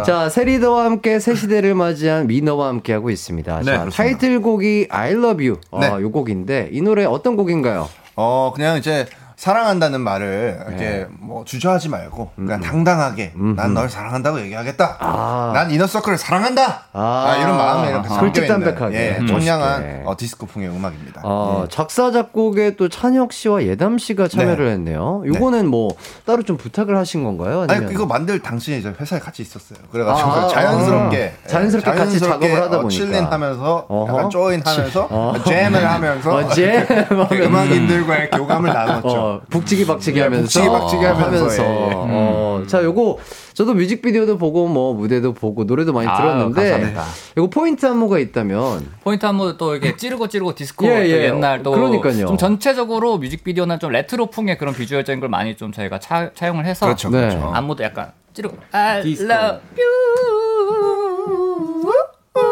자, 0.06 0.30
새 0.30 0.44
리더와 0.44 0.86
함께 0.86 1.20
새 1.20 1.34
시대를 1.34 1.74
맞이한 1.74 2.26
미너와 2.26 2.68
함께 2.68 2.94
하고 2.94 3.10
있습니다. 3.10 3.56
자, 3.56 3.62
그렇습니다. 3.62 3.94
타이틀곡이 3.94 4.88
I 4.90 5.10
Love 5.10 5.46
You. 5.46 5.60
아, 5.70 5.80
네. 5.80 6.02
요 6.02 6.10
곡인데 6.10 6.70
이 6.72 6.80
노래 6.80 7.04
어떤 7.04 7.36
곡인가요? 7.36 7.90
어, 8.16 8.52
그냥 8.56 8.78
이제 8.78 9.06
사랑한다는 9.38 10.00
말을 10.00 10.58
이렇게 10.66 11.06
뭐 11.20 11.44
주저하지 11.44 11.88
말고 11.90 12.32
그냥 12.34 12.60
당당하게 12.60 13.32
난 13.36 13.72
널 13.72 13.88
사랑한다고 13.88 14.40
얘기하겠다. 14.40 14.96
아. 14.98 15.52
난 15.54 15.70
이너서클을 15.70 16.18
사랑한다. 16.18 16.86
아. 16.92 17.24
아, 17.28 17.36
이런 17.36 17.56
마음이 17.56 17.88
이렇게 17.88 18.08
솔직담백하게. 18.08 18.96
예, 18.98 19.18
음. 19.20 19.26
청량한 19.28 19.82
멋있게. 19.82 20.02
어, 20.06 20.16
디스코풍의 20.16 20.68
음악입니다. 20.70 21.20
어, 21.22 21.62
예. 21.64 21.68
작사 21.68 22.10
작곡에 22.10 22.74
또 22.74 22.88
찬혁 22.88 23.32
씨와 23.32 23.62
예담 23.62 23.98
씨가 23.98 24.26
참여를 24.26 24.68
했네요. 24.70 25.22
요거는 25.26 25.68
뭐 25.68 25.90
따로 26.26 26.42
좀 26.42 26.56
부탁을 26.56 26.96
하신 26.96 27.22
건가요? 27.22 27.66
아니면 27.68 27.84
아니 27.84 27.92
이거 27.92 28.06
만들 28.06 28.40
당시에 28.40 28.78
이제 28.78 28.92
회사에 28.98 29.20
같이 29.20 29.42
있었어요. 29.42 29.78
그래가지고 29.92 30.28
아, 30.30 30.48
자연스럽게 30.48 31.34
아. 31.44 31.48
자연스럽게 31.48 31.90
같이 31.92 32.18
작업을 32.18 32.54
하다 32.62 32.78
어, 32.78 32.80
보니까. 32.80 32.88
칠린하면서. 32.88 33.86
약간 34.08 34.30
조인하면서 34.30 35.08
어. 35.10 35.34
잼을 35.46 35.86
하면서 35.88 36.34
어, 36.36 36.48
잼 36.48 36.86
하면서. 36.88 37.28
음악인들과의 37.32 38.30
교감을 38.30 38.72
나눴죠. 38.72 39.27
어, 39.36 39.40
북치기 39.50 39.86
박치기 39.86 40.20
하면서 40.20 40.42
북치기 40.42 40.68
박치기 40.68 41.04
하면서, 41.04 41.62
예, 41.62 41.66
예. 41.66 41.92
어, 41.94 42.62
자, 42.66 42.82
요거 42.82 43.18
저도 43.54 43.74
뮤직비디오도 43.74 44.38
보고 44.38 44.66
뭐 44.68 44.94
무대도 44.94 45.34
보고 45.34 45.64
노래도 45.64 45.92
많이 45.92 46.08
아유, 46.08 46.16
들었는데 46.16 46.60
감사합니다. 46.70 47.04
요거 47.36 47.50
포인트 47.50 47.86
안무가 47.86 48.18
있다면 48.18 48.86
포인트 49.02 49.26
한번 49.26 49.56
또 49.58 49.74
이렇게 49.74 49.96
찌르고 49.96 50.28
찌르고 50.28 50.54
디스코 50.54 50.86
예, 50.86 50.90
또 50.90 50.96
예. 51.08 51.24
옛날 51.24 51.62
또 51.62 51.70
그러니까요. 51.72 52.26
좀 52.26 52.36
전체적으로 52.36 53.18
뮤직비디오는 53.18 53.78
좀 53.78 53.90
레트로풍의 53.92 54.58
그런 54.58 54.74
비주얼적인 54.74 55.20
걸 55.20 55.28
많이 55.28 55.56
좀 55.56 55.72
저희가 55.72 55.98
차, 56.00 56.30
차용을 56.34 56.64
해서 56.66 56.86
그렇죠, 56.86 57.10
네. 57.10 57.20
그렇죠. 57.28 57.50
안무도 57.52 57.82
약간 57.84 58.12
찌르고 58.34 58.56
I 58.72 59.02
디스코. 59.02 59.32
love 59.32 59.60
you 59.76 59.88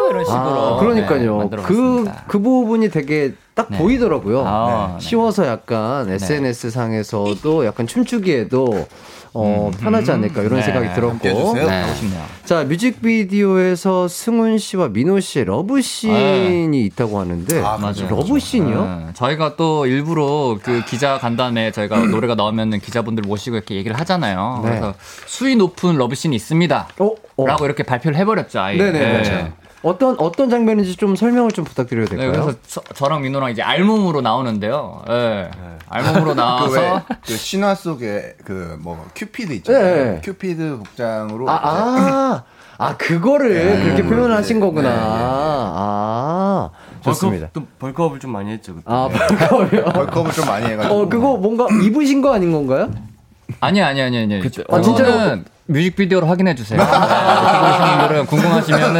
이런 0.09 0.25
식으로 0.25 0.39
아, 0.39 0.79
네, 0.79 0.85
그러니까요. 0.85 1.33
그, 1.33 1.37
만들어봤습니다. 1.39 2.23
그 2.27 2.39
부분이 2.39 2.89
되게 2.89 3.33
딱 3.53 3.67
네. 3.71 3.77
보이더라고요. 3.77 4.43
아, 4.45 4.95
네. 4.99 5.05
쉬워서 5.05 5.47
약간 5.47 6.09
SNS 6.09 6.69
상에서도 6.69 7.65
약간 7.65 7.87
춤추기에도 7.87 8.87
어, 9.33 9.71
편하지 9.79 10.11
않을까 10.11 10.41
이런 10.41 10.59
네, 10.59 10.65
생각이 10.65 10.93
들었고. 10.93 11.55
자, 12.45 12.63
뮤직비디오에서 12.63 14.07
승훈 14.07 14.57
씨와 14.57 14.89
민호 14.89 15.19
씨의 15.19 15.45
러브 15.45 15.81
씬이 15.81 16.85
있다고 16.85 17.19
하는데. 17.19 17.59
아, 17.61 17.77
맞아요. 17.77 18.07
러브 18.09 18.39
씬이요? 18.39 18.85
네, 18.85 19.13
저희가 19.13 19.55
또 19.55 19.85
일부러 19.85 20.57
그 20.61 20.83
기자 20.85 21.17
간담회 21.19 21.71
저희가 21.71 21.99
노래가 22.05 22.35
나오면 22.35 22.79
기자분들 22.79 23.23
모시고 23.27 23.57
이렇게 23.57 23.75
얘기를 23.75 23.99
하잖아요. 23.99 24.61
네. 24.63 24.69
그래서 24.69 24.93
수위 25.25 25.55
높은 25.55 25.97
러브 25.97 26.15
씬이 26.15 26.35
있습니다. 26.35 26.87
어, 26.99 27.11
어. 27.37 27.45
라고 27.45 27.65
이렇게 27.65 27.83
발표를 27.83 28.17
해버렸죠. 28.17 28.59
아예. 28.59 28.77
네네. 28.77 29.21
네. 29.21 29.53
어떤, 29.83 30.15
어떤 30.19 30.49
장면인지 30.49 30.95
좀 30.95 31.15
설명을 31.15 31.51
좀 31.51 31.63
부탁드려도 31.63 32.15
네, 32.15 32.21
될까요? 32.23 32.55
그래서 32.65 32.81
저, 32.95 33.07
랑 33.07 33.21
민호랑 33.21 33.51
이제 33.51 33.61
알몸으로 33.61 34.21
나오는데요. 34.21 35.03
네. 35.07 35.49
알몸으로 35.89 36.33
나와서 36.33 36.69
그 36.69 36.85
왜 36.85 37.01
그 37.25 37.33
신화 37.37 37.75
속에 37.75 38.35
그 38.43 38.77
뭐 38.81 39.05
큐피드 39.15 39.53
있잖아요. 39.53 40.13
네. 40.13 40.21
큐피드 40.23 40.77
복장으로 40.79 41.49
아, 41.49 41.59
아, 41.63 42.43
아, 42.79 42.97
그거를 42.97 43.53
네. 43.53 43.83
그렇게 43.83 44.03
표현하신 44.03 44.59
네. 44.59 44.65
거구나. 44.65 44.89
네, 44.89 44.95
네, 44.95 45.01
네. 45.01 45.07
아, 45.09 46.69
좋습니다. 47.03 47.49
또 47.53 47.63
bulk 47.79 47.97
up을 47.97 48.19
좀 48.19 48.31
많이 48.31 48.51
했죠. 48.51 48.73
그때. 48.75 48.85
아, 48.87 49.07
bulk 49.07 49.37
up이요? 49.37 49.83
bulk 49.93 50.10
up을 50.10 50.31
좀 50.31 50.45
많이 50.45 50.65
해가지고. 50.67 50.95
어, 51.01 51.09
그거 51.09 51.37
뭔가 51.37 51.67
입으신 51.83 52.21
거 52.21 52.33
아닌 52.33 52.51
건가요? 52.51 52.91
아니 53.61 53.81
아니 53.81 54.01
아니 54.01 54.17
아니. 54.17 54.41
아, 54.69 54.81
진짜로? 54.81 55.37
뮤직비디오로 55.69 56.27
확인해 56.27 56.55
주세요. 56.55 56.79
보시는 56.79 57.97
분들은 57.99 58.25
궁금하시면은 58.27 58.93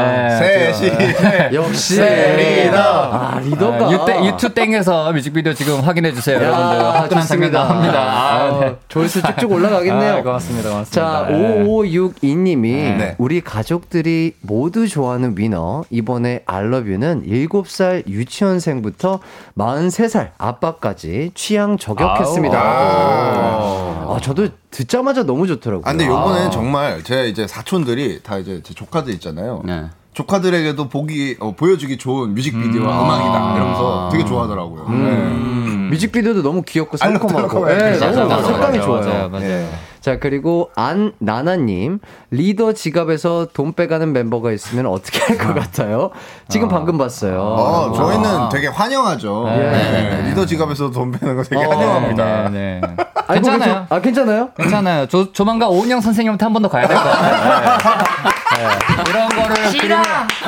야, 0.00 0.38
네, 0.40 0.72
셋이 0.72 1.54
역시 1.54 2.00
리더. 2.00 2.78
아, 2.78 3.40
리더가. 3.42 3.90
유땡 3.90 4.26
유투 4.26 4.54
땡에서 4.54 5.12
뮤직비디오 5.12 5.52
지금 5.52 5.80
확인해 5.80 6.12
주세요, 6.12 6.36
야, 6.36 6.42
여러분들. 6.44 6.78
장면 6.78 7.08
좋습니다. 7.08 7.64
나옵니다. 7.64 8.00
아, 8.00 8.36
아, 8.36 8.60
네. 8.60 8.76
조회수 8.88 9.22
쭉쭉 9.22 9.52
올라가겠네요. 9.52 10.14
아, 10.14 10.22
고맙습니다, 10.22 10.70
고맙습니다. 10.70 11.24
자, 11.24 11.26
네. 11.28 11.64
5562님이 11.64 12.62
네. 12.62 13.14
우리 13.18 13.40
가족들이 13.40 14.34
모두 14.40 14.88
좋아하는 14.88 15.34
위너 15.36 15.84
이번에 15.90 16.42
알러뷰는 16.46 17.24
7살 17.26 18.06
유치원생부터 18.08 19.20
43살 19.56 20.30
아빠까지 20.38 21.30
취향 21.34 21.78
저격했습니다. 21.78 22.58
아, 22.58 24.18
저도 24.22 24.48
듣자마자 24.76 25.22
너무 25.22 25.46
좋더라고요. 25.46 25.84
아, 25.86 25.90
근데 25.90 26.06
요번엔 26.06 26.48
아. 26.48 26.50
정말 26.50 27.02
제 27.02 27.28
이제 27.28 27.46
사촌들이 27.46 28.22
다 28.22 28.36
이제 28.36 28.60
제 28.62 28.74
조카들 28.74 29.14
있잖아요. 29.14 29.62
네. 29.64 29.86
조카들에게도 30.16 30.88
보기 30.88 31.36
어, 31.40 31.52
보여주기 31.54 31.98
좋은 31.98 32.34
뮤직비디오와 32.34 33.02
음. 33.04 33.10
악이다 33.10 33.54
이러면서 33.56 34.08
되게 34.10 34.24
좋아하더라고요. 34.24 34.86
음. 34.88 35.88
뮤직비디오도 35.90 36.42
너무 36.42 36.62
귀엽고 36.62 36.96
상콤하고 36.96 37.66
알록달록하고 37.66 37.66
네, 37.66 37.98
너무 37.98 38.42
색감이 38.46 38.78
맞아요, 38.78 38.82
좋아요. 38.82 39.08
맞아요, 39.08 39.28
맞아요. 39.28 39.44
예. 39.46 39.68
자 40.00 40.18
그리고 40.18 40.70
안 40.74 41.12
나나님 41.18 41.98
리더 42.30 42.72
지갑에서 42.72 43.48
돈 43.52 43.74
빼가는 43.74 44.10
멤버가 44.12 44.52
있으면 44.52 44.86
어떻게 44.86 45.18
할 45.20 45.36
것 45.36 45.54
같아요? 45.54 46.10
지금 46.48 46.68
방금 46.68 46.96
봤어요. 46.96 47.38
어, 47.42 47.92
저희는 47.92 48.48
되게 48.50 48.68
환영하죠. 48.68 49.44
네. 49.48 49.70
네. 49.70 50.28
리더 50.30 50.46
지갑에서 50.46 50.92
돈 50.92 51.10
빼는 51.12 51.36
거 51.36 51.42
되게 51.42 51.62
어, 51.62 51.68
환영합니다. 51.68 52.48
네, 52.48 52.80
네. 52.80 52.96
알고 53.28 53.32
괜찮아요. 53.48 53.86
아 53.90 54.00
괜찮아요? 54.00 54.48
괜찮아요. 54.56 55.06
조, 55.08 55.30
조만간 55.32 55.68
오은영 55.68 56.00
선생님한테 56.00 56.42
한 56.44 56.52
번 56.54 56.62
더 56.62 56.68
가야 56.68 56.86
될 56.88 56.96
것 56.96 57.02
같아요. 57.04 58.00
네. 58.56 58.68
네. 58.68 59.10
이런 59.10 59.28
거를 59.28 59.54
그림을 59.70 60.02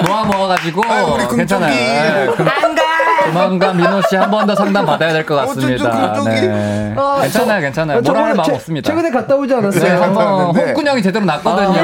모아 0.06 0.24
모아가지고 0.24 0.82
아유, 0.90 1.04
우리 1.04 1.18
금쪽이. 1.26 1.36
괜찮아요. 1.36 1.70
네, 1.74 2.26
금- 2.36 2.48
조만간 3.32 3.76
민호 3.76 4.00
씨 4.08 4.16
한 4.16 4.30
번 4.30 4.46
더 4.46 4.54
상담 4.54 4.86
받아야 4.86 5.12
될 5.12 5.24
것 5.26 5.34
같습니다. 5.36 5.90
네. 6.24 6.94
아, 6.96 7.18
괜찮아요, 7.22 7.58
저- 7.58 7.60
괜찮아요. 7.60 7.98
아, 7.98 8.00
뭐라 8.00 8.20
할 8.20 8.28
저번에 8.28 8.34
마음 8.34 8.44
최- 8.44 8.54
없습니다. 8.54 8.90
최근에 8.90 9.10
갔다 9.10 9.34
오지 9.36 9.54
않았어요? 9.54 9.82
네, 9.82 9.90
한번 9.90 10.52
네. 10.52 10.64
홍군형이 10.66 11.02
제대로 11.02 11.24
났거든요. 11.26 11.78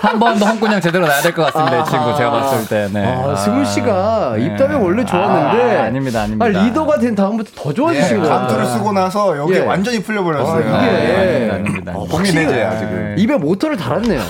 한번 0.00 0.38
더 0.38 0.46
홍군형 0.46 0.80
제대로 0.80 1.06
나야 1.06 1.20
될 1.20 1.32
것 1.34 1.52
같습니다, 1.52 1.80
이 1.80 1.84
친구. 1.84 2.16
제가 2.16 2.30
봤을 2.30 2.68
때. 2.68 2.88
네. 2.92 3.04
아, 3.24 3.34
승훈 3.36 3.64
씨가 3.64 4.34
네. 4.36 4.44
입담이 4.46 4.74
원래 4.74 5.04
좋았는데 5.04 5.78
아, 5.78 5.82
아닙니다, 5.84 6.22
아닙니다. 6.22 6.44
아, 6.44 6.48
리더가 6.48 6.98
된 6.98 7.14
다음부터 7.14 7.50
더 7.62 7.72
좋아지신 7.72 8.16
예, 8.16 8.20
것 8.20 8.28
같아요. 8.28 8.38
감투를 8.48 8.66
쓰고 8.66 8.92
나서 8.92 9.36
여기 9.36 9.54
예. 9.54 9.60
완전히 9.60 10.02
풀려버렸어요. 10.02 10.74
아, 10.74 10.82
이게 10.86 11.48
아, 11.50 11.54
아닙니다. 11.54 11.92
어, 11.94 12.06
고민해줘요, 12.06 12.64
확실히 12.66 12.78
지금. 12.90 13.14
입에 13.18 13.36
모터를 13.36 13.76
달았네요. 13.76 14.20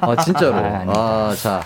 아, 0.00 0.16
진짜로. 0.22 0.54
아, 0.88 1.32
자. 1.40 1.60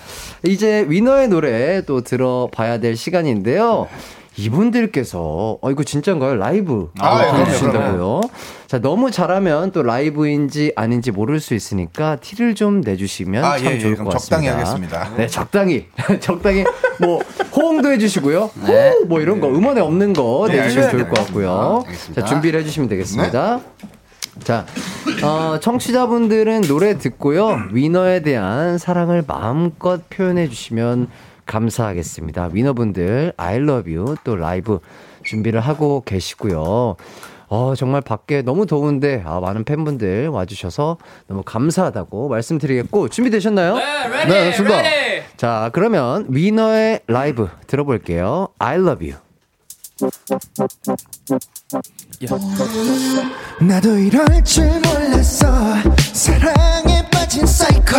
이제 0.46 0.84
위너의 0.88 1.28
노래 1.28 1.82
또 1.86 2.02
들어봐야 2.02 2.78
될 2.78 2.96
시간인데요. 2.96 3.88
이분들께서, 4.36 5.58
어, 5.62 5.70
이거 5.70 5.84
진짜인가요? 5.84 6.34
라이브. 6.34 6.90
아, 6.98 7.20
예, 7.20 7.30
그럼요, 7.30 7.44
보여주신다고요. 7.44 8.20
자, 8.66 8.80
너무 8.80 9.12
잘하면 9.12 9.70
또 9.70 9.84
라이브인지 9.84 10.72
아닌지 10.74 11.12
모를 11.12 11.38
수 11.38 11.54
있으니까 11.54 12.16
티를 12.16 12.56
좀 12.56 12.80
내주시면 12.80 13.44
아, 13.44 13.56
참 13.56 13.66
예, 13.68 13.74
예, 13.74 13.78
좋을 13.78 13.94
그럼 13.94 14.06
것 14.10 14.18
적당히 14.18 14.48
같습니다. 14.48 14.98
하겠습니다. 15.02 15.16
네, 15.16 15.26
적당히. 15.28 15.86
적당히. 16.20 16.64
뭐, 16.98 17.20
호응도 17.56 17.92
해주시고요. 17.92 18.50
네. 18.66 18.90
후! 18.90 19.04
뭐 19.06 19.20
이런 19.20 19.40
거, 19.40 19.46
음원에 19.48 19.80
없는 19.80 20.12
거 20.14 20.46
네, 20.48 20.56
내주시면 20.56 20.84
알겠습니다. 20.86 20.90
좋을 20.90 21.08
것 21.14 21.26
같고요. 21.26 21.82
알겠습니다. 21.86 22.20
자, 22.20 22.26
준비를 22.26 22.60
해주시면 22.60 22.88
되겠습니다. 22.88 23.60
네. 23.82 23.88
자, 24.42 24.66
어, 25.22 25.58
청취자분들은 25.60 26.62
노래 26.62 26.98
듣고요. 26.98 27.60
위너에 27.72 28.20
대한 28.20 28.78
사랑을 28.78 29.22
마음껏 29.26 30.00
표현해 30.10 30.48
주시면 30.48 31.08
감사하겠습니다. 31.46 32.50
위너분들, 32.52 33.32
I 33.36 33.56
love 33.56 33.94
you 33.94 34.16
또 34.24 34.36
라이브 34.36 34.80
준비를 35.24 35.60
하고 35.60 36.02
계시고요. 36.04 36.96
어, 37.48 37.74
정말 37.76 38.00
밖에 38.00 38.42
너무 38.42 38.66
더운데, 38.66 39.22
아, 39.24 39.38
많은 39.38 39.64
팬분들 39.64 40.28
와주셔서 40.28 40.96
너무 41.28 41.42
감사하다고 41.44 42.28
말씀드리겠고, 42.28 43.10
준비되셨나요? 43.10 43.76
네, 43.76 44.24
네, 44.26 44.50
좋습니다. 44.50 44.82
자, 45.36 45.70
그러면 45.72 46.26
위너의 46.28 47.00
라이브 47.06 47.48
들어볼게요. 47.66 48.48
I 48.58 48.76
love 48.78 49.12
you. 49.12 49.20
나도 53.60 53.98
이럴 53.98 54.42
줄 54.44 54.64
몰랐어. 54.80 55.46
사랑에 56.12 57.04
빠진 57.10 57.46
사이코. 57.46 57.94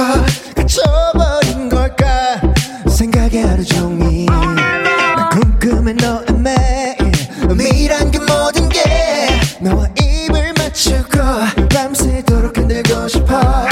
갇혀버린 0.55 1.69
걸까? 1.69 2.41
생각에 2.89 3.41
하루 3.43 3.63
종일. 3.63 4.25
난 4.25 5.29
궁금해 5.29 5.93
너의 5.93 6.25
매일. 6.39 7.11
은밀한 7.51 8.11
그 8.11 8.17
모든 8.19 8.67
게 8.69 8.81
너와 9.61 9.87
입을 9.99 10.53
맞추고 10.57 11.67
밤새도록 11.69 12.57
흔들고 12.57 13.07
싶어. 13.07 13.65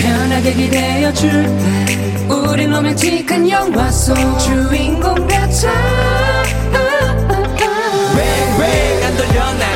편하게 0.00 0.52
기대어줄게 0.54 2.26
우린 2.28 2.70
로맨틱한 2.70 3.48
영화 3.50 3.90
속 3.90 4.14
주인공 4.38 5.14
같아 5.26 5.70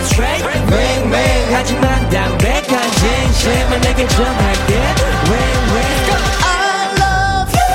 straight 0.04 0.42
뱅뱅 0.44 1.54
하지만 1.54 2.08
담백한 2.10 2.90
진심을 2.92 3.80
내게 3.80 4.06
전할게. 4.08 4.74
뱅뱅 5.24 5.84
I 6.44 6.46
love 7.00 7.52
you. 7.58 7.74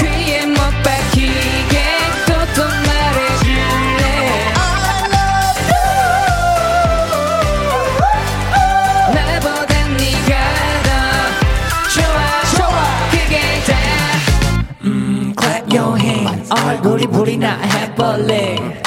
귀에 0.00 0.46
못 0.46 0.58
박히게 0.82 1.74
또또 2.26 2.58
말해줄래? 2.86 4.02
나보다 9.14 9.72
네가 9.96 10.30
더 10.82 10.88
좋아. 11.94 12.16
좋아. 12.56 12.76
그게 13.10 13.34
다. 13.66 13.70
음, 14.84 15.32
clap 15.38 15.64
your 15.76 15.94
hands. 16.00 16.52
얼굴이 16.52 17.06
불이 17.06 17.36
나 17.38 17.58
해볼래 17.58 18.82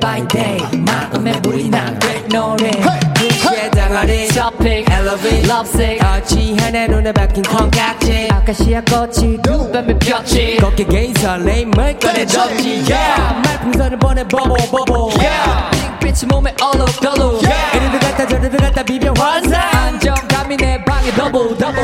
by 0.00 0.26
day. 0.28 0.58
마음에 0.78 1.32
불이 1.42 1.68
나그 1.68 2.26
노래. 2.32 2.70
무시해 3.18 3.70
당하리. 3.70 4.28
Topic 4.28 4.86
elevate. 4.90 5.44
Lovesick. 5.44 6.00
어찌 6.00 6.56
내 6.72 6.86
눈에 6.88 7.12
박힌 7.12 7.42
콩깍지. 7.42 8.28
아카시아 8.30 8.80
꽃이 8.82 9.38
두 9.42 9.70
뱀의 9.70 9.98
볕이 9.98 10.56
걷게 10.56 10.84
개인 10.86 11.14
설레임을 11.14 11.98
꺼내줬지. 11.98 12.84
Yeah. 12.90 13.42
말풍선을 13.44 13.98
보내 13.98 14.24
보보 14.24 14.54
보보. 14.70 15.10
Yeah. 15.18 15.98
빛이 16.00 16.26
몸에 16.28 16.54
얼룩덜룩. 16.60 17.42
이리도 17.42 17.98
갔다 18.00 18.26
저리도 18.26 18.56
갔다 18.56 18.82
비벼 18.82 19.12
환상. 19.18 19.60
안정감이 19.72 20.56
내 20.56 20.82
방에 20.84 21.10
더블 21.12 21.56
더블. 21.58 21.82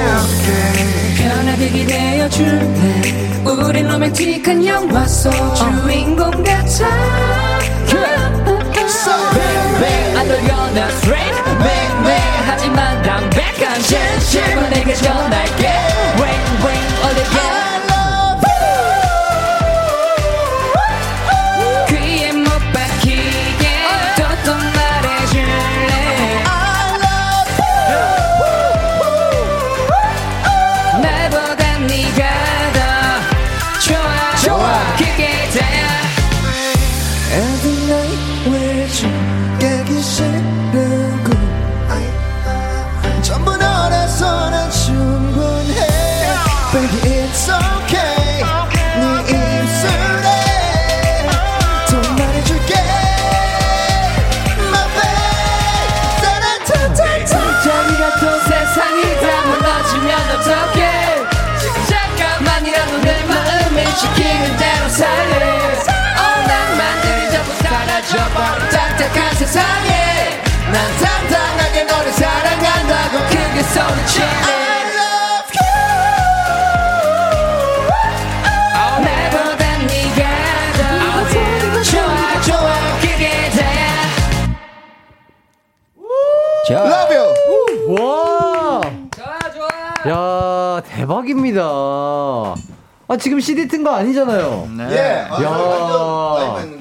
편하게 1.19 1.69
기대어줄게 1.69 3.27
우린 3.45 3.89
로맨틱한 3.89 4.65
영화 4.65 5.07
속 5.07 5.33
주인공 5.55 6.31
같아 6.43 6.87
뱅뱅 9.35 10.17
안 10.19 10.29
돌려 10.29 10.71
난 10.73 10.91
straight 10.91 11.35
뱅뱅 11.45 12.17
하지만 12.47 13.03
담백한 13.03 13.81
진심을 13.81 14.71
내게 14.71 14.95
전할게 14.95 16.06
세상에 69.47 70.43
난 70.73 70.91
당당하게 70.99 71.85
너를 71.85 72.11
사랑한다고 72.13 73.19
크게 73.29 73.63
소리치네 73.63 74.57
나보다 79.05 79.79
네가 79.87 80.21
더 80.75 81.83
좋아 81.85 82.41
좋아 82.43 82.99
그게 83.01 83.25
다야 83.51 83.87
자. 86.67 86.71
Love 86.75 87.17
you! 87.17 88.01
와! 88.01 88.81
야, 90.09 90.81
대박입니다. 90.83 91.61
아, 93.09 93.17
지금 93.21 93.39
CD 93.39 93.69
튼 93.69 93.85
거 93.85 93.95
아니잖아요. 93.95 94.69
예. 94.91 95.27
아, 95.31 95.43
야. 95.43 96.76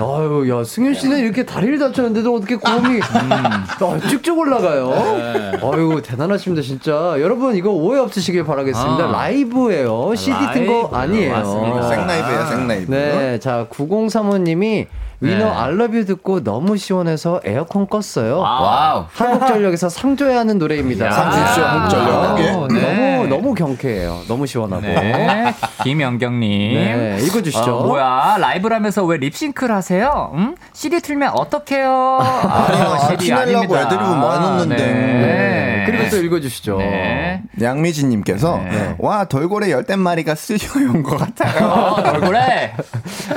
아유, 0.00 0.46
야, 0.50 0.64
승윤 0.64 0.94
씨는 0.94 1.18
이렇게 1.18 1.44
다리를 1.44 1.78
다쳤는데도 1.78 2.34
어떻게 2.34 2.56
고음이 2.56 3.00
아, 3.02 3.98
쭉쭉 4.08 4.38
올라가요? 4.38 4.90
아유, 4.92 6.00
대단하십니다, 6.04 6.62
진짜. 6.62 6.92
여러분, 7.20 7.54
이거 7.56 7.70
오해 7.70 8.00
없으시길 8.00 8.44
바라겠습니다. 8.44 9.08
아. 9.08 9.12
라이브예요. 9.12 10.14
CD 10.14 10.36
튼 10.52 10.66
거. 10.66 10.90
아니에요. 10.92 11.32
맞습니다. 11.32 11.88
생라이브예요, 11.88 12.46
생라이브. 12.46 12.90
네, 12.90 13.38
자, 13.38 13.66
9035님이 13.70 14.86
위너 15.20 15.44
네. 15.46 15.50
I 15.50 15.57
love 15.57 15.84
you 15.84 16.04
듣고 16.04 16.42
너무 16.44 16.76
시원해서 16.76 17.40
에어컨 17.44 17.86
껐어요. 17.86 18.38
와우. 18.40 19.06
한국전력에서 19.12 19.88
상줘야 19.88 20.40
하는 20.40 20.58
노래입니다. 20.58 21.06
야. 21.06 21.10
상 21.12 21.35
주쇼 21.35 21.64
한국전력. 21.66 22.40
예. 22.40 22.50
아, 22.50 22.68
네. 22.70 23.16
너무 23.16 23.28
너무 23.28 23.54
경쾌해요. 23.54 24.20
너무 24.28 24.46
시원하고. 24.46 24.82
네. 24.82 25.54
김영경님. 25.82 26.74
네, 26.74 27.18
읽어주시죠. 27.22 27.76
어, 27.76 27.86
뭐야, 27.86 28.36
라이브를 28.38 28.76
하면서 28.76 29.04
왜 29.04 29.16
립싱크를 29.18 29.74
하세요? 29.74 30.30
음? 30.34 30.54
CD 30.72 31.00
틀면 31.00 31.30
어떡해요? 31.34 32.18
아, 32.20 32.98
CD 33.08 33.26
티내려고 33.26 33.76
아닙니다. 33.76 33.80
애드립 33.82 34.00
많이 34.02 34.40
넣는데. 34.46 34.76
네. 34.76 35.82
그리고 35.86 36.10
또 36.10 36.16
읽어주시죠. 36.22 36.78
네. 36.78 37.42
양미진님께서 37.60 38.60
와 38.98 39.24
돌고래 39.24 39.70
열댓 39.70 39.96
마리가 39.96 40.34
스튜디오에 40.36 40.86
온것 40.86 41.18
같아요. 41.18 41.66
어, 41.66 41.94
얼굴에. 42.02 42.72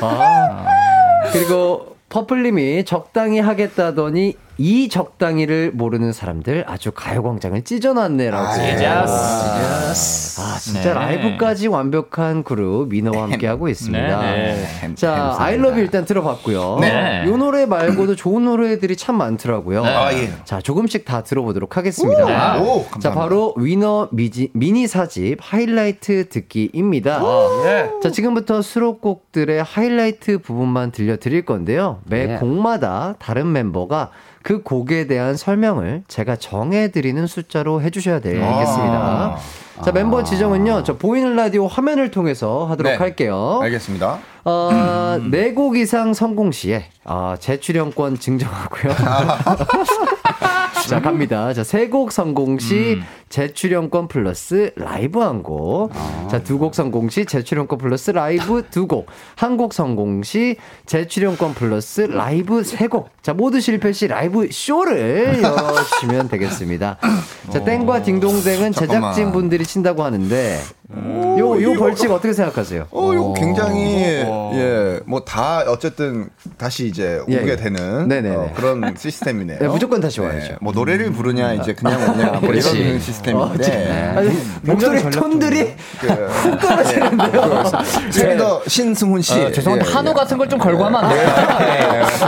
아. 0.01 0.65
그리고 1.33 1.95
퍼플님이 2.09 2.85
적당히 2.85 3.39
하겠다더니 3.39 4.35
이 4.57 4.89
적당히를 4.89 5.71
모르는 5.73 6.13
사람들 6.13 6.65
아주 6.67 6.91
가요광장을 6.91 7.63
찢어놨네라고. 7.63 8.47
아, 8.47 8.53
찢었어. 8.53 10.41
아 10.41 10.57
진짜 10.57 10.81
네. 10.81 10.93
라이브까지 10.93 11.67
완벽한 11.67 12.43
그룹 12.43 12.89
미너와 12.89 13.23
함께하고 13.23 13.69
있습니다. 13.69 14.21
네, 14.21 14.67
네. 14.81 14.95
자, 14.95 15.35
아이러브 15.37 15.79
일단 15.79 16.05
들어봤고요. 16.05 16.77
네. 16.81 17.25
이 17.27 17.29
노래 17.29 17.65
말고도 17.65 18.15
좋은 18.15 18.45
노래들이 18.45 18.95
참 18.95 19.17
많더라고요. 19.17 19.83
네. 19.83 19.89
아, 19.89 20.13
예. 20.13 20.31
자, 20.43 20.59
조금씩 20.59 21.05
다 21.05 21.23
들어보도록 21.23 21.77
하겠습니다. 21.77 22.57
오, 22.57 22.61
오, 22.61 22.85
감사합니다. 22.85 22.99
자, 22.99 23.11
바로 23.13 23.53
위너 23.57 24.09
미지, 24.11 24.49
미니 24.53 24.87
사집 24.87 25.37
하이라이트 25.41 26.29
듣기입니다. 26.29 27.21
예. 27.65 27.89
자, 28.01 28.11
지금부터 28.11 28.61
수록곡들의 28.61 29.63
하이라이트 29.63 30.39
부분만 30.39 30.91
들려드릴 30.91 31.45
건데요. 31.45 32.01
매 32.05 32.33
예. 32.33 32.37
곡마다 32.37 33.15
다른 33.19 33.51
멤버가 33.51 34.09
그 34.47 34.63
곡에 34.63 35.07
대한 35.07 35.35
설명을 35.35 36.03
제가 36.07 36.37
정해드리는 36.37 37.27
숫자로 37.27 37.81
해주셔야 37.81 38.21
되겠습니다. 38.21 39.37
자, 39.83 39.91
멤버 39.91 40.23
지정은요, 40.23 40.83
저 40.85 40.97
보이는 40.97 41.35
라디오 41.35 41.67
화면을 41.67 42.11
통해서 42.11 42.65
하도록 42.69 42.93
네. 42.93 42.97
할게요. 42.97 43.59
알겠습니다. 43.61 44.19
어, 44.45 45.19
네곡 45.29 45.75
이상 45.75 46.13
성공 46.13 46.53
시에 46.53 46.85
어, 47.03 47.35
재출연권 47.37 48.19
증정하고요. 48.19 48.93
자, 50.87 51.01
갑니다. 51.01 51.53
자, 51.53 51.63
세 51.63 51.89
곡 51.89 52.11
성공 52.11 52.59
시 52.59 52.99
재출연권 53.29 54.07
플러스 54.07 54.71
라이브 54.77 55.19
한 55.19 55.43
곡. 55.43 55.91
자, 56.29 56.41
두 56.43 56.57
곡 56.59 56.75
성공 56.75 57.09
시 57.09 57.25
재출연권 57.25 57.77
플러스 57.79 58.11
라이브 58.11 58.63
두 58.69 58.87
곡. 58.87 59.07
한 59.35 59.57
곡 59.57 59.73
성공 59.73 60.23
시 60.23 60.55
재출연권 60.85 61.53
플러스 61.55 62.01
라이브 62.01 62.63
세 62.63 62.87
곡. 62.87 63.09
자, 63.21 63.33
모두 63.33 63.59
실패 63.59 63.91
시 63.91 64.07
라이브 64.07 64.47
쇼를 64.51 65.41
열어주시면 65.43 66.29
되겠습니다. 66.29 66.97
자, 67.51 67.63
땡과 67.63 68.03
딩동댕은 68.03 68.71
잠깐만. 68.71 69.13
제작진 69.13 69.31
분들이 69.33 69.65
친다고 69.65 70.03
하는데 70.03 70.59
요, 71.37 71.61
요 71.61 71.73
벌칙 71.73 72.09
어떻게 72.11 72.31
생각하세요? 72.31 72.87
어, 72.91 73.13
이거 73.13 73.33
굉장히 73.33 74.03
예, 74.53 74.99
뭐 75.05 75.19
다 75.25 75.63
어쨌든 75.67 76.29
다시 76.57 76.87
이제 76.87 77.19
예, 77.27 77.39
오게 77.41 77.51
예. 77.51 77.55
되는. 77.57 78.07
어, 78.37 78.49
그런 78.55 78.95
시스템이네요. 78.97 79.59
네, 79.59 79.67
무조건 79.67 79.99
다시 79.99 80.21
와야죠. 80.21 80.55
뭐 80.61 80.71
노래를 80.71 81.11
부르냐 81.11 81.53
이제 81.55 81.73
그냥 81.73 82.01
오냐 82.01 82.25
뭐. 82.39 82.49
이런 82.53 82.95
어, 82.95 82.99
시스템인데 82.99 84.13
아니, 84.15 84.29
목소리 84.61 85.09
톤들이 85.09 85.75
훅 85.99 86.59
떨어지는데요. 86.61 87.63
좀더 88.11 88.61
신승훈 88.67 89.21
씨. 89.21 89.33
어, 89.41 89.51
죄송한데 89.51 89.85
예, 89.85 89.91
한우 89.93 90.09
예. 90.09 90.13
같은 90.13 90.37
걸 90.37 90.47
좀 90.47 90.57
걸고 90.59 90.85
하면 90.85 91.03
안? 91.03 91.09
네. 91.09 91.25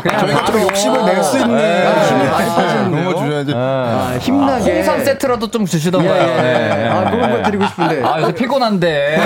그냥 0.03 0.20
저희가 0.20 0.45
좀 0.51 0.62
욕심을 0.64 1.05
낼 1.05 1.24
수 1.24 1.38
있는 1.39 1.57
힘이 1.57 2.30
많이 2.30 2.49
빠지는 2.49 3.14
거. 3.14 3.53
아, 3.55 4.18
힘나게. 4.20 4.74
홍삼 4.76 5.05
세트라도 5.05 5.49
좀 5.49 5.66
주시던가요. 5.66 6.12
예, 6.22 6.38
예. 6.38 6.41
네. 6.41 6.88
아, 6.89 7.10
그런 7.10 7.32
거 7.32 7.43
드리고 7.49 7.66
싶은데. 7.68 8.01
아, 8.50 8.60
피곤한데. 8.60 9.18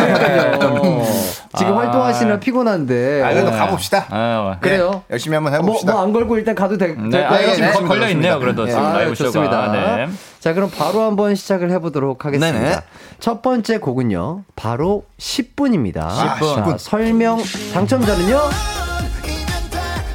지금 1.56 1.74
아. 1.74 1.78
활동하시느라 1.80 2.40
피곤한데. 2.40 3.24
아, 3.24 3.30
그래도 3.30 3.48
어. 3.50 3.52
가봅시다. 3.52 4.06
아, 4.10 4.58
그래요? 4.60 5.04
열심히 5.10 5.36
한번 5.36 5.54
뭐, 5.54 5.60
해봅시다. 5.62 5.94
뭐안 5.94 6.12
걸고 6.14 6.38
일단 6.38 6.56
가도 6.56 6.78
되, 6.78 6.88
네, 6.88 7.10
될까요? 7.10 7.50
아, 7.50 7.54
지금 7.54 7.68
네, 7.68 7.74
거- 7.74 7.88
걸려 7.88 8.10
있네요. 8.10 8.40
그래도 8.40 8.66
지금 8.68 8.84
아, 8.84 8.94
라이브 8.94 9.16
쇼가. 9.16 9.28
좋습니다. 9.32 9.72
네. 9.72 10.08
자, 10.40 10.54
그럼 10.54 10.70
바로 10.76 11.04
한번 11.04 11.36
시작을 11.36 11.72
해보도록 11.72 12.26
하겠습니다. 12.26 12.60
네네. 12.60 12.76
첫 13.20 13.42
번째 13.42 13.78
곡은요, 13.78 14.44
바로 14.56 15.04
10분입니다. 15.20 16.00
아, 16.02 16.36
10분. 16.40 16.78
설명 16.78 17.40
당첨자는요, 17.74 18.40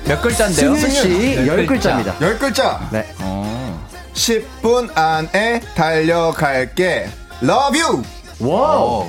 몇 0.06 0.20
글자인데요? 0.22 0.74
승윤 0.74 0.90
씨 0.90 1.23
열 1.23 1.66
10글자입니다. 1.66 2.20
열 2.20 2.38
글자. 2.38 2.80
네. 2.90 3.06
10분 4.14 4.90
안에 4.96 5.60
달려갈게. 5.76 7.06
Love 7.42 7.80
you. 7.80 8.02
와우. 8.40 9.06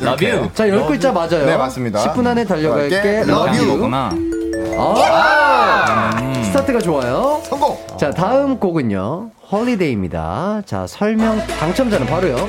Love 0.00 0.30
you. 0.30 0.50
자, 0.54 0.64
10글자 0.66 1.12
맞아요. 1.12 1.46
네, 1.46 1.56
맞습니다. 1.56 2.00
10분 2.12 2.26
안에 2.26 2.44
달려갈게. 2.44 2.94
갈게. 2.96 3.08
Love 3.20 3.32
Love 3.32 3.58
you. 3.58 3.68
you. 3.70 3.78
구나. 3.80 4.10
아! 4.78 6.10
스타트가 6.44 6.80
좋아요. 6.80 7.40
성공. 7.44 7.78
자, 7.98 8.10
다음 8.10 8.58
곡은요. 8.58 9.30
Holiday입니다. 9.50 10.62
자, 10.66 10.86
설명 10.86 11.38
당첨자는 11.46 12.06
바로요. 12.06 12.48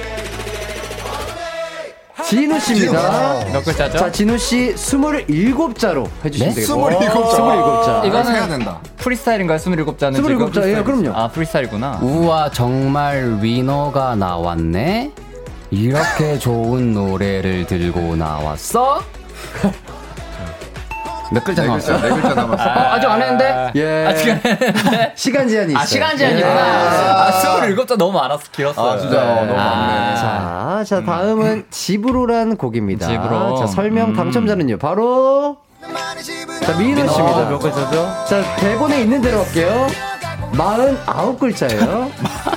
진우 2.26 2.60
씨입니다. 2.60 3.40
진우. 3.42 3.54
몇 3.54 3.66
글자죠? 3.66 3.98
자, 3.98 4.12
진우 4.12 4.38
씨 4.38 4.74
27자로 4.76 6.08
해주시면 6.24 6.54
네? 6.54 6.56
되겠습니다. 6.56 7.00
27자. 7.00 7.12
27자. 8.02 8.06
이거는 8.06 8.32
해야 8.34 8.48
된다. 8.48 8.80
프리스타일인가요? 8.98 9.58
27자는 9.60 10.14
27자, 10.24 10.70
예, 10.70 10.82
그럼요. 10.82 11.12
아, 11.14 11.28
프리스타일이구나. 11.28 12.00
우와 12.02 12.50
정말 12.52 13.38
위너가 13.42 14.16
나왔네. 14.16 15.12
이렇게 15.74 16.38
좋은 16.38 16.94
노래를 16.94 17.66
들고 17.66 18.16
나왔어? 18.16 19.02
몇 21.32 21.44
글자 21.44 21.64
네? 21.64 21.70
글자, 21.70 22.00
네 22.00 22.10
글자 22.10 22.34
남았어. 22.36 22.64
아, 22.64 22.94
아직 22.94 23.08
안 23.08 23.20
했는데? 23.20 23.72
예. 23.76 24.06
아, 24.06 24.16
시간, 24.16 24.42
시간 25.16 25.48
제한이 25.48 25.72
있어요. 25.72 25.82
아, 25.82 25.86
시간 25.88 26.16
제한이구나. 26.16 27.26
아, 27.26 27.32
27자 27.42 27.98
너무 27.98 28.12
많아서 28.12 28.44
길었어요. 28.52 28.88
아, 28.88 28.98
진짜 29.00 29.20
어, 29.20 29.36
너무 29.46 29.54
많네. 29.56 30.16
자, 30.16 30.84
자, 30.86 31.04
다음은 31.04 31.66
집으로란 31.72 32.56
곡입니다. 32.56 33.08
집으로. 33.08 33.58
자, 33.58 33.66
설명 33.66 34.10
음. 34.10 34.16
당첨자는요. 34.16 34.78
바로 34.78 35.58
자, 36.62 36.78
미인호 36.78 37.08
씨입니다. 37.08 37.50
몇 37.50 37.58
글자죠? 37.58 38.26
자, 38.30 38.56
대본에 38.58 39.02
있는 39.02 39.24
대로 39.24 39.44
할게요. 39.44 39.88
49글자예요. 40.52 42.12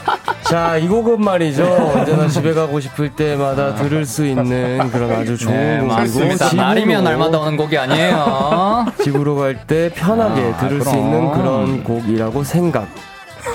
자, 0.49 0.77
이 0.77 0.87
곡은 0.87 1.21
말이죠. 1.23 1.65
언제나 1.95 2.29
집에 2.29 2.53
가고 2.55 2.79
싶을 2.79 3.11
때마다 3.11 3.75
들을 3.75 4.07
수 4.07 4.25
있는 4.25 4.91
그런 4.91 5.11
아주 5.11 5.37
좋은 5.37 5.53
네, 5.57 5.79
곡이고 5.79 5.95
맞습니다. 5.95 6.49
집으로, 6.51 6.63
날이면 6.63 7.05
날마다 7.05 7.39
오는 7.41 7.57
곡이 7.57 7.77
아니에요. 7.77 8.87
집으로 9.03 9.35
갈 9.37 9.57
때 9.67 9.91
편하게 9.93 10.53
아, 10.55 10.57
들을 10.59 10.81
수 10.83 10.91
그럼. 10.91 11.05
있는 11.05 11.33
그런 11.33 11.83
곡이라고 11.85 12.45
생각. 12.45 12.87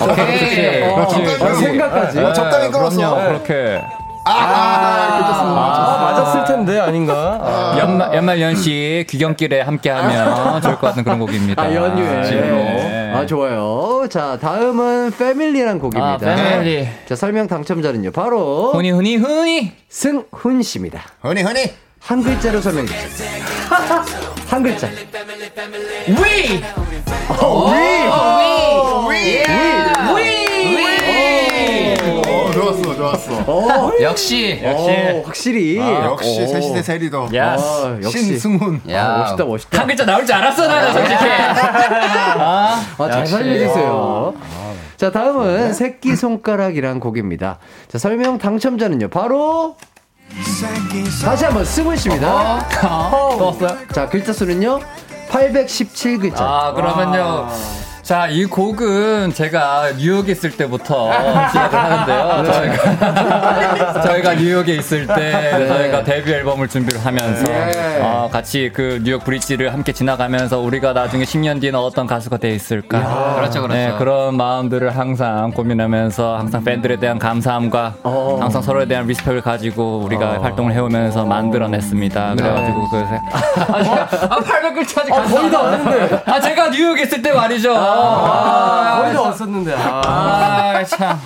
오케이. 0.00 0.82
어, 0.82 1.06
적당히 1.08 1.54
생각까지. 1.56 2.18
어, 2.18 2.32
적당히 2.32 2.70
끊었어. 2.70 2.96
그럼요. 2.96 3.28
그렇게. 3.28 3.80
아, 4.24 6.00
맞았을 6.12 6.44
텐데 6.44 6.78
아닌가? 6.78 7.38
아, 7.42 7.76
연말, 7.78 8.14
연말 8.14 8.40
연시 8.40 9.04
귀경길에 9.08 9.62
함께하면 9.62 10.60
좋을 10.62 10.74
것 10.76 10.88
같은 10.88 11.02
그런 11.04 11.18
곡입니다. 11.18 11.62
아, 11.62 11.74
연휴에. 11.74 12.24
집으로. 12.24 13.01
아, 13.14 13.26
좋아요. 13.26 14.06
자, 14.08 14.38
다음은 14.40 15.12
패밀리란 15.18 15.78
곡입니다. 15.78 16.12
아, 16.14 16.16
패밀리. 16.18 16.88
자, 17.06 17.14
설명 17.14 17.46
당첨자는요. 17.46 18.10
바로 18.12 18.72
훈이, 18.72 18.90
훈이, 18.90 19.16
훈이. 19.16 19.72
승훈 19.88 20.62
씨입니다. 20.62 21.02
허니 21.24 21.42
허니. 21.42 21.72
한 22.00 22.22
글자로 22.22 22.60
설명해 22.60 22.88
주세요. 23.08 23.44
한 24.48 24.62
글자. 24.62 24.88
위! 24.88 26.62
어, 27.28 29.08
위! 29.08 29.16
위. 29.16 29.42
어, 29.44 30.14
좋았어, 33.02 33.44
좋았어. 33.44 33.52
어, 33.52 33.92
역시. 34.00 34.60
어, 34.64 35.22
확실히. 35.26 35.76
역시 35.78 36.42
어. 36.42 36.46
새시대 36.46 36.82
세리더. 36.82 37.28
야스. 37.34 37.64
아, 37.64 37.98
역시. 38.02 38.18
신승훈. 38.24 38.82
아, 38.94 39.18
멋있다, 39.18 39.44
멋있다. 39.44 39.80
한 39.80 39.86
글자 39.86 40.04
나올 40.04 40.24
줄 40.24 40.34
알았어, 40.34 40.66
나는 40.68 40.92
솔직히. 40.92 41.24
아, 41.24 42.84
아, 42.98 43.08
잘 43.10 43.20
역시. 43.20 43.32
살려주세요. 43.32 44.34
자, 44.96 45.10
다음은 45.10 45.72
새끼손가락이란 45.74 47.00
곡입니다. 47.00 47.58
자, 47.88 47.98
설명 47.98 48.38
당첨자는요, 48.38 49.08
바로. 49.08 49.76
다시 51.24 51.44
한번 51.44 51.64
승훈 51.64 51.96
씨입니다. 51.96 52.66
또 53.38 53.46
왔어요? 53.46 53.76
자, 53.92 54.08
글자 54.08 54.32
수는요, 54.32 54.80
817글자. 55.30 56.36
아, 56.40 56.72
그러면요. 56.72 57.48
자, 58.02 58.26
이 58.26 58.44
곡은 58.46 59.32
제가 59.32 59.92
뉴욕에 59.96 60.32
있을 60.32 60.50
때부터 60.56 61.12
시작을 61.48 61.78
하는데요. 61.78 62.42
네. 62.42 62.52
저희가, 62.52 64.00
저희가 64.02 64.34
뉴욕에 64.34 64.74
있을 64.74 65.06
때 65.06 65.14
네. 65.14 65.68
저희가 65.68 66.02
데뷔 66.02 66.32
앨범을 66.32 66.66
준비를 66.66 67.04
하면서 67.04 67.44
예. 67.48 68.00
어, 68.02 68.28
같이 68.32 68.72
그 68.74 69.00
뉴욕 69.04 69.22
브릿지를 69.24 69.72
함께 69.72 69.92
지나가면서 69.92 70.58
우리가 70.58 70.92
나중에 70.94 71.22
10년 71.22 71.60
뒤에는 71.60 71.78
어떤 71.78 72.08
가수가 72.08 72.38
돼 72.38 72.50
있을까. 72.50 72.98
야. 72.98 73.34
그렇죠, 73.36 73.62
그렇죠. 73.62 73.78
네, 73.78 73.94
그런 73.96 74.36
마음들을 74.36 74.96
항상 74.96 75.52
고민하면서 75.52 76.38
항상 76.38 76.64
팬들에 76.64 76.96
대한 76.96 77.20
감사함과 77.20 77.94
어. 78.02 78.38
항상 78.40 78.62
서로에 78.62 78.86
대한 78.86 79.06
리스펙을 79.06 79.42
가지고 79.42 79.98
우리가 79.98 80.42
활동을 80.42 80.72
해오면서 80.72 81.24
만들어냈습니다. 81.24 82.34
그래가지고 82.34 82.90
그 82.90 82.96
아, 82.98 84.40
800글자 84.40 85.02
아직 85.02 85.12
아, 85.12 85.22
거의 85.22 85.50
다 85.52 85.62
왔는데. 85.62 86.22
아, 86.26 86.40
제가 86.40 86.68
뉴욕에 86.70 87.02
있을 87.02 87.22
때 87.22 87.32
말이죠. 87.32 87.91
아, 87.92 89.00
거의 89.02 89.14
다 89.14 89.22
왔었는데. 89.22 89.74
아. 89.74 90.02
아, 90.04 90.84
참. 90.84 91.18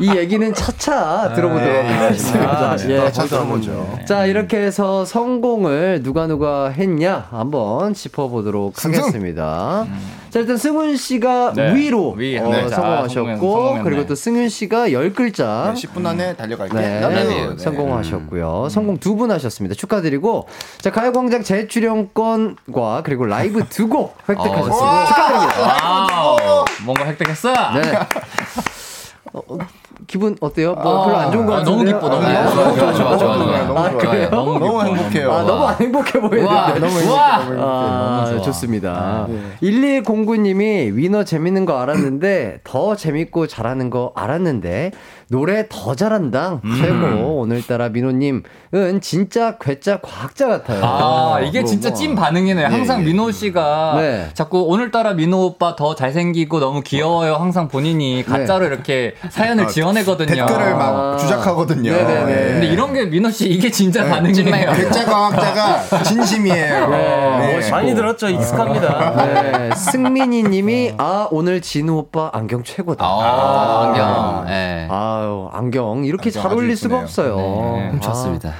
이 0.00 0.08
얘기는 0.16 0.54
차차 0.54 1.32
들어보도록 1.34 1.72
네. 1.84 1.92
하겠습니다. 1.98 2.70
아, 2.70 2.76
예. 2.88 2.98
차차 3.10 3.26
들어보죠. 3.26 3.98
자, 4.06 4.26
이렇게 4.26 4.58
해서 4.58 5.04
성공을 5.04 6.02
누가 6.02 6.26
누가 6.26 6.68
했냐 6.70 7.26
한번 7.30 7.92
짚어보도록 7.94 8.78
승승. 8.78 9.00
하겠습니다. 9.02 9.86
자, 10.30 10.38
일단 10.38 10.56
승훈 10.56 10.96
씨가 10.96 11.52
네. 11.56 11.74
위로 11.74 12.12
위, 12.12 12.38
어, 12.38 12.48
네. 12.48 12.68
자, 12.68 12.76
성공하셨고, 12.76 13.30
성공. 13.40 13.82
그리고 13.82 14.06
또 14.06 14.14
승윤 14.14 14.48
씨가 14.48 14.88
10글자. 14.90 15.74
10분 15.74 16.06
안에 16.06 16.36
달려갈게. 16.36 16.74
네, 16.78 17.00
네. 17.00 17.56
성공하셨고요. 17.58 18.68
성공 18.70 18.98
두 18.98 19.16
분 19.16 19.30
하셨습니다. 19.32 19.74
축하드리고, 19.74 20.46
자, 20.80 20.90
가요광장 20.92 21.42
재출연권과 21.42 23.02
그리고 23.04 23.26
라이브 23.26 23.64
두 23.68 23.88
곡 23.88 24.16
획득하셨습니다. 24.28 25.02
어, 25.02 25.06
축하드립니다. 25.06 25.62
와우. 25.84 26.64
뭔가 26.84 27.06
획득했어. 27.06 27.52
네. 27.74 27.92
어, 29.34 29.40
어, 29.48 29.58
기분 30.06 30.36
어때요? 30.40 30.74
뭐 30.74 31.02
아, 31.02 31.04
별로 31.06 31.16
안 31.18 31.32
좋은 31.32 31.46
것 31.46 31.52
아, 31.52 31.56
같은데. 31.58 31.70
너무 31.70 31.84
기뻐, 31.84 32.08
너무 32.08 32.26
기뻐. 32.26 32.50
좋아, 32.50 32.74
좋아, 32.74 32.92
좋아, 32.92 33.16
좋아. 33.18 33.36
너무 33.36 33.78
아, 33.78 33.90
좋아요. 33.90 33.98
그래요? 33.98 34.28
너무 34.30 34.58
너무 34.58 34.78
기뻐. 34.82 34.84
행복해요. 34.84 35.32
아, 35.32 35.42
너무 35.42 35.64
안 35.64 35.76
행복해 35.80 36.12
보이는데. 36.20 36.42
우와, 36.42 36.74
너무 36.74 36.86
행복해. 36.86 37.06
너무. 37.06 37.60
아, 37.60 38.24
너무 38.24 38.30
좋아. 38.30 38.42
좋습니다. 38.42 39.26
1109 39.62 40.36
님이 40.36 40.90
위너 40.92 41.24
재밌는 41.24 41.64
거 41.64 41.78
알았는데, 41.80 42.60
더 42.64 42.96
재밌고 42.96 43.46
잘하는 43.46 43.90
거 43.90 44.12
알았는데, 44.14 44.92
노래 45.28 45.66
더 45.68 45.94
잘한다. 45.94 46.60
음. 46.64 46.76
최고. 46.80 47.40
오늘따라 47.40 47.88
민호 47.90 48.10
님은 48.12 49.00
진짜 49.00 49.56
괴짜 49.60 50.00
과학자 50.00 50.48
같아요. 50.48 50.80
아, 50.82 51.40
이게 51.40 51.60
뭐, 51.60 51.70
진짜 51.70 51.90
뭐. 51.90 51.96
찐 51.98 52.14
반응이네요. 52.16 52.66
항상 52.66 53.00
예. 53.00 53.04
민호 53.04 53.30
씨가 53.30 53.94
네. 54.00 54.28
자꾸 54.34 54.62
오늘따라 54.62 55.14
민호 55.14 55.38
오빠 55.44 55.76
더 55.76 55.94
잘생기고 55.94 56.58
너무 56.58 56.82
귀여워요. 56.82 57.36
항상 57.36 57.68
본인이 57.68 58.24
가짜로 58.26 58.66
이렇게 58.66 59.14
사연을 59.30 59.64
아, 59.64 59.68
지어내거든요. 59.92 60.26
댓글을 60.46 60.72
아. 60.74 60.76
막 60.76 61.18
주작하거든요. 61.18 61.90
네네네. 61.92 62.32
예. 62.32 62.52
근데 62.52 62.66
이런 62.66 62.92
게 62.92 63.04
민호 63.06 63.30
씨 63.30 63.48
이게 63.48 63.70
진짜 63.70 64.04
반응이네요. 64.06 64.72
괴짜 64.72 65.04
과학자가 65.10 66.02
진심이에요. 66.02 66.88
네. 66.88 67.70
많이 67.70 67.94
들었죠. 67.94 68.28
익숙합니다. 68.28 69.26
네, 69.26 69.70
승민이 69.74 70.44
님이, 70.44 70.94
아, 70.98 71.28
오늘 71.30 71.60
진우 71.60 71.94
오빠 71.98 72.30
안경 72.32 72.62
최고다. 72.64 73.04
아, 73.04 73.86
안경. 73.86 74.46
예. 74.48 74.88
아유, 74.90 75.48
안경. 75.52 76.04
이렇게 76.04 76.30
안경 76.30 76.42
잘 76.42 76.52
어울릴 76.52 76.76
수가. 76.76 76.98
없어요. 77.00 77.36
네, 77.36 77.90
훔쳤습니다. 77.92 78.52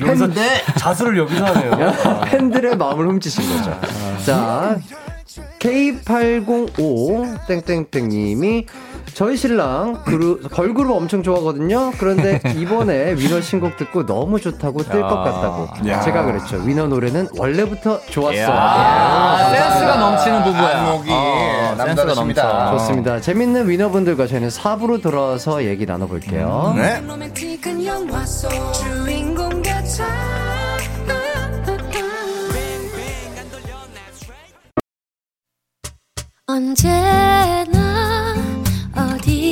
여기서 0.00 0.28
자수를 0.76 1.18
여기서 1.18 1.44
하네요. 1.44 1.92
팬들의 2.24 2.76
마음을 2.76 3.06
훔치신 3.08 3.56
거죠. 3.56 3.78
자, 4.24 4.76
K805 5.60 7.46
땡땡땡님이 7.46 8.66
저희 9.18 9.36
신랑 9.36 10.04
그룹, 10.04 10.48
걸그룹 10.48 10.92
엄청 10.92 11.24
좋아하거든요. 11.24 11.90
그런데 11.98 12.40
이번에 12.54 13.14
위너 13.14 13.40
신곡 13.40 13.76
듣고 13.76 14.06
너무 14.06 14.40
좋다고 14.40 14.84
뜰 14.84 15.00
것 15.02 15.08
같다고. 15.08 15.88
야. 15.88 16.00
제가 16.02 16.22
그랬죠. 16.24 16.58
위너 16.58 16.86
노래는 16.86 17.26
원래부터 17.36 17.98
좋았어. 18.10 18.52
아, 18.52 19.50
센스가 19.50 19.96
넘치는 19.96 20.44
부부야. 20.44 20.78
안목이 20.78 21.08
어, 21.10 21.74
센스가. 21.84 22.14
넘쳐. 22.14 22.70
좋습니다. 22.78 23.20
재밌는 23.20 23.68
위너분들과 23.68 24.28
저희는 24.28 24.50
4부로 24.50 25.02
돌아와서 25.02 25.64
얘기 25.64 25.84
나눠볼게요. 25.84 26.74
네. 26.76 27.00
주인공 28.72 29.48
같아 29.62 30.06
언제나 36.46 37.87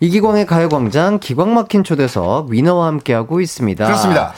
이기광의 0.00 0.46
가요광장 0.46 1.18
기광 1.20 1.54
막힌 1.54 1.84
초대석 1.84 2.48
위너와 2.50 2.86
함께하고 2.86 3.40
있습니다. 3.40 3.84
그렇습니다. 3.84 4.32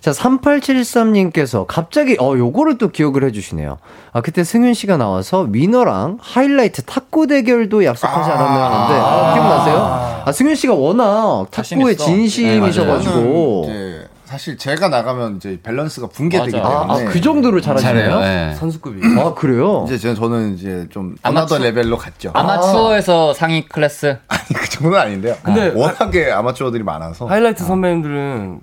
자, 0.00 0.12
3873님께서 0.12 1.66
갑자기, 1.66 2.16
어, 2.20 2.36
요거를 2.36 2.78
또 2.78 2.88
기억을 2.88 3.24
해주시네요. 3.24 3.78
아, 4.12 4.20
그때 4.20 4.44
승윤 4.44 4.74
씨가 4.74 4.96
나와서 4.96 5.46
위너랑 5.50 6.18
하이라이트 6.20 6.82
탁구 6.82 7.26
대결도 7.26 7.84
약속하지 7.84 8.30
않았나요? 8.30 8.64
하는데, 8.64 9.00
아, 9.00 9.34
기억나세요? 9.34 10.22
아, 10.24 10.32
승윤 10.32 10.54
씨가 10.54 10.74
워낙 10.74 11.46
탁구에. 11.50 11.96
진심이셔가지고. 11.96 13.64
이제 13.66 13.97
사실 14.28 14.58
제가 14.58 14.88
나가면 14.88 15.36
이제 15.36 15.58
밸런스가 15.62 16.08
붕괴되기 16.08 16.58
맞아. 16.58 16.68
때문에 16.86 16.92
아, 16.92 17.08
아, 17.08 17.10
그 17.10 17.18
정도로 17.18 17.62
잘하시네요? 17.62 18.20
네. 18.20 18.54
선수급이. 18.56 19.00
아, 19.18 19.32
그래요? 19.32 19.84
이제 19.86 19.96
저는, 19.96 20.14
저는 20.16 20.54
이제 20.54 20.86
좀 20.90 21.16
아마추어- 21.22 21.62
레벨로 21.62 21.96
갔죠. 21.96 22.30
아마추어에서 22.34 23.32
상위 23.32 23.64
클래스. 23.66 24.18
아니 24.28 24.42
그 24.54 24.68
정도는 24.68 24.98
아닌데요. 24.98 25.34
근데 25.42 25.68
워낙에 25.74 26.30
아마추어들이 26.30 26.82
많아서 26.82 27.24
하이라이트 27.24 27.64
선배님들은 27.64 28.60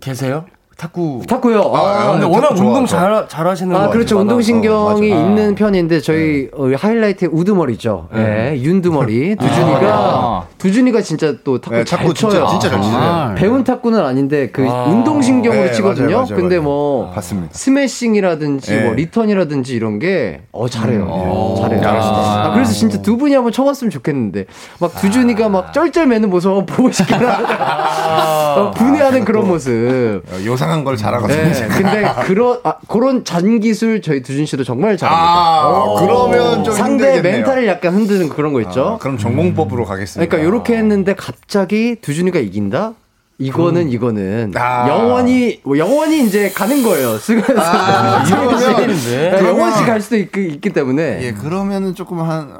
계세요? 0.00 0.44
탁구. 0.76 1.22
탁구요? 1.26 1.72
아, 1.74 2.10
근데 2.12 2.20
탁구 2.26 2.34
워낙 2.34 2.50
운동 2.50 2.84
좋아서. 2.84 2.86
잘, 2.86 3.28
잘 3.28 3.46
하시는 3.46 3.72
거 3.72 3.80
아, 3.80 3.88
그렇죠. 3.88 4.18
운동신경이 4.18 5.10
맞아. 5.10 5.20
있는 5.22 5.54
편인데, 5.54 6.00
저희, 6.00 6.50
어, 6.54 6.66
하이라이트 6.76 7.30
우두머리죠. 7.32 8.08
예, 8.14 8.54
윤두머리. 8.58 9.36
두준이가, 9.36 9.80
아. 9.90 10.42
두준이가 10.58 11.00
진짜 11.00 11.32
또 11.44 11.58
탁구 11.62 11.76
네, 11.78 11.84
잘 11.84 12.00
탁구 12.00 12.12
진짜- 12.12 12.36
쳐요. 12.36 12.46
진짜 12.48 12.68
잘 12.68 12.82
치세요. 12.82 12.98
아, 13.00 13.34
배운 13.38 13.64
탁구는 13.64 14.04
아닌데, 14.04 14.50
그, 14.52 14.68
아. 14.68 14.84
운동신경으로 14.84 15.64
네, 15.64 15.72
치거든요. 15.72 16.06
맞아요, 16.08 16.18
맞아요, 16.26 16.36
근데. 16.36 16.58
뭐, 16.58 17.10
봤습니다. 17.10 17.48
스매싱이라든지, 17.54 18.70
네. 18.76 18.84
뭐, 18.84 18.92
리턴이라든지 18.92 19.74
이런 19.74 19.98
게, 19.98 20.42
어, 20.52 20.68
잘해요. 20.68 21.04
음. 21.04 21.62
잘해요. 21.62 21.80
아, 21.88 22.50
그래서 22.52 22.72
진짜 22.74 23.00
두 23.00 23.16
분이 23.16 23.34
한번 23.34 23.50
쳐봤으면 23.50 23.90
좋겠는데, 23.90 24.44
막 24.78 24.94
두준이가 25.00 25.48
막 25.48 25.72
쩔쩔매는 25.72 26.28
모습 26.28 26.50
한번 26.50 26.66
보고 26.66 26.90
싶긴 26.92 27.16
하다. 27.16 28.56
어, 28.60 28.70
분해하는 28.72 29.24
그런 29.24 29.48
모습. 29.48 30.22
어, 30.30 30.36
요상한 30.66 30.84
걸 30.84 30.96
잘하거든요. 30.96 31.36
네, 31.52 31.68
근데 31.68 32.12
그런 32.26 32.58
아, 32.64 32.74
그런 32.88 33.24
잔 33.24 33.60
기술 33.60 34.02
저희 34.02 34.22
두준 34.22 34.46
씨도 34.46 34.64
정말 34.64 34.96
잘합니다. 34.96 35.24
아, 35.24 35.94
그러면 36.00 36.64
좀 36.64 36.74
상대 36.74 37.04
힘들겠네요. 37.04 37.32
멘탈을 37.38 37.66
약간 37.68 37.94
흔드는 37.94 38.28
그런 38.28 38.52
거 38.52 38.60
있죠. 38.62 38.94
아, 38.94 38.98
그럼 38.98 39.16
전공법으로 39.16 39.84
가겠습니다. 39.84 40.28
그러니까 40.28 40.48
이렇게 40.48 40.76
했는데 40.76 41.14
갑자기 41.14 41.96
두준이가 42.00 42.40
이긴다? 42.40 42.94
이거는 43.38 43.90
이거는 43.90 44.52
아. 44.56 44.88
영원히 44.88 45.60
뭐 45.62 45.76
영원히 45.78 46.24
이제 46.24 46.50
가는 46.50 46.82
거예요. 46.82 47.18
수고해서 47.20 47.60
아, 47.60 48.24
이러면- 48.24 49.44
영원히 49.44 49.86
갈 49.86 50.00
수도 50.00 50.16
있, 50.16 50.34
있기 50.34 50.70
때문에. 50.70 51.20
예, 51.22 51.32
그러면은 51.32 51.94
조금 51.94 52.20
한, 52.20 52.50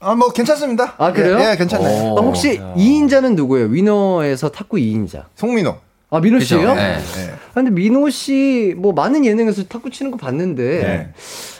아, 0.00 0.14
뭐, 0.14 0.30
괜찮습니다. 0.30 0.94
아 0.98 1.12
그래요? 1.12 1.38
예, 1.40 1.50
예, 1.52 1.56
괜찮아요. 1.56 2.14
아, 2.16 2.20
혹시 2.20 2.60
2인자는 2.76 3.34
누구예요? 3.34 3.66
위너에서 3.66 4.50
탁구 4.50 4.76
2인자. 4.76 5.24
송민호. 5.34 5.74
아 6.14 6.20
민호 6.20 6.38
그죠? 6.38 6.58
씨요? 6.60 6.74
네. 6.74 6.82
예. 7.18 7.30
아, 7.32 7.54
근데 7.54 7.70
민호 7.70 8.08
씨 8.10 8.74
뭐 8.76 8.92
많은 8.92 9.24
예능에서 9.24 9.64
탁구 9.64 9.90
치는 9.90 10.10
거 10.10 10.16
봤는데 10.16 10.62
네. 10.62 11.08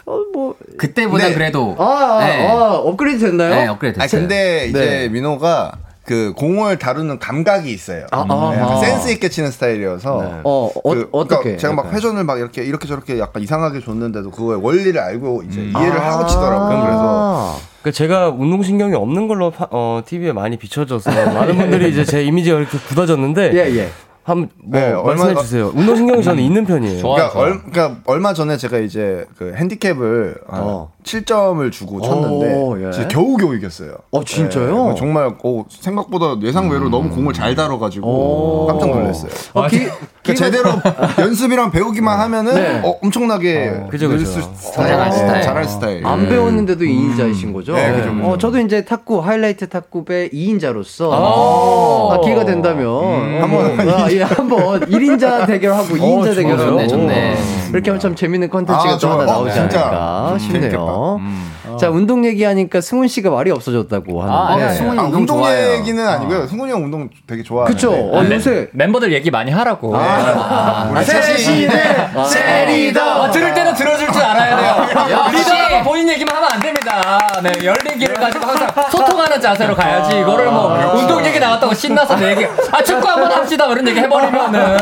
어뭐 0.07 0.55
그때보다 0.79 1.29
네. 1.29 1.35
그래도 1.35 1.75
아, 1.79 1.85
아, 2.21 2.27
네. 2.27 2.47
아, 2.49 2.75
업그레이드 2.75 3.25
됐나요? 3.27 3.55
네, 3.55 3.67
업그레이드 3.67 3.99
아, 3.99 4.03
됐어요. 4.03 4.21
근데 4.23 4.67
이제 4.69 4.79
네. 4.81 5.09
민호가 5.09 5.73
그 6.05 6.35
공을 6.37 6.79
다루는 6.79 7.19
감각이 7.19 7.71
있어요. 7.73 8.07
아, 8.11 8.27
아, 8.29 8.51
네, 8.55 8.61
약간 8.61 8.77
아. 8.77 8.81
센스 8.81 9.11
있게 9.11 9.31
치는 9.31 9.51
스타일이어서. 9.51 10.23
네. 10.23 10.41
어, 10.45 10.71
어, 10.75 10.95
그, 10.95 11.09
어떻게? 11.13 11.43
그러니까 11.43 11.61
제가 11.61 11.73
막. 11.75 11.93
회전을 11.95 12.25
막 12.25 12.39
이렇게 12.39 12.63
이렇게 12.63 12.87
저렇게 12.87 13.19
약간 13.19 13.43
이상하게 13.43 13.81
줬는데도 13.81 14.31
그거의 14.31 14.63
원리를 14.63 15.01
알고 15.01 15.45
이제 15.49 15.63
이해를 15.63 15.99
아. 15.99 16.13
하고 16.13 16.27
치더라고요. 16.27 16.81
그래서 16.83 17.57
그 17.83 17.91
제가 17.93 18.29
운동신경이 18.31 18.95
없는 18.95 19.29
걸로 19.29 19.51
파- 19.51 19.69
어, 19.71 20.03
TV에 20.05 20.33
많이 20.33 20.59
비춰져서 20.59 21.11
많은 21.11 21.57
분들이 21.57 21.91
이제 21.91 22.05
제 22.05 22.23
이미지가 22.23 22.59
이렇게 22.59 22.77
굳어졌는데 22.87 23.53
예, 23.55 23.77
예. 23.79 23.89
한번 24.25 24.49
뭐 24.63 24.81
네, 24.81 24.93
말씀해 24.93 25.29
얼마- 25.29 25.41
주세요. 25.43 25.71
운동신경이 25.75 26.23
저는 26.23 26.43
있는 26.43 26.65
편이에요. 26.65 27.03
그러니까, 27.03 27.39
얼, 27.39 27.63
그러니까 27.63 27.99
얼마 28.07 28.33
전에 28.33 28.57
제가 28.57 28.79
이제 28.79 29.27
그 29.37 29.53
핸디캡을 29.55 30.37
어. 30.49 30.93
7점을 31.05 31.71
주고 31.71 32.01
쳤는데 32.01 32.55
오, 32.55 32.79
예. 32.81 32.91
진짜 32.91 33.07
겨우겨우 33.09 33.55
이겼어요. 33.57 33.97
어, 34.11 34.25
진짜요? 34.25 34.89
네, 34.89 34.95
정말 34.97 35.35
어, 35.45 35.65
생각보다 35.69 36.37
예상 36.43 36.71
외로 36.71 36.89
너무 36.89 37.11
공을 37.11 37.35
잘 37.35 37.55
다뤄가지고 37.55 38.07
오. 38.09 38.67
깜짝 38.67 38.89
놀랐어요. 38.89 39.31
어, 39.53 39.67
기- 39.69 39.81
그러니까 40.23 40.35
제대로 40.35 40.71
연습이랑 41.21 41.71
배우기만 41.73 42.19
하면은 42.21 42.55
네. 42.55 42.81
어, 42.83 42.97
엄청나게 43.03 43.89
그죠, 43.91 44.09
늘 44.09 44.17
그죠. 44.17 44.31
수- 44.41 44.73
잘할 44.73 45.13
스타일. 45.13 45.43
잘할 45.43 45.65
스타일. 45.69 46.07
안 46.07 46.27
배웠는데도 46.27 46.87
2인자이신 46.87 47.53
거죠? 47.53 47.75
네, 47.75 47.93
그죠, 47.93 48.15
그죠. 48.15 48.27
어, 48.27 48.39
저도 48.39 48.59
이제 48.61 48.87
탁구, 48.87 49.19
하이라이트 49.21 49.69
탁구배 49.69 50.31
2인자로서 50.31 51.11
아. 51.13 52.15
아, 52.15 52.21
기회가 52.25 52.47
된다면 52.47 52.87
어, 52.89 53.39
한번 53.43 53.77
뭐, 54.19 54.23
아, 54.23 54.29
예, 54.29 54.35
한번 54.35 54.81
1인자 54.81 55.47
대결하고 55.47 55.89
2인자 55.97 55.99
좋아요. 55.99 56.35
대결하고 56.35 56.71
좋네, 56.71 56.89
좋네. 56.89 57.37
이렇게 57.71 57.91
하면 57.91 58.01
참 58.01 58.15
재밌는 58.15 58.51
컨텐츠가 58.51 58.93
아, 58.93 58.99
또. 58.99 59.09
하나 59.09 59.23
어, 59.23 59.27
나오지. 59.27 59.59
않을까 59.59 60.31
음, 60.33 60.39
싶네요. 60.39 61.21
재 61.63 61.64
밌겠다. 61.75 61.79
자, 61.79 61.91
운동 61.91 62.25
얘기하니까 62.25 62.81
승훈 62.81 63.09
씨가 63.09 63.31
말이 63.31 63.51
없어졌다고 63.51 64.23
아, 64.23 64.53
하는데. 64.53 64.67
네. 64.67 64.75
승훈이 64.75 64.99
아, 64.99 65.03
운동 65.05 65.21
운동 65.21 65.39
좋아해요. 65.39 65.73
얘기는 65.79 66.07
아니고요. 66.07 66.47
승훈이 66.47 66.73
형 66.73 66.85
운동 66.85 67.09
되게 67.27 67.43
좋아하는데. 67.43 67.75
그쵸? 67.75 67.93
어, 67.93 68.23
네. 68.23 68.37
요새 68.37 68.69
멤버들 68.73 69.13
얘기 69.13 69.31
많이 69.31 69.51
하라고. 69.51 69.97
우리 70.91 71.05
셋이 71.05 71.69
세 72.27 72.65
리더! 72.67 73.23
어, 73.23 73.31
들을 73.31 73.55
때는 73.55 73.75
들어줄 73.75 74.11
줄 74.13 74.23
알아야 74.23 74.57
돼요. 74.57 75.31
리더가 75.33 75.83
본인 75.83 76.09
얘기만 76.09 76.35
하면 76.37 76.49
안 76.53 76.61
됩니다. 76.61 77.21
네, 77.43 77.51
열린 77.65 77.99
귀를 77.99 78.15
가지고 78.15 78.47
항상 78.47 78.69
소통하는 78.91 79.41
자세로 79.41 79.75
가야지. 79.75 80.19
이거를 80.21 80.47
뭐 80.51 80.75
운동 80.95 81.25
얘기 81.25 81.39
나왔다고 81.39 81.75
신나서 81.75 82.17
내 82.17 82.31
얘기, 82.31 82.47
아 82.71 82.83
축구 82.83 83.09
한번 83.09 83.31
합시다 83.33 83.67
이런 83.67 83.87
얘기 83.89 84.01
해버리면은 84.01 84.77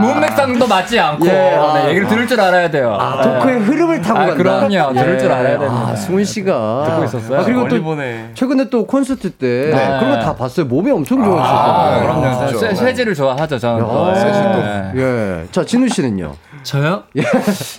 문맥상도 0.00 0.66
맞지 0.66 0.98
않고 0.98 1.26
예, 1.26 1.56
아. 1.56 1.74
네, 1.74 1.90
얘기를 1.90 2.06
들을 2.08 2.26
줄 2.26 2.40
알아야 2.40 2.70
돼요. 2.70 2.96
아, 2.98 3.20
토크의 3.22 3.60
흐름을 3.60 4.00
타고 4.02 4.18
아, 4.18 4.26
간다. 4.26 4.36
그럼요. 4.36 4.92
들을 4.94 5.18
줄 5.18 5.32
알아야 5.32 5.58
됩니다. 5.58 5.88
아, 5.90 5.96
승훈 5.96 6.21
씨가 6.24 6.84
듣고 6.86 7.04
있었어요? 7.04 7.40
아, 7.40 7.44
그리고 7.44 7.68
또 7.68 7.82
보내. 7.82 8.26
최근에 8.34 8.68
또 8.70 8.86
콘서트 8.86 9.30
때 9.30 9.70
네. 9.74 9.98
그런 9.98 10.10
거 10.18 10.20
다 10.22 10.34
봤어요. 10.34 10.66
몸이 10.66 10.90
엄청 10.90 11.20
아, 11.22 11.24
좋아지셨거든요. 11.24 12.38
그럼요. 12.46 12.58
쇠- 12.58 12.74
쇠질을 12.74 13.14
좋아하죠, 13.14 13.58
저는. 13.58 13.84
또. 13.84 14.08
야, 14.10 14.14
쇠질 14.14 14.42
또. 14.52 14.58
네. 14.58 14.92
예. 14.96 15.46
자, 15.50 15.64
진우 15.64 15.88
씨는요? 15.88 16.32
저요? 16.62 17.04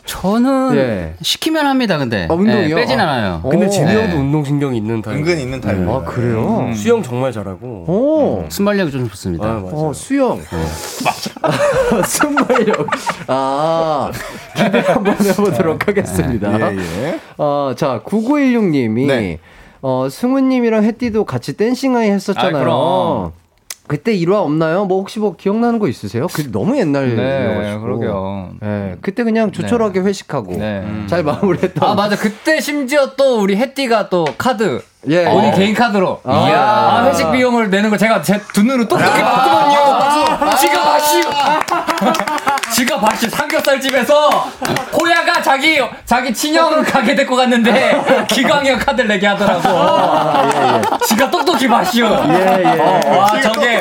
저는 0.06 0.76
예. 0.76 1.14
시키면 1.22 1.66
합니다. 1.66 1.98
근데 1.98 2.28
아, 2.30 2.34
운동이요? 2.34 2.76
네, 2.76 2.82
빼진 2.82 3.00
아. 3.00 3.04
않아요. 3.04 3.42
근데 3.50 3.66
오. 3.66 3.70
진우 3.70 3.86
네. 3.86 3.96
형도 3.96 4.18
운동 4.18 4.44
신경이 4.44 4.78
있는 4.78 5.02
타입. 5.02 5.18
은근 5.18 5.40
있는 5.40 5.62
타입입니다. 5.62 5.94
아, 5.94 6.04
그래요? 6.04 6.72
수영 6.76 7.02
정말 7.04 7.32
잘하고. 7.32 7.68
오. 7.88 8.46
순발력이 8.50 8.92
좀 8.92 9.08
좋습니다. 9.10 9.46
아, 9.46 9.54
맞아. 9.60 9.76
어, 9.76 9.94
수영. 9.94 10.42
맞아. 11.06 12.04
순발력. 12.08 12.88
아, 13.28 14.12
기대 14.56 14.80
한번 14.80 15.16
해보도록 15.20 15.88
하겠습니다. 15.88 16.72
예, 16.74 16.78
예. 16.78 17.20
어, 17.38 17.74
자, 17.76 18.02
9916님이, 18.06 19.08
네. 19.08 19.40
어, 19.82 20.08
승우님이랑 20.10 20.84
혜띠도 20.84 21.26
같이 21.26 21.58
댄싱아이 21.58 22.10
했었잖아요. 22.12 22.56
아, 22.56 22.60
그럼. 22.60 23.43
그때 23.88 24.14
일화 24.14 24.40
없나요? 24.42 24.86
뭐 24.86 25.00
혹시 25.00 25.20
뭐 25.20 25.36
기억나는 25.36 25.78
거 25.78 25.88
있으세요? 25.88 26.28
그 26.34 26.52
너무 26.52 26.78
옛날이어가지고. 26.78 27.62
네, 27.62 27.80
그러게요. 27.80 28.50
네, 28.62 28.96
그때 29.02 29.24
그냥 29.24 29.52
조촐하게 29.52 30.00
회식하고 30.00 30.54
네. 30.58 30.86
잘 31.08 31.24
마무리했던. 31.24 31.84
아, 31.84 31.94
맞아. 31.94 32.16
그때 32.16 32.62
심지어 32.62 33.16
또 33.16 33.42
우리 33.42 33.56
혜띠가 33.58 34.10
또 34.10 34.26
카드. 34.38 34.82
예. 35.10 35.26
본인 35.26 35.52
어. 35.52 35.56
개인 35.56 35.74
카드로. 35.74 36.22
아. 36.24 36.32
아, 36.34 37.10
회식 37.10 37.30
비용을 37.32 37.70
내는 37.70 37.90
걸 37.90 38.00
제가 38.00 38.22
제 38.22 38.40
눈으로 38.56 38.88
똑똑히 38.88 39.22
봤거든요. 39.22 39.93
지가 42.84 43.00
봤슈. 43.00 43.30
삼겹살 43.30 43.80
집에서 43.80 44.30
호야가 45.00 45.42
자기, 45.42 45.80
자기 46.06 46.34
친형 46.34 46.84
가게 46.84 47.16
데리고 47.16 47.38
갔는데 47.38 48.26
기광이가 48.28 48.78
카드를 48.80 49.08
내게 49.08 49.26
하더라고. 49.28 50.98
지가 51.08 51.32
똑똑히 51.32 51.68
봤슈. 51.68 52.02
예, 52.02 52.64
예. 52.64 52.80
어, 52.82 53.00
와, 53.18 53.40
저게, 53.42 53.80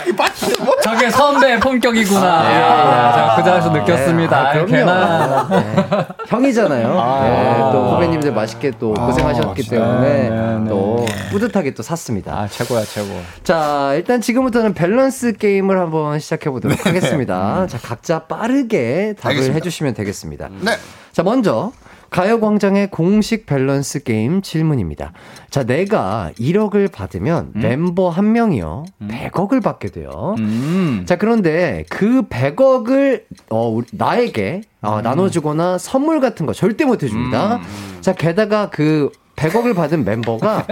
저게 0.83 1.11
선배 1.11 1.59
품격이구나. 1.59 2.51
예, 2.51 3.15
제가 3.15 3.37
그 3.37 3.43
자리에서 3.43 3.71
느꼈습니다. 3.71 4.37
아, 4.37 4.51
아, 4.51 4.65
걔나. 4.67 5.49
네. 5.51 6.07
형이잖아요. 6.29 7.01
아. 7.01 7.21
네, 7.23 7.59
또 7.73 7.95
후배님들 7.95 8.33
맛있게 8.33 8.73
또 8.79 8.95
고생하셨기 8.95 9.69
때문에 9.69 10.09
네, 10.09 10.31
네. 10.31 10.69
또 10.69 11.05
뿌듯하게 11.31 11.75
또 11.75 11.83
샀습니다. 11.83 12.33
아, 12.35 12.47
최고야, 12.49 12.85
최고. 12.85 13.09
자, 13.43 13.93
일단 13.95 14.21
지금부터는 14.21 14.75
밸런스 14.75 15.33
게임을 15.33 15.79
한번 15.79 16.21
시작해 16.21 16.51
보도록 16.51 16.87
하겠습니다. 16.87 17.67
자, 17.69 17.79
각자 17.83 18.21
빠르게 18.21 18.92
답을 19.19 19.33
알겠습니다. 19.33 19.55
해주시면 19.55 19.95
되겠습니다. 19.95 20.49
네. 20.61 20.73
자, 21.13 21.23
먼저 21.23 21.73
가요광장의 22.11 22.91
공식 22.91 23.47
밸런스 23.47 24.03
게임 24.03 24.43
질문입니다. 24.43 25.13
자, 25.49 25.65
내가 25.65 26.31
1억을 26.39 26.93
받으면 26.93 27.53
멤버 27.55 28.11
한 28.11 28.33
명이요 28.33 28.85
100억을 29.01 29.63
받게 29.63 29.89
돼요. 29.89 30.35
음. 30.39 31.05
자, 31.07 31.17
그런데 31.17 31.85
그 31.89 32.23
100억을 32.29 33.23
어, 33.51 33.69
우리- 33.69 33.87
나에게 33.93 34.61
어, 34.83 35.01
나눠주거나 35.01 35.79
선물 35.79 36.21
같은 36.21 36.45
거 36.45 36.53
절대 36.53 36.85
못 36.85 37.03
해줍니다. 37.03 37.61
자, 38.03 38.13
게다가 38.13 38.69
그 38.69 39.11
100억을 39.43 39.75
받은 39.75 40.05
멤버가 40.05 40.67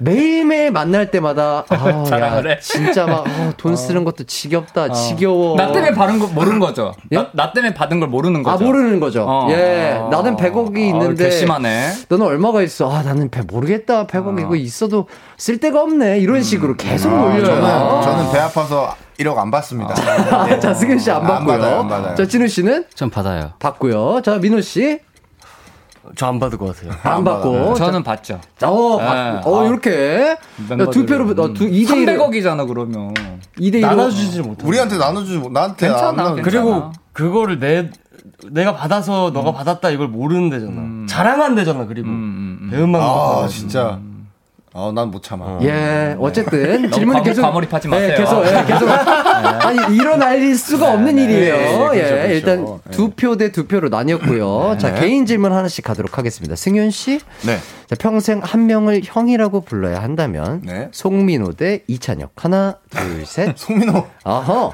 매일매일 0.00 0.70
만날 0.70 1.10
때마다 1.10 1.64
아, 1.70 2.18
야, 2.20 2.42
해. 2.46 2.58
진짜 2.60 3.06
막 3.06 3.26
어, 3.26 3.52
돈 3.56 3.76
쓰는 3.76 4.04
것도 4.04 4.24
지겹다, 4.24 4.92
지겨워. 4.92 5.56
나 5.56 5.72
때문에 5.72 5.92
받은 5.92 6.18
거 6.18 6.26
모르는 6.26 6.58
거죠. 6.58 6.92
예? 7.12 7.16
나, 7.16 7.30
나 7.32 7.52
때문에 7.52 7.74
받은 7.74 8.00
걸 8.00 8.08
모르는 8.08 8.40
아, 8.40 8.52
거죠. 8.52 8.64
모르는 8.64 9.00
거죠. 9.00 9.24
어. 9.26 9.48
예. 9.50 10.00
나는 10.10 10.36
100억이 10.36 10.76
아, 10.76 10.80
있는데. 10.80 11.24
괘씸하네. 11.24 11.92
너는 12.08 12.26
얼마가 12.26 12.62
있어? 12.62 12.90
아, 12.92 13.02
나는 13.02 13.30
배 13.30 13.42
모르겠다. 13.42 14.06
100억 14.06 14.40
이거 14.40 14.56
있어도 14.56 15.06
쓸 15.36 15.58
데가 15.58 15.82
없네. 15.82 16.18
이런 16.18 16.42
식으로 16.42 16.76
계속 16.76 17.10
아, 17.12 17.16
몰려요. 17.16 17.44
저는, 17.46 18.02
저는 18.02 18.32
배 18.32 18.38
아파서 18.38 18.94
1억 19.18 19.36
안 19.38 19.50
받습니다. 19.50 19.94
자, 20.60 20.74
승현 20.74 20.98
씨안안 20.98 21.26
받고요. 21.26 21.58
받아요, 21.58 21.80
안 21.80 21.88
받아요. 21.88 22.14
자, 22.14 22.26
진우 22.26 22.48
씨는 22.48 22.84
전 22.94 23.10
받아요. 23.10 23.52
받고요. 23.58 24.22
자, 24.22 24.38
민호 24.38 24.60
씨. 24.60 24.98
저 26.16 26.26
안 26.28 26.38
받을 26.40 26.58
것 26.58 26.74
같아요. 26.74 26.92
안 27.02 27.22
받고. 27.24 27.74
저는 27.74 28.02
받죠. 28.02 28.40
자, 28.58 28.70
어, 28.70 28.98
네. 28.98 29.04
받- 29.06 29.46
어, 29.46 29.60
아. 29.60 29.66
이렇게. 29.66 30.36
야, 30.78 30.86
두 30.90 31.04
표로, 31.06 31.24
어, 31.30 31.52
두, 31.52 31.66
2대 31.66 31.96
1. 31.96 32.06
300억이잖아, 32.06 32.66
그러면. 32.66 33.12
2대 33.58 33.74
1. 33.74 33.80
나눠주지 33.82 34.40
못해. 34.40 34.66
우리한테 34.66 34.96
나눠주지 34.98 35.38
못, 35.38 35.52
나한테 35.52 35.86
괜찮아, 35.88 36.28
안. 36.30 36.42
그리고 36.42 36.92
그거를 37.12 37.58
내 37.58 37.90
내가 38.50 38.74
받아서 38.74 39.30
너가 39.34 39.52
받았다 39.52 39.90
이걸 39.90 40.08
모르는 40.08 40.48
데잖아. 40.50 41.06
자랑한 41.06 41.54
데잖아. 41.54 41.86
그리고 41.86 42.08
배운 42.70 42.90
만큼. 42.90 43.00
아, 43.00 43.46
진짜. 43.48 43.98
아, 44.72 44.92
난못 44.94 45.22
참아. 45.24 45.58
예, 45.62 46.14
어쨌든 46.20 46.82
너무 46.82 46.90
질문이 46.94 47.22
계속 47.24 47.42
과몰입하지 47.42 47.88
예, 47.88 47.90
마세요. 47.90 48.14
계속 48.16 48.46
예, 48.46 48.64
계속 48.64 48.88
아니 49.66 49.96
일어날 49.96 50.54
수가 50.54 50.92
없는 50.92 51.18
일이에요. 51.18 51.56
네, 51.56 51.76
그렇죠, 51.76 51.96
예, 51.96 52.02
그렇죠. 52.02 52.32
일단 52.32 52.80
두 52.92 53.10
표 53.16 53.36
대 53.36 53.50
두 53.50 53.66
표로 53.66 53.88
나뉘었고요. 53.88 54.76
자 54.78 54.94
개인 54.94 55.26
질문 55.26 55.52
하나씩 55.52 55.84
가도록 55.84 56.18
하겠습니다. 56.18 56.54
승윤 56.54 56.90
씨, 56.92 57.18
네. 57.44 57.58
자, 57.88 57.96
평생 57.98 58.40
한 58.44 58.66
명을 58.66 59.00
형이라고 59.04 59.62
불러야 59.62 60.00
한다면 60.02 60.62
네. 60.64 60.88
송민호 60.92 61.54
대 61.54 61.82
이찬혁 61.88 62.30
하나 62.36 62.76
둘 62.90 63.26
셋. 63.26 63.56
송민호. 63.58 64.06
어허. 64.24 64.72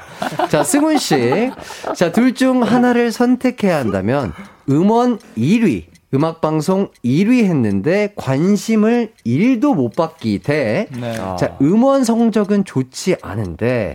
자 0.50 0.62
승훈 0.62 0.98
씨, 0.98 1.50
자 1.94 2.12
둘 2.12 2.34
중 2.34 2.62
하나를 2.62 3.12
선택해야 3.12 3.78
한다면 3.78 4.34
음원 4.68 5.18
1위. 5.38 5.84
음악방송 6.14 6.90
1위 7.04 7.44
했는데 7.44 8.12
관심을 8.16 9.12
1도 9.26 9.74
못 9.74 9.94
받기 9.96 10.38
대 10.40 10.86
네. 10.90 11.14
자, 11.36 11.56
음원 11.60 12.04
성적은 12.04 12.64
좋지 12.64 13.16
않은데, 13.22 13.94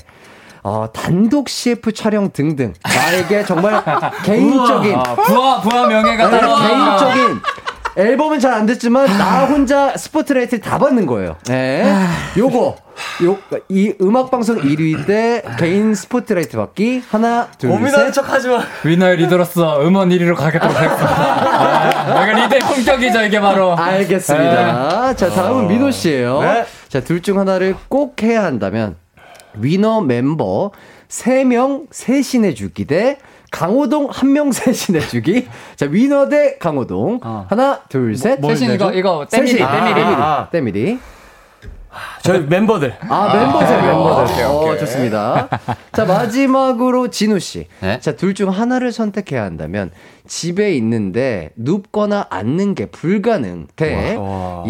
어, 0.64 0.88
단독 0.94 1.50
CF 1.50 1.94
촬영 1.94 2.30
등등, 2.32 2.74
나에게 2.84 3.46
정말 3.46 3.84
개인적인, 4.26 4.96
아, 4.96 5.16
부하, 5.16 5.62
부하 5.62 5.88
명예가 5.88 6.30
네. 6.30 6.40
개인적인 6.40 7.42
앨범은 7.98 8.40
잘 8.40 8.52
안 8.54 8.66
됐지만 8.66 9.06
나 9.18 9.46
혼자 9.46 9.96
스포트라이트를 9.98 10.62
다 10.62 10.78
받는 10.78 11.06
거예요. 11.06 11.36
네. 11.48 11.84
요거 12.38 12.76
요 13.24 13.38
이 13.70 13.94
음악 14.02 14.30
방송 14.32 14.58
1위 14.60 15.06
때 15.08 15.42
개인 15.58 15.96
스포트라이트 15.96 16.56
받기 16.58 17.04
하나 17.10 17.48
둘 17.58 17.70
고민하는 17.72 18.06
셋. 18.08 18.14
척 18.14 18.30
하지 18.32 18.48
마. 18.50 18.62
위너의 18.84 19.18
리더로서 19.18 19.82
음원 19.86 20.10
1위로 20.10 20.36
가겠도록 20.36 20.76
하겠습니다. 20.76 21.08
아, 21.10 22.26
내가 22.26 22.44
리더의 22.44 22.60
품격이죠, 22.62 23.22
이게 23.24 23.40
바로. 23.40 23.76
알겠습니다. 23.78 25.16
자, 25.16 25.30
다음은 25.30 25.68
민호 25.68 25.92
씨예요. 25.92 26.42
네. 26.42 26.66
자, 26.90 27.00
둘 27.02 27.22
중 27.22 27.40
하나를 27.40 27.76
꼭 27.88 28.22
해야 28.24 28.44
한다면 28.44 28.96
위너 29.56 30.02
멤버 30.02 30.72
3명 31.10 31.88
셋신해 31.92 32.54
주기 32.54 32.86
대 32.86 33.18
강호동 33.52 34.08
한 34.12 34.32
명 34.32 34.52
셋신해 34.52 35.02
주기. 35.02 35.48
자, 35.76 35.86
위너 35.90 36.28
대 36.30 36.58
강호동. 36.58 37.20
하나, 37.50 37.82
둘, 37.90 38.16
셋. 38.16 38.40
뭘 38.40 38.56
셋신 38.56 38.74
이거-? 38.76 38.92
이거. 38.94 39.28
때밀이, 39.30 39.62
아, 39.62 39.72
때밀이. 39.86 40.16
아, 40.16 40.48
때밀이. 40.52 41.00
저희 42.24 42.40
멤버들. 42.40 42.96
아, 43.10 43.34
멤버세요, 43.36 43.78
아, 43.80 43.82
멤버들. 43.82 44.24
오케이, 44.34 44.44
어, 44.46 44.52
오케이. 44.62 44.80
좋습니다. 44.80 45.50
자, 45.92 46.06
마지막으로 46.06 47.10
진우 47.10 47.40
씨. 47.40 47.68
네? 47.82 48.00
자, 48.00 48.16
둘 48.16 48.34
중 48.34 48.50
하나를 48.50 48.94
선택해야 48.94 49.44
한다면 49.44 49.92
집에 50.28 50.74
있는데 50.76 51.50
눕거나 51.56 52.28
앉는 52.30 52.76
게 52.76 52.86
불가능 52.88 53.68
대 53.76 54.18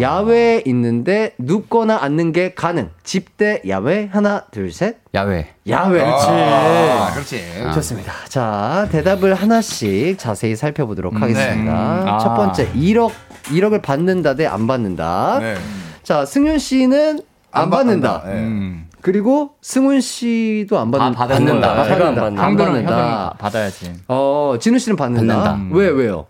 야외에 0.00 0.62
있는데 0.66 1.34
눕거나 1.38 1.98
앉는 2.02 2.32
게 2.32 2.54
가능. 2.54 2.90
집 3.04 3.36
대 3.36 3.62
야외 3.68 4.08
하나, 4.12 4.44
둘, 4.50 4.70
셋. 4.72 4.96
야외. 5.14 5.48
야외. 5.68 5.98
그렇지. 6.00 6.26
아, 6.28 7.10
그렇지. 7.12 7.40
좋습니다. 7.74 8.12
자, 8.28 8.88
대답을 8.92 9.34
하나씩 9.34 10.18
자세히 10.18 10.54
살펴보도록 10.54 11.14
음, 11.16 11.22
하겠습니다. 11.22 11.54
네. 11.54 12.00
음. 12.02 12.18
첫 12.20 12.30
아. 12.30 12.34
번째, 12.34 12.70
1억, 12.72 13.10
1억을 13.44 13.82
받는다 13.82 14.34
대 14.34 14.46
안 14.46 14.66
받는다. 14.66 15.38
네. 15.40 15.54
자, 16.02 16.24
승윤 16.26 16.58
씨는 16.58 17.20
안, 17.50 17.64
안 17.64 17.70
받는다. 17.70 18.20
받는다. 18.22 18.40
네. 18.40 18.84
그리고 19.02 19.56
승훈 19.60 20.00
씨도 20.00 20.78
안 20.78 20.90
받는, 20.92 21.08
아, 21.08 21.26
받는다. 21.26 21.72
아, 21.72 21.84
제가 21.84 22.08
안 22.08 22.14
받는다. 22.14 22.20
받는다. 22.22 22.44
안 22.44 22.56
받는다. 22.56 23.34
받아야지. 23.38 23.94
어, 24.08 24.54
진우 24.60 24.78
씨는 24.78 24.96
받는다. 24.96 25.42
받는다. 25.42 25.74
왜, 25.76 25.88
왜요? 25.88 26.26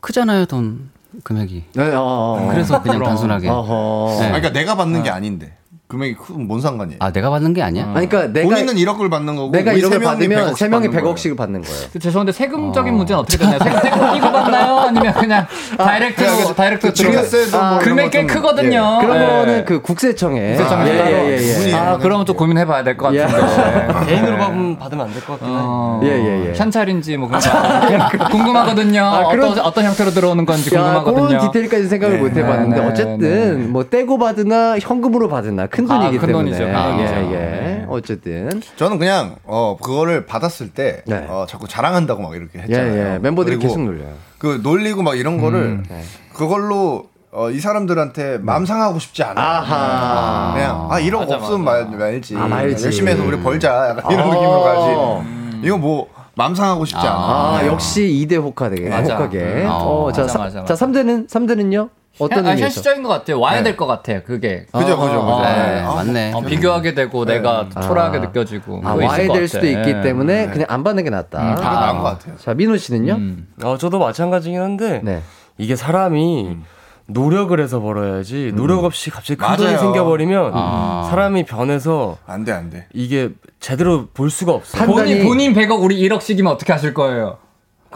크잖아요, 0.00 0.46
돈 0.46 0.90
금액이. 1.24 1.64
네, 1.74 1.92
어, 1.94 2.00
어. 2.00 2.48
그래서 2.50 2.80
그냥. 2.80 3.02
단순하게. 3.02 3.48
어허. 3.48 4.20
네. 4.20 4.24
아, 4.24 4.28
그러니까 4.28 4.50
내가 4.52 4.76
받는 4.76 5.02
게 5.02 5.10
아닌데. 5.10 5.56
금액이 5.92 6.14
크면 6.14 6.48
뭔 6.48 6.58
상관이에요? 6.62 6.96
아, 7.00 7.12
내가 7.12 7.28
받는 7.28 7.52
게 7.52 7.60
아니야? 7.62 7.92
아니, 7.94 8.08
그러니까 8.08 8.32
내가 8.32 8.48
본인은 8.48 8.74
1억을 8.76 9.10
받는 9.10 9.36
거고 9.36 9.50
내가 9.52 9.72
우리 9.72 9.82
1억을 9.82 9.90
세 9.90 9.98
명이 9.98 10.04
받으면 10.06 10.46
100억씩 10.52 10.56
세 10.56 10.68
명이 10.68 10.88
받는 10.88 11.02
거예요. 11.02 11.14
100억씩을 11.14 11.36
받는 11.36 11.62
거예요. 11.62 11.78
죄송한데 12.00 12.32
세금적인 12.32 12.94
문제는 12.94 13.20
어떻게 13.20 13.36
되나요? 13.36 13.58
세금 13.58 13.80
끼고 14.14 14.32
받나요? 14.32 14.76
아니면 14.78 15.12
그냥 15.12 15.46
direct로 15.76 16.36
그냥 16.36 16.54
direct 16.54 16.94
증여세도 16.94 17.58
뭐 17.62 17.78
금액 17.80 18.10
꽤 18.10 18.24
크거든요. 18.24 18.98
그런 19.02 19.18
네. 19.18 19.26
거는 19.26 19.64
그 19.66 19.82
국세청에. 19.82 20.56
국세청에서 20.56 20.92
예, 20.94 20.98
따로. 20.98 21.10
예, 21.10 21.38
예, 21.38 21.68
예. 21.68 21.74
아, 21.74 21.98
그러면 21.98 22.24
좀 22.24 22.36
고민해 22.36 22.64
봐야 22.64 22.82
될것 22.82 23.12
예. 23.14 23.18
같은데. 23.24 24.06
개인으로 24.06 24.38
받으면, 24.38 24.78
받으면 24.78 25.06
안 25.06 25.12
될 25.12 25.20
것 25.26 25.32
같긴 25.38 25.48
해. 25.48 25.54
어, 25.62 26.00
예, 26.04 26.08
예, 26.08 26.48
예. 26.48 26.54
현찰인지 26.54 27.18
뭐 27.18 27.28
그런 27.28 27.40
거 27.42 28.28
궁금하거든요. 28.30 29.02
아, 29.02 29.18
어떤 29.26 29.58
어떤 29.58 29.84
형태로 29.84 30.10
들어오는 30.12 30.46
건지 30.46 30.74
야, 30.74 30.80
궁금하거든요. 30.80 31.26
그런 31.28 31.46
디테일까지 31.52 31.88
생각을 31.88 32.18
못 32.18 32.34
해봤는데 32.34 32.76
네, 32.76 32.82
네, 32.82 32.88
어쨌든 32.88 33.72
뭐 33.72 33.84
떼고 33.84 34.16
받으나 34.18 34.78
현금으로 34.78 35.28
받으나 35.28 35.66
큰 35.66 35.81
아, 35.90 35.98
돈이기 36.00 36.18
큰 36.18 36.26
때문에 36.28 36.50
돈이죠. 36.50 36.76
아, 36.76 36.98
예. 36.98 37.32
예. 37.32 37.86
어쨌든 37.88 38.60
저는 38.76 38.98
그냥 38.98 39.36
어 39.44 39.76
그거를 39.80 40.26
받았을 40.26 40.70
때 40.70 41.02
네. 41.06 41.26
어, 41.28 41.46
자꾸 41.48 41.68
자랑한다고 41.68 42.22
막 42.22 42.34
이렇게 42.34 42.58
예, 42.58 42.62
했잖아요. 42.62 43.14
예. 43.14 43.18
멤버들이 43.18 43.56
그리고 43.56 43.68
계속 43.74 43.84
놀려요. 43.84 44.14
그 44.38 44.60
놀리고 44.62 45.02
막 45.02 45.18
이런 45.18 45.40
거를 45.40 45.58
음, 45.60 45.84
네. 45.88 46.02
그걸로 46.34 47.06
어, 47.32 47.50
이 47.50 47.60
사람들한테 47.60 48.38
맘 48.38 48.66
상하고 48.66 48.98
싶지 48.98 49.22
않아. 49.22 49.40
아하. 49.40 50.52
그냥 50.54 50.88
아 50.90 51.00
1억 51.00 51.30
없으면 51.30 51.64
말, 51.64 51.86
말지. 51.86 52.36
아, 52.36 52.46
말지. 52.46 52.84
열심히 52.84 53.12
해서 53.12 53.24
우리 53.24 53.38
벌자. 53.40 53.90
약간 53.90 54.10
이런 54.12 54.26
아. 54.28 54.34
느낌으로 54.34 54.62
가지. 54.62 55.66
이거 55.66 55.78
뭐 55.78 56.22
맘 56.34 56.54
상하고 56.54 56.84
싶지 56.86 57.06
않아. 57.06 57.18
아, 57.58 57.66
역시 57.66 58.00
2대 58.26 58.40
호카게. 58.42 58.88
맞아. 58.88 59.16
호카게. 59.16 59.66
아, 59.66 59.72
어, 59.76 60.10
자, 60.12 60.22
맞아, 60.22 60.32
사- 60.32 60.38
맞아, 60.38 60.50
자, 60.50 60.60
맞아. 60.60 60.86
3대는 60.86 61.28
3대는요? 61.28 61.90
어떤 62.18 62.38
현- 62.38 62.46
아, 62.46 62.50
의미에서? 62.50 62.64
현실적인 62.66 63.02
것 63.02 63.08
같아요. 63.08 63.40
와야 63.40 63.58
네. 63.58 63.64
될것 63.64 63.88
같아요. 63.88 64.20
그게. 64.24 64.66
그죠, 64.72 64.98
그죠, 64.98 65.20
그죠. 65.22 65.40
아, 65.42 65.52
네. 65.66 65.74
네. 65.74 65.82
맞네. 65.82 66.32
어, 66.34 66.40
비교하게 66.42 66.94
되고 66.94 67.24
내가 67.24 67.68
초라하게 67.70 68.18
아. 68.18 68.20
느껴지고. 68.20 68.82
아, 68.84 68.94
와야 68.94 69.26
것 69.26 69.32
될. 69.34 69.48
수도 69.48 69.66
있기 69.66 69.90
예. 69.90 70.00
때문에 70.02 70.48
그냥 70.48 70.66
안 70.68 70.84
받는 70.84 71.04
게 71.04 71.10
낫다. 71.10 71.42
음, 71.42 71.54
그게 71.54 71.66
나은 71.66 71.98
것 71.98 72.04
같아요. 72.04 72.36
자, 72.36 72.54
민호 72.54 72.76
씨는요? 72.76 73.14
음. 73.14 73.48
어, 73.64 73.76
저도 73.78 73.98
마찬가지긴 73.98 74.60
한데 74.60 75.00
네. 75.02 75.22
이게 75.58 75.74
사람이 75.74 76.58
노력을 77.06 77.58
해서 77.60 77.80
벌어야지 77.80 78.52
노력 78.54 78.84
없이 78.84 79.10
갑자기 79.10 79.36
큰 79.38 79.56
돈이. 79.56 79.76
생겨버리면 79.76 80.52
아. 80.54 81.06
사람이 81.10 81.44
변해서 81.44 82.16
안 82.26 82.44
돼, 82.44 82.52
안 82.52 82.70
돼. 82.70 82.86
이게 82.92 83.30
제대로 83.58 84.06
볼 84.14 84.30
수가 84.30 84.52
없어요. 84.52 84.82
판단이- 84.82 85.22
본인 85.24 85.24
본인 85.24 85.52
100억 85.54 85.82
우리 85.82 85.96
1억씩이면 86.08 86.46
어떻게 86.46 86.72
하실 86.72 86.94
거예요? 86.94 87.38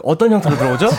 어떤 0.03 0.31
형태로 0.31 0.57
들어오죠? 0.57 0.89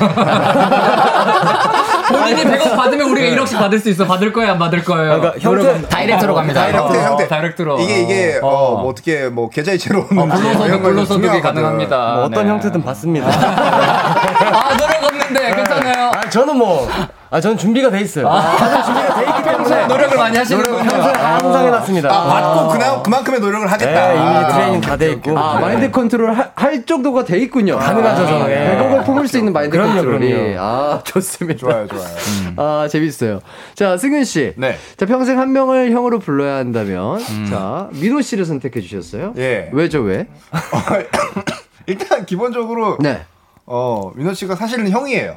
본인이 2.09 2.43
100억 2.45 2.75
받으면 2.77 3.11
우리가 3.11 3.37
1억씩 3.43 3.59
받을 3.59 3.79
수 3.79 3.91
있어. 3.91 4.07
받을 4.07 4.33
거예요, 4.33 4.53
안 4.53 4.59
받을 4.59 4.83
거예요? 4.83 5.20
그러니까 5.20 5.39
형태- 5.41 5.83
direct로 5.89 6.35
갑니다. 6.35 6.62
형태, 6.73 6.99
어, 6.99 7.03
형태. 7.03 7.29
direct로. 7.29 7.79
이게 7.81 8.01
이게 8.01 8.41
어. 8.43 8.47
어, 8.49 8.81
뭐 8.81 8.91
어떻게 8.91 9.29
뭐 9.29 9.49
계좌이체로 9.51 10.07
오는 10.11 10.29
불로소득 10.29 10.83
불로소득이 10.83 11.41
가능합니다. 11.41 11.97
뭐 12.15 12.25
어떤 12.25 12.45
네. 12.45 12.51
형태든 12.51 12.83
받습니다. 12.83 13.27
아 13.29 14.77
노력 14.77 15.03
없는데 15.39 15.55
괜찮아요. 15.56 16.10
아, 16.15 16.28
저는 16.28 16.56
뭐, 16.56 16.89
아, 17.31 17.40
저는 17.40 17.56
준비가 17.56 17.90
돼 17.90 18.01
있어요. 18.01 18.28
다들 18.28 18.82
준비가 18.85 19.15
돼 19.15 19.27
있기 19.28 19.43
때문에. 19.43 19.86
노력을 19.86 20.16
많이 20.16 20.36
하시는군요. 20.36 20.78
노력을 20.85 21.24
항상 21.24 21.66
해놨습니다. 21.66 22.10
아, 22.10 22.24
받고 22.27 22.69
그냥 22.69 23.02
그만큼의 23.02 23.40
노력을 23.40 23.70
하겠다. 23.70 24.09
네, 24.09 24.15
이미 24.16 24.27
아, 24.27 24.48
트레이닝 24.48 24.81
다 24.81 24.97
돼 24.97 25.12
있고. 25.12 25.39
아, 25.39 25.59
마인드 25.60 25.90
컨트롤 25.90 26.32
할, 26.35 26.51
할 26.55 26.85
정도가 26.86 27.24
돼 27.24 27.39
있군요. 27.39 27.78
가능하죠, 27.78 28.27
저는. 28.27 28.51
예. 28.51 28.78
100억을 28.78 29.05
품을 29.05 29.28
수 29.28 29.39
있는 29.39 29.52
마인드 29.52 29.77
그럼요, 29.77 29.94
컨트롤이. 29.94 30.32
그럼요. 30.32 30.56
아, 30.60 31.01
좋습니다. 31.05 31.59
좋아요, 31.59 31.86
좋아요. 31.86 32.09
아, 32.56 32.89
재밌어요. 32.90 33.40
자, 33.74 33.97
승윤 33.97 34.24
씨. 34.24 34.52
네. 34.56 34.77
자, 34.97 35.06
평생 35.06 35.39
한 35.39 35.52
명을 35.52 35.93
형으로 35.93 36.19
불러야 36.19 36.56
한다면, 36.56 37.19
자, 37.48 37.89
민호 37.93 38.20
씨를 38.23 38.44
선택해 38.44 38.81
주셨어요? 38.81 39.35
예. 39.39 39.70
왜죠, 39.73 40.01
왜? 40.01 40.27
일단 41.86 42.27
기본적으로 42.27 42.98
네. 43.01 43.23
어 43.70 44.12
민호 44.15 44.35
씨가 44.35 44.57
사실은 44.57 44.89
형이에요. 44.90 45.36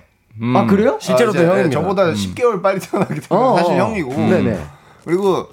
아, 0.56 0.66
그래요? 0.66 0.98
실제로도 1.02 1.40
아, 1.40 1.42
이제, 1.42 1.52
형입니다. 1.52 1.68
네, 1.68 1.84
저보다 1.84 2.12
10개월 2.14 2.62
빨리 2.62 2.80
태어나기 2.80 3.20
때문에 3.20 3.50
어, 3.50 3.58
사실 3.58 3.74
어. 3.74 3.88
형이고. 3.88 4.10
네네. 4.16 4.64
그리고 5.04 5.50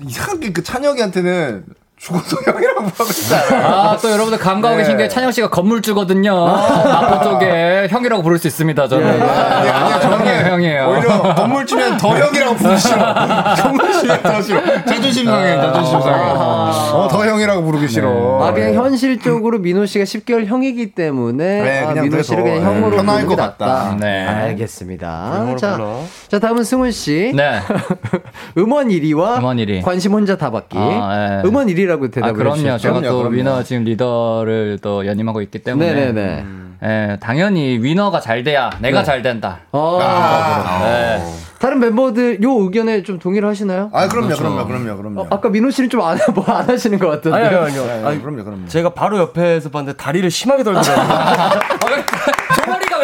이상하게 0.00 0.52
그 0.52 0.62
찬혁이한테는 0.62 1.66
죽어도 1.98 2.36
형이라고 2.52 2.82
하고 2.84 3.04
싶지 3.06 3.34
않아요. 3.34 3.66
아, 3.66 3.96
또 3.96 4.10
여러분들 4.10 4.38
감가하고 4.38 4.76
네. 4.78 4.84
계신 4.84 4.98
게 4.98 5.08
찬영 5.08 5.32
씨가 5.32 5.48
건물주거든요. 5.48 6.44
마포 6.46 7.24
쪽에 7.24 7.88
형이라고 7.90 8.22
부를 8.22 8.38
수 8.38 8.46
있습니다, 8.46 8.86
저는. 8.86 9.22
아니, 9.22 9.68
아니야, 9.70 10.00
저는 10.00 10.18
형이에요, 10.18 10.40
형이에요. 10.52 10.88
오히려 10.90 11.34
건물 11.34 11.64
주면 11.64 11.96
더 11.96 12.10
형이라고 12.18 12.54
부르기 12.56 12.78
싫어. 12.78 13.14
건물 13.62 13.92
주면 13.92 14.22
더 14.22 14.42
싫어. 14.42 14.60
자존심 14.84 15.24
상해, 15.24 15.56
자존심 15.56 16.00
상해. 16.02 16.30
어, 16.32 17.08
더 17.10 17.26
형이라고 17.26 17.62
부르기 17.62 17.88
싫어. 17.88 18.44
아, 18.44 18.52
그냥 18.52 18.74
현실적으로 18.74 19.58
민호 19.58 19.86
씨가 19.86 20.04
10개월 20.04 20.44
형이기 20.44 20.92
때문에, 20.92 21.62
네, 21.62 21.80
아, 21.82 21.86
그냥 21.88 22.04
민호 22.04 22.22
씨를 22.22 22.42
그냥 22.42 22.58
네, 22.58 22.64
형으로 22.66 22.96
편할 22.96 23.22
부르는 23.24 23.28
게것 23.30 23.36
낫다. 23.38 23.66
같다. 23.66 23.96
네. 23.98 24.26
알겠습니다. 24.26 25.56
자, 25.58 25.72
불러. 25.76 26.00
자, 26.28 26.38
다음은 26.38 26.62
승훈 26.62 26.90
씨. 26.92 27.32
네. 27.34 27.60
음원 28.58 28.88
1위와 28.88 29.38
음원 29.38 29.56
1위. 29.56 29.82
관심 29.82 30.12
혼자 30.12 30.36
다 30.36 30.50
받기. 30.50 30.76
아, 30.78 31.40
네. 31.42 31.48
음원 31.48 31.68
1위 31.68 31.85
라고 31.86 32.06
아, 32.06 32.08
대답을 32.08 32.34
그럼요. 32.34 32.56
해주셨죠. 32.56 32.78
제가 32.82 33.00
그럼요, 33.00 33.08
또 33.12 33.18
그럼요. 33.18 33.36
위너 33.36 33.62
지금 33.62 33.84
리더를 33.84 34.78
또 34.82 35.06
연임하고 35.06 35.40
있기 35.42 35.60
때문에. 35.60 35.94
네네네. 35.94 36.44
예, 36.82 37.16
당연히 37.20 37.78
위너가 37.80 38.20
잘 38.20 38.44
돼야 38.44 38.70
내가 38.80 38.98
네. 39.00 39.04
잘 39.04 39.22
된다. 39.22 39.60
아, 39.72 40.80
네. 40.84 41.24
다른 41.58 41.80
멤버들 41.80 42.42
요 42.42 42.52
의견에 42.60 43.02
좀 43.02 43.18
동의를 43.18 43.48
하시나요? 43.48 43.88
아, 43.94 44.08
그럼요, 44.08 44.36
그럼요, 44.36 44.66
그럼요, 44.66 44.96
그럼요. 44.98 45.20
어, 45.22 45.26
아까 45.30 45.48
민호 45.48 45.70
씨는 45.70 45.88
좀안 45.88 46.18
뭐안 46.34 46.68
하시는 46.68 46.98
것 46.98 47.08
같던데. 47.08 47.38
아니, 47.38 47.46
아니, 47.48 47.56
아니요. 47.56 47.82
아니, 47.90 48.04
아니, 48.06 48.22
그럼요, 48.22 48.44
그럼요. 48.44 48.68
제가 48.68 48.90
바로 48.90 49.18
옆에서 49.18 49.70
봤는데 49.70 49.96
다리를 49.96 50.30
심하게 50.30 50.64
떨더라고요. 50.64 51.60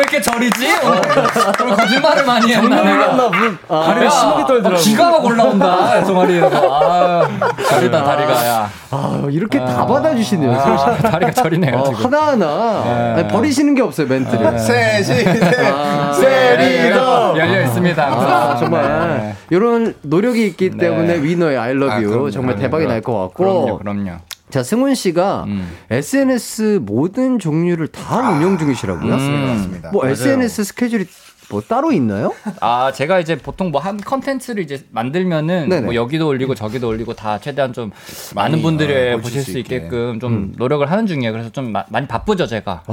이렇게 0.02 0.20
저리지? 0.20 0.66
어, 0.82 1.74
거짓말을 1.76 2.24
많이 2.24 2.52
했나 2.52 2.82
내가. 2.82 3.06
났나, 3.06 3.28
무슨 3.28 3.58
다리를 3.68 4.04
야, 4.06 4.10
심하게 4.10 4.42
떨더라고요. 4.46 4.76
기가 4.78 5.10
막 5.10 5.24
올라온다, 5.24 6.04
종아리에서. 6.04 6.50
아, 6.50 7.28
저리다, 7.68 8.04
다리가, 8.04 8.46
야. 8.46 8.70
아, 8.90 9.22
이렇게 9.30 9.58
다 9.58 9.86
받아주시네요. 9.86 10.52
아, 10.52 10.96
다리가 10.96 11.30
저리네요, 11.30 11.76
어, 11.76 11.84
지금. 11.84 12.04
하나하나 12.04 13.14
아니, 13.16 13.28
버리시는 13.28 13.74
게 13.74 13.82
없어요 13.82 14.06
멘트를. 14.08 14.58
셋이, 14.58 15.04
셋, 15.04 15.72
아, 15.72 16.12
셋, 16.12 16.56
리더. 16.58 17.34
열려 17.38 17.62
있습니다. 17.62 18.02
아, 18.04 18.56
정말 18.58 19.36
이런 19.50 19.94
노력이 20.02 20.46
있기 20.48 20.70
네. 20.70 20.76
때문에 20.88 21.22
위너의 21.22 21.56
I 21.58 21.70
love 21.72 21.90
아, 21.90 21.96
you 21.96 22.30
정말. 22.30 22.56
대박이 22.56 22.86
날 22.86 23.02
것 23.02 23.18
같고. 23.18 23.32
그럼요, 23.34 23.78
그럼요. 23.78 24.10
자 24.52 24.62
승훈 24.62 24.94
씨가 24.94 25.44
음. 25.48 25.66
SNS 25.90 26.80
모든 26.82 27.38
종류를 27.38 27.88
다 27.88 28.30
운영 28.32 28.58
중이시라고요? 28.58 29.10
맞습니다, 29.10 29.46
맞습니다. 29.46 29.90
뭐 29.92 30.02
맞아요. 30.02 30.12
SNS 30.12 30.64
스케줄이 30.64 31.06
뭐 31.52 31.60
따로 31.60 31.92
있나요? 31.92 32.32
아, 32.60 32.90
제가 32.92 33.20
이제 33.20 33.36
보통 33.36 33.70
뭐 33.70 33.82
한 33.82 33.96
컨텐츠를 33.96 34.62
이제 34.62 34.84
만들면은 34.92 35.68
네네. 35.68 35.80
뭐 35.82 35.94
여기도 35.96 36.28
올리고 36.28 36.54
저기도 36.54 36.86
올리고 36.86 37.14
다 37.14 37.38
최대한 37.40 37.72
좀 37.72 37.90
많은 38.36 38.52
많이, 38.52 38.62
분들이 38.62 39.12
어, 39.14 39.18
보실 39.18 39.42
수 39.42 39.58
있게끔 39.58 40.20
좀 40.20 40.32
음. 40.32 40.54
노력을 40.56 40.88
하는 40.88 41.06
중이에요. 41.08 41.32
그래서 41.32 41.50
좀 41.50 41.72
마- 41.72 41.84
많이 41.88 42.06
바쁘죠, 42.06 42.46
제가. 42.46 42.84
아, 42.86 42.92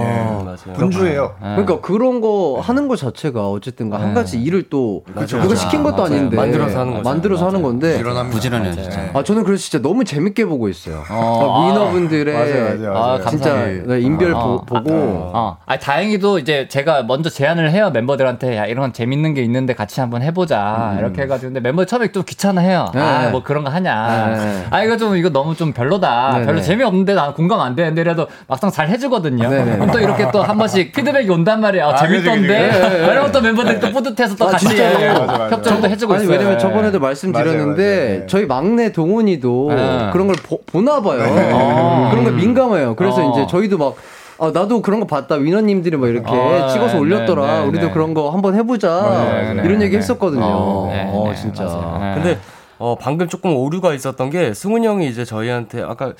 네. 0.00 0.24
맞아요. 0.42 0.76
분주해요. 0.76 1.34
그러니까 1.38 1.80
그런 1.82 2.22
거 2.22 2.58
하는 2.62 2.88
거 2.88 2.96
자체가 2.96 3.50
어쨌든 3.50 3.92
한 3.92 4.14
가지 4.14 4.40
일을 4.40 4.70
또 4.70 5.04
그쵸, 5.14 5.36
누가 5.36 5.48
그쵸. 5.50 5.56
시킨 5.56 5.82
것도 5.82 5.96
맞아요. 6.02 6.14
아닌데 6.14 6.36
만들어서 6.36 6.80
하는 6.80 6.94
거죠. 6.94 7.08
만들어서 7.10 7.46
하는 7.48 7.60
건데 7.62 7.92
부지런합니다. 7.92 8.34
부지런해요, 8.34 8.74
맞아요. 8.74 8.90
진짜. 8.90 9.10
아 9.12 9.22
저는 9.22 9.44
그래서 9.44 9.62
진짜 9.62 9.78
너무 9.86 10.04
재밌게 10.04 10.46
보고 10.46 10.70
있어요. 10.70 11.04
어, 11.10 11.60
아, 11.60 11.66
위너분들의 11.68 12.32
맞아요, 12.34 12.64
맞아요, 12.64 12.92
맞아요. 12.92 12.96
아, 13.22 13.28
진짜 13.28 13.50
감사해요. 13.50 13.82
네, 13.86 14.00
인별 14.00 14.32
어, 14.32 14.62
보, 14.66 14.82
고 14.82 14.90
어. 14.90 15.58
아, 15.66 15.78
다행히도 15.78 16.38
이제 16.38 16.66
제가 16.68 17.02
먼저 17.02 17.28
제안을 17.28 17.70
해요. 17.70 17.90
멤버들한테 18.00 18.56
야, 18.56 18.66
이런 18.66 18.92
재밌는 18.92 19.34
게 19.34 19.42
있는데 19.42 19.74
같이 19.74 20.00
한번 20.00 20.22
해보자. 20.22 20.96
이렇게 20.98 21.22
해가지고. 21.22 21.52
근데 21.52 21.60
멤버 21.60 21.84
처음에 21.84 22.10
좀 22.12 22.22
귀찮아해요. 22.26 22.86
네. 22.94 23.00
아, 23.00 23.28
뭐 23.30 23.42
그런 23.42 23.64
거 23.64 23.70
하냐. 23.70 24.26
네. 24.36 24.64
아, 24.70 24.82
이거 24.82 24.96
좀, 24.96 25.16
이거 25.16 25.28
너무 25.30 25.54
좀 25.54 25.72
별로다. 25.72 26.38
네, 26.38 26.46
별로 26.46 26.58
네. 26.58 26.62
재미없는데 26.64 27.14
나는 27.14 27.34
공감 27.34 27.60
안 27.60 27.74
되는데 27.76 28.02
그래도 28.02 28.26
막상 28.46 28.70
잘 28.70 28.88
해주거든요. 28.88 29.48
네, 29.48 29.64
네. 29.64 29.72
그럼 29.74 29.90
또 29.90 29.98
이렇게 30.00 30.30
또 30.32 30.40
한 30.40 30.56
번씩 30.58 30.92
피드백이 30.92 31.28
온단 31.30 31.60
말이에요. 31.60 31.88
아, 31.88 31.94
재밌던데. 31.96 32.48
네, 32.48 32.88
네. 32.88 33.12
이러면 33.12 33.30
또 33.30 33.40
멤버들이 33.40 33.78
또 33.78 33.90
뿌듯해서 33.92 34.34
또 34.36 34.48
아, 34.48 34.52
같이 34.52 34.66
진짜로. 34.68 35.20
맞아, 35.26 35.38
맞아. 35.38 35.56
협조도 35.56 35.88
해주고 35.88 36.14
아니 36.14 36.22
있어요. 36.24 36.36
왜냐면 36.36 36.54
네. 36.54 36.58
저번에도 36.58 36.98
말씀드렸는데 36.98 37.82
맞아요, 37.82 37.98
맞아요. 38.00 38.20
네. 38.20 38.26
저희 38.26 38.46
막내 38.46 38.90
동훈이도 38.92 39.66
네. 39.70 40.08
그런 40.12 40.26
걸 40.26 40.36
보, 40.36 40.80
나 40.80 41.00
봐요. 41.02 41.20
어. 41.52 42.08
그런 42.10 42.24
거 42.24 42.30
민감해요. 42.30 42.96
그래서 42.96 43.24
어. 43.24 43.30
이제 43.32 43.46
저희도 43.48 43.76
막 43.78 43.94
아, 44.40 44.50
나도 44.52 44.82
그런 44.82 45.00
거 45.00 45.06
봤다. 45.06 45.34
위너님들이 45.36 45.96
막 45.96 46.08
이렇게 46.08 46.30
어, 46.30 46.68
찍어서 46.68 46.94
네, 46.94 46.98
올렸더라. 47.00 47.46
네, 47.46 47.60
네, 47.60 47.66
우리도 47.68 47.86
네. 47.88 47.92
그런 47.92 48.14
거 48.14 48.30
한번 48.30 48.54
해보자. 48.54 49.30
네, 49.30 49.54
네, 49.54 49.62
이런 49.64 49.78
네, 49.78 49.84
얘기 49.84 49.96
네. 49.96 49.98
했었거든요. 49.98 50.44
어, 50.44 50.88
네, 50.90 51.04
어, 51.12 51.28
네, 51.30 51.34
진짜. 51.36 51.64
네. 52.00 52.14
근데 52.14 52.38
어, 52.78 52.96
방금 52.98 53.28
조금 53.28 53.54
오류가 53.54 53.92
있었던 53.94 54.30
게 54.30 54.54
승훈이 54.54 54.86
형이 54.86 55.06
이제 55.08 55.24
저희한테 55.24 55.82
아까 55.82 56.12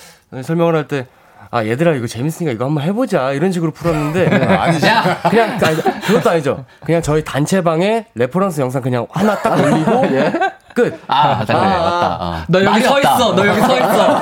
설명을 0.42 0.74
할 0.76 0.86
때 0.86 1.06
아 1.52 1.64
얘들아 1.64 1.94
이거 1.94 2.06
재밌으니까 2.06 2.52
이거 2.52 2.66
한번 2.66 2.84
해보자 2.84 3.32
이런 3.32 3.50
식으로 3.50 3.72
풀었는데 3.72 4.26
아니지. 4.56 4.86
그냥 5.30 5.58
아니, 5.60 5.76
그것도 6.06 6.30
아니죠. 6.30 6.64
그냥 6.84 7.02
저희 7.02 7.24
단체방에 7.24 8.06
reference 8.14 8.60
영상 8.60 8.82
그냥 8.82 9.06
하나 9.10 9.34
딱 9.36 9.58
올리고 9.58 10.02
끝. 10.74 11.00
아, 11.06 11.28
맞다. 11.38 11.44
그래, 11.46 11.58
맞다. 11.58 12.16
어. 12.20 12.42
너 12.48 12.64
여기 12.64 12.80
서 12.82 12.94
없다. 12.94 13.14
있어. 13.14 13.34
너 13.34 13.46
여기 13.46 13.60
서 13.60 13.76
있어. 13.76 14.20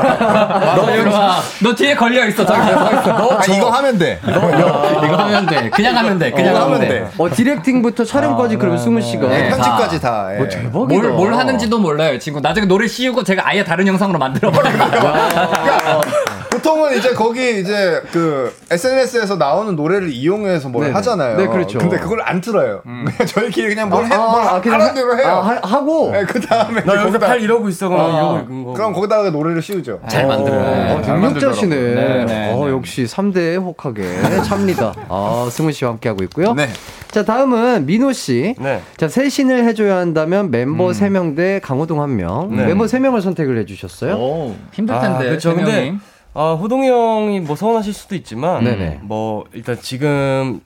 너 0.76 0.96
여기 0.98 1.08
와. 1.10 1.36
너 1.62 1.74
뒤에 1.74 1.94
걸려 1.94 2.26
있어. 2.26 2.44
저기 2.46 2.60
서 2.60 2.92
있어. 2.92 3.12
너 3.16 3.38
아, 3.38 3.42
이거 3.48 3.70
하면 3.70 3.98
돼. 3.98 4.20
이거 4.26 5.16
하면 5.16 5.46
돼. 5.46 5.70
그냥 5.70 5.96
하면 5.96 6.18
돼. 6.18 6.30
그냥 6.30 6.54
이거 6.54 6.64
하면 6.64 6.80
돼. 6.80 6.88
돼. 6.88 7.08
어, 7.18 7.30
디렉팅부터 7.30 8.04
촬영까지 8.04 8.56
그러면 8.56 8.78
승훈 8.78 9.02
씨가. 9.02 9.28
네, 9.28 9.48
편집까지 9.50 10.00
다. 10.00 10.28
예. 10.34 10.42
어, 10.42 10.48
대박이다. 10.48 10.68
뭘, 11.02 11.08
뭘 11.10 11.34
하는지도 11.34 11.78
몰라요, 11.78 12.14
이 12.14 12.20
친구. 12.20 12.40
나중에 12.40 12.66
노래 12.66 12.86
씌우고 12.88 13.22
제가 13.24 13.42
아예 13.46 13.64
다른 13.64 13.86
영상으로 13.86 14.18
만들어 14.18 14.50
버려요. 14.50 14.78
보통은 16.50 16.96
이제 16.96 17.12
거기 17.12 17.60
이제 17.60 18.02
그 18.12 18.52
SNS에서 18.70 19.36
나오는 19.36 19.76
노래를 19.76 20.10
이용해서 20.10 20.68
뭘 20.68 20.84
네네. 20.84 20.94
하잖아요. 20.94 21.36
네, 21.36 21.46
그렇죠. 21.46 21.78
근데 21.78 21.98
그걸 21.98 22.22
안 22.22 22.40
틀어요. 22.40 22.80
그냥 22.84 23.26
저희끼리 23.26 23.68
그냥 23.68 23.88
뭘 23.88 24.06
해, 24.06 24.14
아, 24.14 24.18
뭘 24.18 24.42
아, 24.42 24.60
그냥 24.60 24.80
하는 24.80 24.94
대로 24.94 25.16
해요. 25.18 25.26
아, 25.28 25.46
하- 25.46 25.60
하고. 25.76 26.10
네, 26.12 26.24
그 26.24 26.40
다음에 26.40 26.82
나 26.84 27.02
여기서 27.02 27.18
팔 27.18 27.40
이러고 27.40 27.68
있어. 27.68 27.88
그럼 27.88 28.00
아. 28.00 28.18
이러고 28.18 28.38
있는 28.38 28.64
거. 28.64 28.72
그럼 28.72 28.92
거기다가 28.92 29.30
노래를 29.30 29.62
씌우죠. 29.62 30.00
잘 30.08 30.26
만들어요. 30.26 30.96
어, 30.98 31.02
잘 31.02 31.20
능력자시네. 31.20 31.76
네, 31.76 32.24
네, 32.24 32.52
어, 32.52 32.64
네. 32.66 32.72
역시 32.72 33.04
3대 33.04 33.60
혹하게 33.62 34.02
찹니다. 34.44 34.94
아, 35.08 35.48
승훈 35.50 35.72
씨와 35.72 35.92
함께 35.92 36.08
하고 36.08 36.24
있고요. 36.24 36.54
네. 36.54 36.68
자, 37.10 37.24
다음은 37.24 37.86
민호 37.86 38.12
씨. 38.12 38.54
네. 38.58 38.82
자, 38.96 39.08
쇄신을 39.08 39.64
해줘야 39.64 39.96
한다면 39.96 40.50
멤버 40.50 40.88
3명 40.88 41.36
대 41.36 41.60
강호동 41.62 41.98
1명. 41.98 42.48
네. 42.50 42.66
멤버 42.66 42.84
3명을 42.84 43.22
선택을 43.22 43.58
해주셨어요. 43.58 44.14
오, 44.14 44.54
힘들 44.72 44.94
아, 44.94 45.00
텐데. 45.00 45.24
그렇죠. 45.26 45.50
세 45.50 45.56
근데. 45.56 45.94
아, 46.40 46.52
호동이 46.52 46.88
형이 46.88 47.40
뭐 47.40 47.56
서운하실 47.56 47.92
수도 47.92 48.14
있지만 48.14 48.62
네네. 48.62 49.00
뭐 49.02 49.44
일단 49.52 49.76
지금 49.82 50.60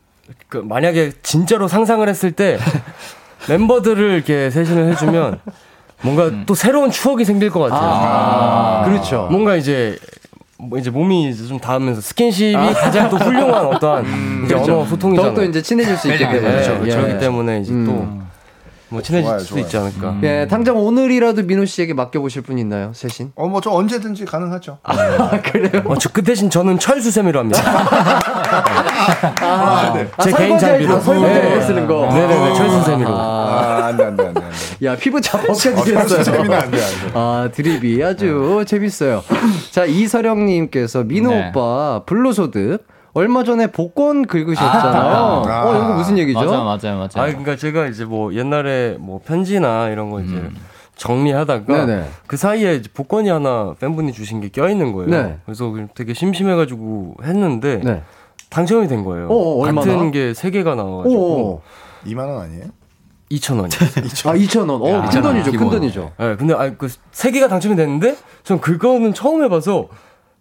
그 0.49 0.59
만약에 0.59 1.12
진짜로 1.23 1.66
상상을 1.66 2.07
했을 2.07 2.31
때 2.32 2.59
멤버들을 3.49 4.12
이렇게 4.12 4.51
세신을 4.51 4.93
해주면 4.93 5.40
뭔가 6.03 6.31
또 6.44 6.55
새로운 6.55 6.90
추억이 6.90 7.24
생길 7.24 7.49
것 7.49 7.61
같아요. 7.61 7.81
아, 7.90 8.85
그렇죠. 8.85 9.28
뭔가 9.31 9.57
이제 9.57 9.97
뭐 10.59 10.78
이제 10.78 10.90
몸이 10.90 11.31
이제 11.31 11.47
좀 11.47 11.59
닿으면서 11.59 12.03
스킨십이 12.03 12.53
가장 12.53 13.09
또 13.09 13.16
훌륭한 13.16 13.65
어떠한 13.74 14.43
이제 14.44 14.55
언어 14.55 14.85
소통이잖아요. 14.85 15.35
더욱더 15.35 15.43
이제 15.49 15.62
친해질 15.62 15.97
수 15.97 16.12
있기 16.12 16.23
네, 16.23 16.32
때문에. 16.32 16.53
그렇죠. 16.53 16.81
예. 16.85 16.90
그렇기 16.90 17.19
때문에 17.19 17.61
이제 17.61 17.73
음. 17.73 17.86
또 17.86 18.22
뭐 18.93 19.01
친해질 19.02 19.27
좋아요, 19.27 19.39
수도 19.40 19.55
좋아요. 19.55 19.64
있지 19.64 19.77
않을까. 19.78 20.19
예, 20.23 20.47
당장 20.48 20.77
오늘이라도 20.77 21.43
민호 21.44 21.64
씨에게 21.64 21.94
맡겨보실 21.94 22.43
분 22.43 22.59
있나요, 22.59 22.93
쇄신? 22.94 23.32
어, 23.35 23.48
뭐 23.48 23.60
저 23.62 23.70
언제든지 23.70 24.24
가능하죠. 24.27 24.78
어, 25.86 25.97
저, 25.98 26.09
그 26.12 26.23
대신 26.23 26.51
저는 26.51 26.78
철수세미로 26.78 27.39
합니다. 27.40 27.62
아, 29.40 29.93
네. 29.94 30.09
제 30.23 30.32
아, 30.32 30.36
개인 30.36 30.59
장비로. 30.59 31.01
설거지할 31.01 31.43
때 31.43 31.55
네. 31.55 31.60
쓰는 31.62 31.86
거. 31.86 32.06
네네네, 32.12 32.55
철수세미로. 32.55 33.10
아, 33.14 33.86
안 33.86 33.97
돼, 33.97 34.05
안 34.05 34.16
돼, 34.16 34.27
안 34.27 34.35
돼. 34.35 34.43
안 34.44 34.51
돼. 34.51 34.86
야, 34.86 34.97
피부 34.97 35.20
다 35.20 35.39
어, 35.39 35.52
철수 35.55 35.74
벗겨지겠어요. 35.74 36.23
재미는 36.24 36.52
안 36.52 36.70
돼, 36.70 36.82
안 36.82 36.90
돼. 36.90 37.10
아, 37.14 37.48
드립이 37.52 38.02
아주 38.02 38.64
재밌어요. 38.66 39.23
자, 39.70 39.85
이서령님께서 39.85 41.05
민호 41.05 41.31
네. 41.31 41.48
오빠 41.48 42.02
불로소득 42.05 42.85
얼마 43.14 43.44
전에 43.44 43.66
복권 43.66 44.26
긁으셨잖아요. 44.26 45.14
아. 45.47 45.64
어, 45.64 45.76
이거 45.76 45.94
무슨 45.94 46.16
얘기죠? 46.18 46.40
맞아요, 46.40 46.64
맞아요, 46.64 46.97
맞아요. 46.97 47.09
아, 47.16 47.26
그러니까 47.26 47.56
제가 47.56 47.86
이제 47.86 48.05
뭐 48.05 48.32
옛날에 48.34 48.97
뭐 48.98 49.20
편지나 49.24 49.89
이런 49.90 50.10
거 50.10 50.20
이제 50.20 50.48
정리하다가 50.97 51.74
음. 51.82 51.86
네네. 51.86 52.09
그 52.26 52.36
사이에 52.36 52.74
이제 52.76 52.89
복권이 52.93 53.28
하나 53.28 53.74
팬분이 53.80 54.12
주신 54.12 54.40
게 54.40 54.48
껴 54.48 54.68
있는 54.68 54.93
거예요. 54.93 55.10
네. 55.10 55.39
그래서 55.44 55.72
되게 55.94 56.14
심심해가지고 56.14 57.16
했는데 57.22 57.80
네. 57.84 58.02
당첨이 58.51 58.89
된 58.89 59.05
거예요. 59.05 59.28
어, 59.28 59.34
어, 59.34 59.62
얼마나? 59.64 59.93
같은 59.93 60.10
게 60.10 60.32
세 60.34 60.51
개가 60.51 60.74
나와가지고 60.74 61.20
오, 61.22 61.62
2만 62.06 62.18
원 62.28 62.43
아니에요? 62.43 62.64
2천 63.30 63.56
원이. 63.59 63.68
아, 64.26 64.34
2,000원. 64.34 64.82
어, 64.82 65.09
큰 65.10 65.22
돈이죠, 65.22 65.52
큰 65.52 65.70
돈이죠. 65.70 66.12
네, 66.18 66.36
근데 66.36 66.55
아, 66.55 66.70
그 66.76 66.89
세 67.12 67.30
개가 67.30 67.48
당첨이 67.48 67.76
됐는데 67.76 68.16
전 68.43 68.60
그거는 68.60 69.12
처음 69.14 69.43
해봐서 69.44 69.89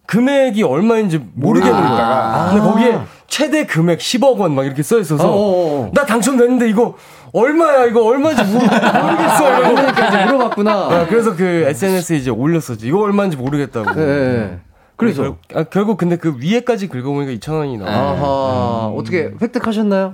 금액이 0.07 0.63
얼마인지 0.63 1.17
모르겠는 1.33 1.73
모르겠는 1.73 1.81
거야. 1.97 1.97
거야. 1.97 2.49
근데 2.51 2.61
거기에 2.69 2.99
최대 3.27 3.65
금액 3.65 3.99
10억 3.99 4.37
원 4.37 4.53
막 4.55 4.65
이렇게 4.65 4.83
써 4.83 4.99
있어서 4.99 5.25
어, 5.29 5.31
어, 5.31 5.81
어. 5.87 5.91
나 5.93 6.05
당첨됐는데 6.05 6.69
이거 6.69 6.95
얼마야 7.33 7.85
이거 7.85 8.03
얼마인지 8.05 8.43
모르, 8.43 8.65
모르겠어 8.65 9.57
이러고. 9.59 9.75
그러니까 9.75 10.07
이제 10.09 10.25
물어봤구나. 10.25 10.71
아, 10.73 11.05
그래서 11.07 11.33
그 11.35 11.43
SNS에 11.67 12.17
이제 12.17 12.29
올렸었지 12.29 12.79
이거 12.87 12.99
얼마인지 13.01 13.37
모르겠다고. 13.37 14.01
예, 14.01 14.05
예. 14.05 14.59
그래서. 14.97 15.37
결, 15.47 15.61
아, 15.61 15.63
결국 15.63 15.97
근데 15.97 16.17
그 16.17 16.35
위에까지 16.39 16.89
긁어보니까 16.89 17.31
2천 17.39 17.53
원이 17.53 17.77
나와. 17.77 17.89
아하, 17.91 18.85
어떻게 18.95 19.31
획득하셨나요? 19.41 20.11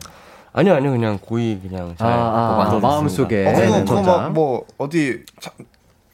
아니요 0.54 0.74
아니요 0.76 0.92
그냥 0.92 1.20
고이 1.22 1.60
그냥 1.68 1.94
잘 1.98 2.08
아, 2.08 2.68
아. 2.72 2.80
마음속에. 2.82 3.48
어, 3.48 3.52
네, 3.52 3.66
그거, 3.66 3.78
네, 3.78 3.84
그거 3.84 3.96
저장. 3.96 4.06
막 4.24 4.32
뭐, 4.34 4.64
어디, 4.78 5.24
차- 5.40 5.52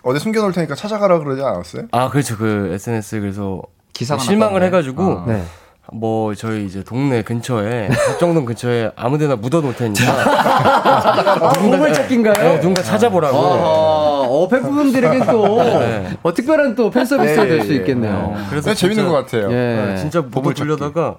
어디 0.03 0.19
숨겨놓을 0.19 0.51
테니까 0.51 0.75
찾아가라 0.75 1.19
그러지 1.19 1.41
않았어요? 1.41 1.83
아 1.91 2.09
그렇죠 2.09 2.37
그 2.37 2.69
SNS 2.73 3.21
그래서 3.21 3.61
기사가 3.93 4.21
실망을 4.21 4.59
났다던데. 4.59 4.65
해가지고 4.77 5.19
아. 5.19 5.25
네. 5.27 5.43
뭐 5.91 6.33
저희 6.33 6.65
이제 6.65 6.81
동네 6.83 7.21
근처에 7.23 7.87
합정동 7.89 8.45
근처에 8.45 8.91
아무데나 8.95 9.35
묻어놓을 9.35 9.75
테니까 9.75 10.03
아, 11.45 11.49
보물 11.53 11.91
찾기인가요? 11.93 12.33
네, 12.35 12.55
누군가 12.59 12.81
찾아보라고. 12.81 13.37
어, 13.37 14.47
팬분들에겐 14.47 15.25
또, 15.27 15.61
네. 15.61 16.17
어, 16.23 16.33
특별한 16.33 16.75
또 16.75 16.89
팬 16.89 17.05
서비스가 17.05 17.43
예, 17.45 17.49
될수 17.49 17.73
예, 17.73 17.77
있겠네요. 17.77 18.33
그래서 18.49 18.69
네, 18.69 18.75
재밌는 18.75 19.07
것 19.07 19.11
같아요. 19.13 19.51
예. 19.51 19.55
네, 19.91 19.97
진짜 19.97 20.21
보고 20.21 20.53
돌려다가 20.53 21.17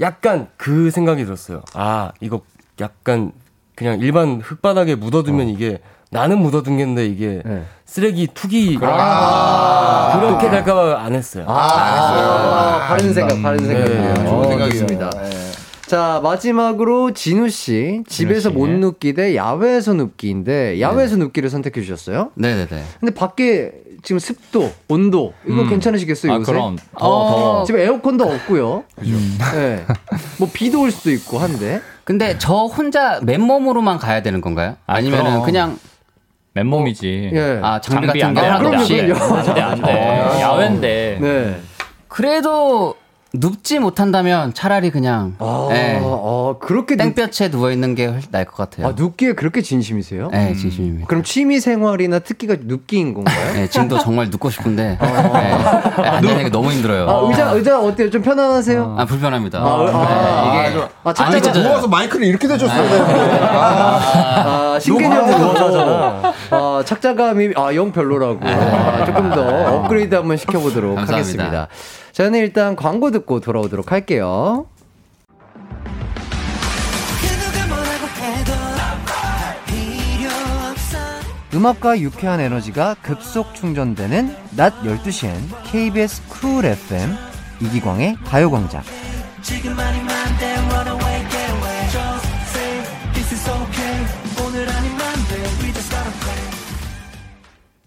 약간 0.00 0.48
그 0.56 0.90
생각이 0.90 1.24
들었어요. 1.24 1.62
아 1.74 2.10
이거 2.20 2.40
약간 2.80 3.32
그냥 3.74 4.00
일반 4.00 4.40
흙바닥에 4.40 4.94
묻어두면 4.94 5.48
이게 5.48 5.80
나는 6.16 6.38
묻어둔 6.38 6.78
게인데 6.78 7.04
이게 7.06 7.42
네. 7.44 7.62
쓰레기 7.84 8.26
투기 8.32 8.78
아. 8.80 10.18
그렇게 10.18 10.48
될까봐 10.48 11.02
안 11.04 11.14
했어요. 11.14 11.44
아, 11.46 12.86
바른 12.88 13.12
생각, 13.12 13.42
바른 13.42 13.58
네, 13.58 13.66
생각이에요. 13.66 14.14
좋은 14.26 14.62
어. 14.62 14.68
좋습니다. 14.70 15.10
네. 15.10 15.30
자, 15.86 16.20
마지막으로 16.22 17.12
진우 17.12 17.50
씨. 17.50 18.02
집에서 18.08 18.50
못 18.50 18.68
눕기 18.68 19.12
대 19.12 19.36
야외에서 19.36 19.92
눕기인데, 19.92 20.80
야외에서 20.80 21.16
눕기를 21.16 21.50
선택해 21.50 21.82
주셨어요? 21.82 22.30
네네네. 22.34 22.82
근데 22.98 23.14
밖에 23.14 23.72
지금 24.02 24.18
습도, 24.18 24.72
온도, 24.88 25.34
이거 25.46 25.62
음. 25.62 25.68
괜찮으시겠어요, 25.68 26.32
아, 26.32 26.36
요새? 26.36 26.50
그럼. 26.52 26.76
더, 26.98 27.06
어, 27.06 27.30
더. 27.58 27.64
집에 27.64 27.84
에어컨도 27.84 28.24
없고요. 28.24 28.84
네. 29.54 29.84
뭐 30.38 30.48
비도 30.52 30.80
올 30.80 30.90
수도 30.90 31.10
있고 31.10 31.38
한데. 31.38 31.82
근데 32.04 32.36
저 32.38 32.54
혼자 32.64 33.20
맨몸으로만 33.22 33.98
가야 33.98 34.22
되는 34.22 34.40
건가요? 34.40 34.76
아니면은 34.86 35.30
그럼. 35.32 35.44
그냥 35.44 35.78
맨몸이지. 36.56 37.30
예. 37.34 37.60
아 37.62 37.78
장비, 37.80 38.06
장비 38.06 38.20
같은 38.20 38.28
안게 38.28 38.40
돼, 38.40 38.46
하나도 38.46 38.68
없이. 38.78 39.60
안 39.60 39.82
돼. 39.82 40.40
야외인데. 40.40 41.18
네. 41.20 41.60
그래도 42.08 42.96
눕지 43.38 43.78
못한다면 43.78 44.54
차라리 44.54 44.90
그냥 44.90 45.34
아, 45.38 45.68
예. 45.72 46.00
어, 46.02 46.56
그렇게 46.60 46.96
땡볕에 46.96 47.50
누워 47.50 47.70
있는 47.70 47.94
게 47.94 48.06
훨씬 48.06 48.30
나을 48.30 48.44
것 48.44 48.56
같아요. 48.56 48.88
아, 48.88 48.94
눕기에 48.96 49.34
그렇게 49.34 49.62
진심이세요? 49.62 50.28
네, 50.32 50.54
진심입니다. 50.54 51.06
그럼 51.06 51.22
취미 51.22 51.60
생활이나 51.60 52.18
특기가 52.20 52.56
눕기인 52.60 53.14
건가요? 53.14 53.52
네, 53.54 53.68
지금도 53.68 53.98
정말 53.98 54.28
눕고 54.30 54.50
싶은데 54.50 54.98
네, 55.00 55.06
안 56.02 56.50
너무 56.50 56.70
힘들어요. 56.72 57.08
아, 57.08 57.28
의자 57.28 57.50
의자 57.50 57.80
어때요? 57.80 58.10
좀 58.10 58.22
편안하세요? 58.22 58.96
아 58.98 59.04
불편합니다. 59.04 59.58
아, 59.58 59.84
네, 59.84 59.92
아, 59.92 60.70
이게 60.72 60.82
아, 61.04 61.12
찢어져요. 61.40 61.62
누워서 61.64 61.88
마이크를 61.88 62.26
이렇게 62.26 62.48
대줬어야 62.48 62.82
네. 62.82 62.88
되는데. 62.88 63.38
아, 63.42 64.78
신개념으로 64.80 65.38
누워서 65.38 65.66
하잖아. 65.68 66.32
아, 66.50 66.82
착자감이 66.84 67.50
아, 67.56 67.74
영 67.74 67.92
별로라고. 67.92 68.40
아, 68.42 69.04
조금 69.04 69.30
더 69.30 69.76
업그레이드 69.76 70.14
한번 70.14 70.36
시켜보도록. 70.36 70.98
하겠습니다. 70.98 71.68
저는 72.16 72.38
일단 72.38 72.76
광고 72.76 73.10
듣고 73.10 73.40
돌아오도록 73.40 73.92
할게요. 73.92 74.66
음악과 81.52 82.00
유쾌한 82.00 82.40
에너지가 82.40 82.96
급속 83.02 83.54
충전되는 83.54 84.34
낮 84.56 84.72
12시엔 84.82 85.36
KBS 85.64 86.26
쿨 86.28 86.64
FM 86.64 87.10
이기광의 87.60 88.16
가요광장. 88.24 88.82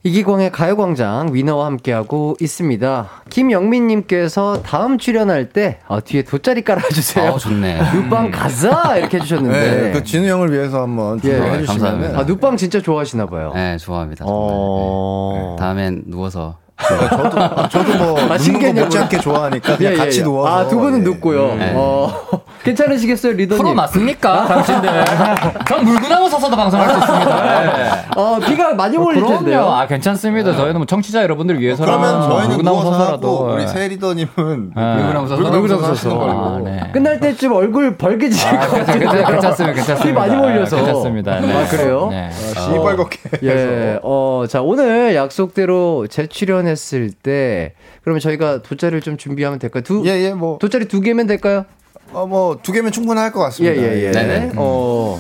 이기광의 0.04 0.52
가요광장 0.54 1.34
위너와 1.34 1.66
함께하고 1.66 2.38
있습니다. 2.40 3.10
김영민님께서 3.30 4.62
다음 4.62 4.98
출연할 4.98 5.50
때 5.50 5.80
어, 5.90 6.00
뒤에 6.00 6.24
돗자리 6.24 6.62
깔아주세요. 6.62 7.34
아, 7.34 7.38
좋네. 7.38 7.82
누빵 7.94 8.32
가자 8.32 8.96
이렇게 8.98 9.18
해주셨는데. 9.18 9.82
네, 9.82 9.92
그 9.92 10.04
진우 10.06 10.26
형을 10.26 10.54
위해서 10.54 10.84
한번 10.84 11.18
예, 11.26 11.32
준비해 11.32 11.58
주시면 11.66 11.66
감사합니다. 11.66 12.20
아 12.20 12.24
누빵 12.24 12.56
진짜 12.56 12.82
좋아하시나 12.82 13.26
봐요. 13.26 13.52
네, 13.54 13.78
좋아합니다. 13.78 14.24
어. 14.26 15.56
네. 15.58 15.62
다음엔 15.62 16.04
누워서 16.08 16.58
저도 16.88 17.68
저도 17.70 17.98
뭐 17.98 18.20
아, 18.24 18.28
거 18.30 18.38
신기하냐고요. 18.38 18.84
못지않게 18.86 19.18
좋아하니까 19.20 19.78
그냥 19.78 19.92
예, 19.94 19.96
예, 19.96 20.00
같이 20.00 20.20
예. 20.20 20.24
누워서 20.24 20.56
아, 20.60 20.68
두 20.68 20.78
분은 20.80 21.00
예. 21.00 21.04
눕고요. 21.04 21.56
네. 21.56 21.74
어, 21.76 22.12
괜찮으시겠어요, 22.64 23.34
리더님? 23.34 23.64
프로 23.64 23.74
맞습니까, 23.74 24.46
당신들? 24.48 24.90
전 25.68 25.84
물고 25.86 26.08
나오서서도 26.08 26.56
방송할 26.56 26.90
수 26.92 26.98
있습니다. 27.00 27.44
네. 27.78 27.90
어, 28.16 28.40
비가 28.46 28.74
많이 28.74 28.98
몰릴 28.98 29.22
텐데요. 29.26 29.60
그럼요. 29.62 29.72
아, 29.74 29.88
괜찮습니다. 29.88 30.54
저희는 30.56 30.78
뭐 30.78 30.86
청취자 30.86 31.24
여러분들 31.24 31.60
위해서라면 31.60 32.02
그러면 32.02 32.30
저희는 32.30 32.48
물고 32.58 32.64
누워서 32.64 32.90
나오서서라도. 32.92 33.28
하고 33.28 33.54
우리 33.54 33.64
예. 33.64 33.68
새 33.68 33.88
리더님은 33.88 34.72
네. 34.76 34.96
물고 34.96 35.14
나오서 35.14 35.90
하시는 35.92 36.18
걸로. 36.18 36.32
아, 36.32 36.60
네. 36.64 36.90
끝날 36.92 37.20
때쯤 37.20 37.52
얼굴 37.54 37.96
벌개지실 37.98 38.50
것 38.52 38.60
같아요. 38.72 39.00
괜찮- 39.00 39.26
괜찮습니다. 39.32 39.76
괜찮습니다. 39.76 40.04
비 40.04 40.12
많이 40.14 40.36
몰려서. 40.36 40.76
괜찮습니다. 40.78 41.40
네. 41.40 41.54
아, 41.54 41.68
그래요? 41.68 42.08
네. 42.12 42.30
시뻘겋게 42.32 43.20
예, 43.44 44.00
어, 44.04 44.44
자, 44.50 44.62
오늘 44.62 45.16
약속대로 45.16 46.08
재출연 46.08 46.68
했을 46.70 47.12
때, 47.12 47.74
그러면 48.04 48.20
저희가 48.20 48.62
돗자리를 48.62 49.02
좀 49.02 49.18
준비하면 49.18 49.60
될까요? 49.60 49.84
두, 49.84 50.04
예, 50.06 50.12
예, 50.12 50.34
뭐, 50.34 50.58
돗자리 50.60 50.88
두 50.88 51.02
개면 51.02 51.28
될까요? 51.28 51.66
어, 52.14 52.26
뭐, 52.26 52.60
두 52.62 52.72
개면 52.72 52.91
충분할 52.91 53.32
것 53.32 53.41
예, 53.41 53.44
같습니다. 53.46 53.76
예, 53.76 54.04
예. 54.06 54.12
네네. 54.12 54.52
어, 54.56 55.20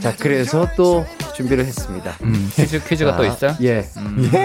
자, 0.00 0.12
그래서 0.18 0.66
또 0.76 1.04
준비를 1.34 1.64
했습니다. 1.64 2.12
음, 2.22 2.50
퀴즈, 2.54 2.82
퀴즈가 2.84 3.16
또 3.16 3.24
있어요? 3.24 3.54
예. 3.62 3.82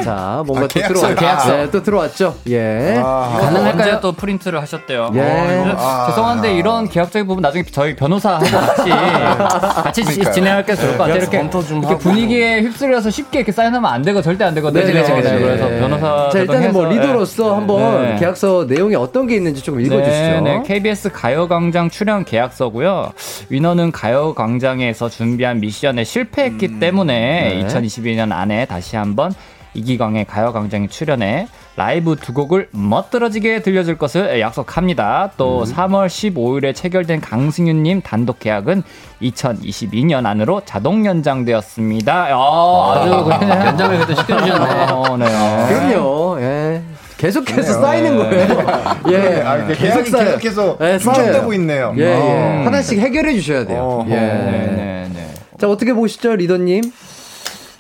자, 0.04 0.44
뭔가 0.46 0.66
아, 0.66 0.68
또 0.68 0.80
계약서, 0.80 0.94
들어왔죠. 0.94 1.16
계약서. 1.20 1.52
네, 1.58 1.72
또 1.72 1.84
들어왔죠. 1.84 2.36
예. 2.50 3.00
아, 3.04 3.38
가능할까요? 3.42 4.00
또 4.02 4.12
프린트를 4.14 4.62
하셨대요. 4.62 5.12
예. 5.16 5.20
어, 5.20 5.76
아. 5.78 6.08
죄송한데 6.10 6.54
이런 6.56 6.88
계약적인 6.90 7.28
부분 7.28 7.42
나중에 7.42 7.64
저희 7.72 7.96
변호사하고 7.96 8.46
같이 8.46 8.90
같이 9.84 10.02
지- 10.04 10.10
그러니까요. 10.12 10.34
진행할 10.34 10.66
게 10.66 10.76
좋을 10.76 10.92
것 10.98 10.98
같아요. 11.00 11.16
이렇게, 11.18 11.38
이렇게. 11.40 11.98
분위기에 11.98 12.62
휩쓸려서 12.62 13.10
쉽게 13.10 13.40
이렇게 13.40 13.52
사인하면 13.52 13.92
안 13.92 14.02
되고 14.02 14.22
절대 14.22 14.44
안 14.46 14.54
되거든요. 14.56 14.86
네, 14.86 14.94
그치, 14.94 15.12
그치. 15.14 15.30
그래서 15.36 15.68
변호사 15.68 16.30
자, 16.32 16.40
일단은 16.40 16.72
뭐 16.74 16.86
리더로서 16.86 17.50
예. 17.50 17.54
한번 17.54 18.02
네. 18.04 18.16
계약서 18.20 18.66
내용이 18.68 18.96
어떤 18.96 19.28
게 19.28 19.36
있는지 19.36 19.62
조금 19.62 19.82
읽어 19.82 19.98
주시죠. 19.98 20.12
네, 20.12 20.42
네. 20.42 20.64
KBS 20.66 21.12
가요 21.12 21.48
광장 21.48 21.90
출연 21.90 22.26
계약서고요. 22.26 23.12
위너는 23.50 23.92
가요 23.92 24.34
광장에서 24.34 25.10
준비 25.10 25.41
한 25.44 25.60
미션에 25.60 26.04
실패했기 26.04 26.80
때문에 26.80 27.64
네. 27.64 27.68
2022년 27.68 28.32
안에 28.32 28.66
다시 28.66 28.96
한번 28.96 29.34
이기광의 29.74 30.26
가요광장에 30.26 30.88
출연해 30.88 31.48
라이브 31.78 32.18
두 32.18 32.34
곡을 32.34 32.68
멋들어지게 32.72 33.62
들려줄 33.62 33.98
것을 33.98 34.40
약속합니다. 34.42 35.32
또 35.38 35.64
3월 35.64 36.08
15일에 36.08 36.76
체결된 36.76 37.22
강승윤님 37.22 38.02
단독 38.02 38.40
계약은 38.40 38.84
2022년 39.22 40.26
안으로 40.26 40.62
자동 40.66 41.06
연장되었습니다. 41.06 42.28
아, 42.32 42.94
아주 42.96 43.24
그냥 43.40 43.68
연장을 43.68 43.96
그래도 43.98 44.16
시켜주셨네. 44.22 44.92
어, 44.92 45.18
네. 45.18 45.26
그럼요. 45.70 46.42
예. 46.42 46.82
계속해서 47.18 47.82
쌓이는 47.82 48.18
거예요. 48.18 48.48
예. 49.12 49.42
아, 49.42 49.58
쌓여요. 49.60 49.68
계속해서 49.68 50.78
예, 50.82 50.98
축적되고 50.98 51.32
쌓여요. 51.34 51.54
있네요. 51.54 51.94
예, 51.98 52.02
예. 52.04 52.14
어. 52.16 52.64
하나씩 52.66 53.00
해결해 53.00 53.34
주셔야 53.36 53.66
돼요. 53.66 53.82
어허. 54.02 54.10
예. 54.10 54.16
네, 54.16 55.10
네. 55.14 55.31
자, 55.62 55.70
어떻게 55.70 55.94
보시죠, 55.94 56.36
리더님? 56.36 56.82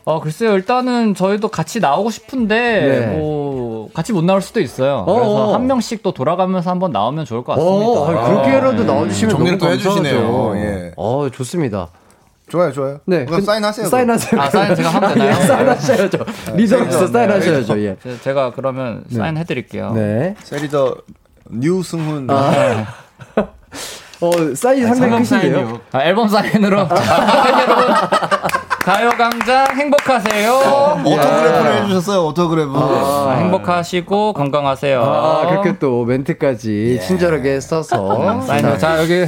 어, 0.05 0.19
글쎄요. 0.21 0.53
일단은 0.53 1.15
저희도 1.15 1.47
같이 1.47 1.79
나오고 1.79 2.11
싶은데, 2.11 2.55
네. 2.55 3.07
뭐, 3.17 3.89
같이 3.91 4.13
못 4.13 4.23
나올 4.23 4.39
수도 4.43 4.59
있어요. 4.61 4.97
어, 5.07 5.15
그래서 5.15 5.47
어. 5.49 5.53
한 5.55 5.65
명씩 5.65 6.03
또 6.03 6.11
돌아가면서 6.13 6.69
한번 6.69 6.91
나오면 6.91 7.25
좋을 7.25 7.43
것 7.43 7.55
같습니다. 7.55 7.75
어, 7.99 8.05
아, 8.11 8.27
그렇게라도 8.29 8.83
나와주시면 8.83 9.31
너무 9.33 9.45
정리를 9.47 9.57
또 9.57 9.67
해주시네요. 9.71 10.21
감사하죠. 10.21 10.57
예. 10.57 10.91
어, 10.95 11.27
좋습니다. 11.31 11.87
좋아요, 12.49 12.71
좋아요. 12.71 12.99
네. 13.05 13.25
그럼 13.25 13.39
그- 13.39 13.45
사인하세요. 13.47 13.87
사인하세요. 13.87 14.39
아, 14.41 14.49
사인 14.51 14.75
제가 14.75 14.89
하면 14.89 15.13
되나요? 15.15 15.29
예, 15.29 15.33
사인하셔야죠. 15.47 16.17
리더로서 16.53 17.05
네. 17.07 17.11
사인하셔야죠. 17.11 17.79
예. 17.83 17.95
제- 18.03 18.21
제가 18.21 18.51
그러면 18.51 19.05
사인해드릴게요. 19.11 19.93
네. 19.93 20.35
새 20.43 20.57
리더 20.59 20.97
new 21.49 21.69
승훈. 21.69 22.27
아. 22.29 22.85
어, 24.21 24.31
사인 24.55 24.87
상당히 24.87 25.17
크신데요? 25.19 25.79
아, 25.91 26.03
앨범 26.03 26.27
사인으로. 26.27 26.87
팬 26.87 26.97
여러분, 27.59 27.87
가요광장 28.83 29.67
행복하세요. 29.75 30.53
autograph를 31.05 31.83
해주셨어요. 31.83 32.25
autograph. 32.27 32.71
아, 32.75 33.35
행복하시고 33.39 34.33
건강하세요. 34.33 35.01
아, 35.03 35.47
그렇게 35.49 35.77
또 35.79 36.05
멘트까지 36.05 36.99
친절하게 37.05 37.59
써서. 37.61 38.41
사인, 38.45 38.77
자, 38.77 38.99
여기 39.01 39.25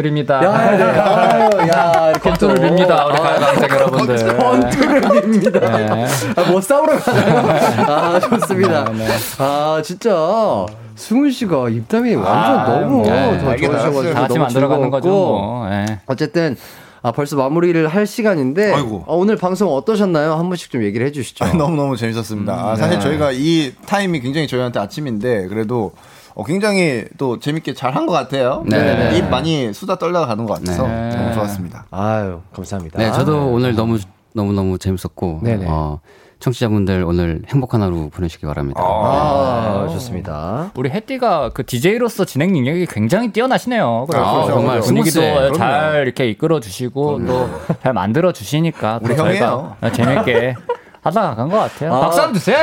드립니다. 0.00 0.44
야, 0.44 0.76
네. 0.76 0.84
아유, 0.84 1.68
야, 1.72 2.10
이렇게 2.10 2.28
건투를 2.28 2.54
또- 2.56 2.62
빕니다. 2.62 3.06
우리 3.06 3.16
가요광장 3.18 3.70
여러분들. 3.70 4.36
건투를 4.36 5.00
빕니다. 5.00 5.60
네. 5.60 6.06
아, 6.36 6.50
뭐 6.50 6.60
싸우러 6.60 6.98
가나요? 6.98 7.38
아, 7.88 8.20
좋습니다. 8.20 8.84
네. 8.92 9.08
아, 9.38 9.80
진짜. 9.82 10.66
승훈 10.96 11.30
씨가 11.30 11.70
입담이 11.70 12.14
완전 12.14 12.58
아, 12.58 12.68
너무 12.80 13.02
네. 13.04 13.38
더 13.38 13.50
알게 13.50 13.66
좋아하셔가지고 13.68 14.14
다 14.14 14.20
같이 14.20 14.34
너무 14.34 14.40
만들어가는 14.44 14.90
거죠. 14.90 15.08
뭐. 15.08 15.68
예. 15.70 15.98
어쨌든 16.06 16.56
아, 17.02 17.12
벌써 17.12 17.36
마무리를 17.36 17.86
할 17.88 18.06
시간인데 18.06 18.72
아이고. 18.74 19.04
어, 19.06 19.16
오늘 19.16 19.36
방송 19.36 19.68
어떠셨나요? 19.74 20.34
한 20.34 20.48
번씩 20.48 20.70
좀 20.70 20.82
얘기를 20.82 21.06
해주시죠. 21.06 21.44
아, 21.44 21.48
너무 21.54 21.76
너무 21.76 21.96
재밌었습니다. 21.96 22.52
아, 22.52 22.74
네. 22.74 22.80
사실 22.82 23.00
저희가 23.00 23.30
이 23.32 23.72
타임이 23.86 24.20
굉장히 24.20 24.46
저희한테 24.46 24.78
아침인데 24.80 25.48
그래도 25.48 25.92
어, 26.36 26.44
굉장히 26.44 27.04
또 27.18 27.38
재밌게 27.40 27.74
잘 27.74 27.94
한 27.96 28.06
것 28.06 28.12
같아요. 28.12 28.62
네. 28.66 29.16
입 29.16 29.24
많이 29.28 29.72
수다 29.72 29.96
떨다가 29.96 30.26
가는 30.26 30.44
것 30.46 30.54
같아서 30.58 30.86
네. 30.86 31.08
너무 31.16 31.32
좋았습니다. 31.34 31.86
아유, 31.90 32.40
감사합니다. 32.54 32.98
네, 32.98 33.10
저도 33.12 33.48
오늘 33.48 33.74
너무 33.74 33.98
너무 34.34 34.52
너무 34.52 34.76
재밌었고 34.78 35.40
네네. 35.42 35.64
어, 35.66 35.98
청취자분들 36.40 37.04
오늘 37.04 37.40
행복한 37.48 37.80
하루 37.80 38.10
보내시기 38.10 38.44
바랍니다. 38.44 38.82
아, 38.84 39.88
좋습니다. 39.90 40.70
우리 40.76 40.90
해띠가 40.90 41.52
그 41.54 41.64
DJ로서 41.64 42.26
진행 42.26 42.52
능력이 42.52 42.84
굉장히 42.86 43.32
뛰어나시네요. 43.32 44.04
그래서 44.06 44.24
아, 44.26 44.34
그래서 44.42 44.52
정말 44.52 44.80
분위기도 44.80 45.20
스무스해. 45.22 45.52
잘 45.52 46.02
이렇게 46.02 46.28
이끌어 46.28 46.60
주시고 46.60 47.24
또 47.26 47.48
잘 47.82 47.94
만들어 47.94 48.32
주시니까 48.32 48.98
또 48.98 49.06
우리 49.06 49.16
저희가 49.16 49.76
재밌게 49.94 50.54
하다가 51.00 51.34
간 51.36 51.48
것 51.48 51.56
같아요. 51.58 51.94
아. 51.94 52.00
박수 52.00 52.20
한번 52.20 52.34
주세요. 52.34 52.58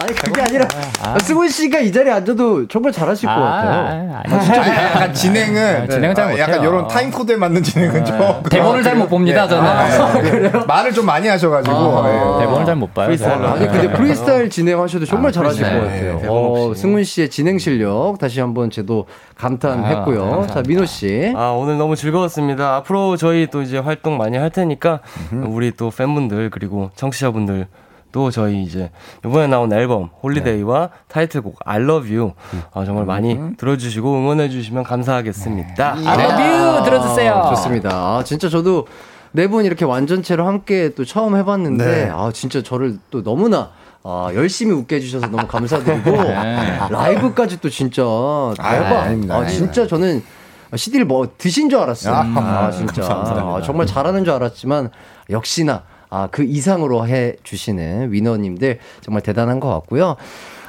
아니, 0.00 0.14
그게 0.14 0.40
아니라, 0.42 0.66
승훈 1.22 1.48
씨가 1.48 1.80
이 1.80 1.92
자리에 1.92 2.12
앉아도 2.12 2.68
정말 2.68 2.92
잘하실 2.92 3.28
것 3.28 3.34
같아요. 3.34 4.12
아, 4.14 4.22
아니, 4.24 4.44
진짜 4.44 4.62
아, 4.62 4.84
약간 4.84 5.12
진행은 5.14 5.82
아, 5.82 5.86
진행은 5.88 6.14
잘 6.14 6.26
아, 6.28 6.38
약간 6.38 6.56
못해요. 6.56 6.70
이런 6.70 6.88
time 6.88 7.10
code에 7.10 7.36
맞는 7.36 7.62
진행은 7.62 8.04
좀 8.04 8.42
대본을 8.50 8.82
잘 8.82 8.96
못 8.96 9.08
봅니다, 9.08 9.46
저는. 9.46 9.68
아, 9.68 10.64
말을 10.66 10.92
좀 10.92 11.04
많이 11.06 11.28
하셔가지고 11.28 12.04
예. 12.06 12.44
대본을 12.44 12.66
잘 12.66 12.76
못 12.76 12.92
봐요. 12.94 13.06
프리스타일. 13.06 13.44
아니, 13.44 13.66
근데 13.68 13.92
프리스타일 13.92 14.50
진행하셔도 14.50 15.04
정말 15.04 15.32
잘하실 15.32 15.62
것. 15.62 15.68
같아요. 15.70 16.18
네, 16.20 16.26
어, 16.28 16.72
승훈 16.74 17.04
씨의 17.04 17.28
진행 17.30 17.58
실력 17.58 18.16
다시 18.18 18.40
한번 18.40 18.70
저도 18.70 19.06
감탄했고요. 19.36 20.44
아, 20.44 20.46
자, 20.46 20.62
민호 20.66 20.86
씨. 20.86 21.32
아, 21.36 21.50
오늘 21.50 21.76
너무 21.78 21.96
즐거웠습니다. 21.96 22.76
앞으로 22.76 23.16
저희 23.16 23.46
또 23.48 23.62
이제 23.62 23.78
활동 23.78 24.16
많이 24.16 24.36
할 24.38 24.50
테니까 24.50 25.00
우리 25.32 25.72
또 25.72 25.90
팬분들 25.90 26.50
그리고 26.50 26.90
청취자분들 26.96 27.66
또 28.16 28.30
저희 28.30 28.62
이제 28.62 28.90
이번에 29.26 29.46
나온 29.46 29.70
앨범 29.74 30.08
Holiday와 30.22 30.88
타이틀곡 31.08 31.58
I 31.66 31.82
Love 31.82 32.16
You 32.16 32.32
어, 32.72 32.82
정말 32.86 33.04
많이 33.04 33.38
들어주시고 33.58 34.10
응원해 34.10 34.48
주시면 34.48 34.84
감사하겠습니다. 34.84 35.96
I 36.02 36.24
love 36.24 36.42
you 36.42 36.82
들어주세요. 36.84 37.34
아, 37.34 37.50
좋습니다. 37.50 37.90
아, 37.92 38.22
진짜 38.24 38.48
저도 38.48 38.86
네 39.32 39.48
분 39.48 39.66
이렇게 39.66 39.84
완전체로 39.84 40.46
함께 40.46 40.94
또 40.94 41.04
처음 41.04 41.36
해봤는데, 41.36 41.84
네. 41.84 42.10
아, 42.10 42.30
진짜 42.32 42.62
저를 42.62 42.96
또 43.10 43.22
너무나 43.22 43.68
아, 44.02 44.30
열심히 44.34 44.72
웃게 44.72 44.96
해주셔서 44.96 45.26
너무 45.26 45.46
감사드리고, 45.46 46.10
네. 46.24 46.78
라이브까지 46.88 47.60
또 47.60 47.68
진짜 47.68 48.02
대박. 48.56 48.64
아 48.64 49.08
닙니다, 49.10 49.34
아, 49.34 49.38
아닙니다. 49.40 49.46
진짜 49.46 49.86
저는 49.86 50.22
CD를 50.74 51.04
뭐 51.04 51.28
드신 51.36 51.68
줄 51.68 51.80
알았어요. 51.80 52.14
아, 52.14 52.20
아, 52.66 52.70
진짜. 52.70 53.02
아, 53.04 53.60
정말 53.62 53.86
잘하는 53.86 54.24
줄 54.24 54.32
알았지만, 54.32 54.88
역시나, 55.28 55.82
아, 56.16 56.28
그 56.30 56.44
이상으로 56.44 57.06
해 57.06 57.34
주시는 57.42 58.10
위너님들 58.10 58.78
정말 59.02 59.22
대단한 59.22 59.60
것 59.60 59.68
같고요. 59.68 60.16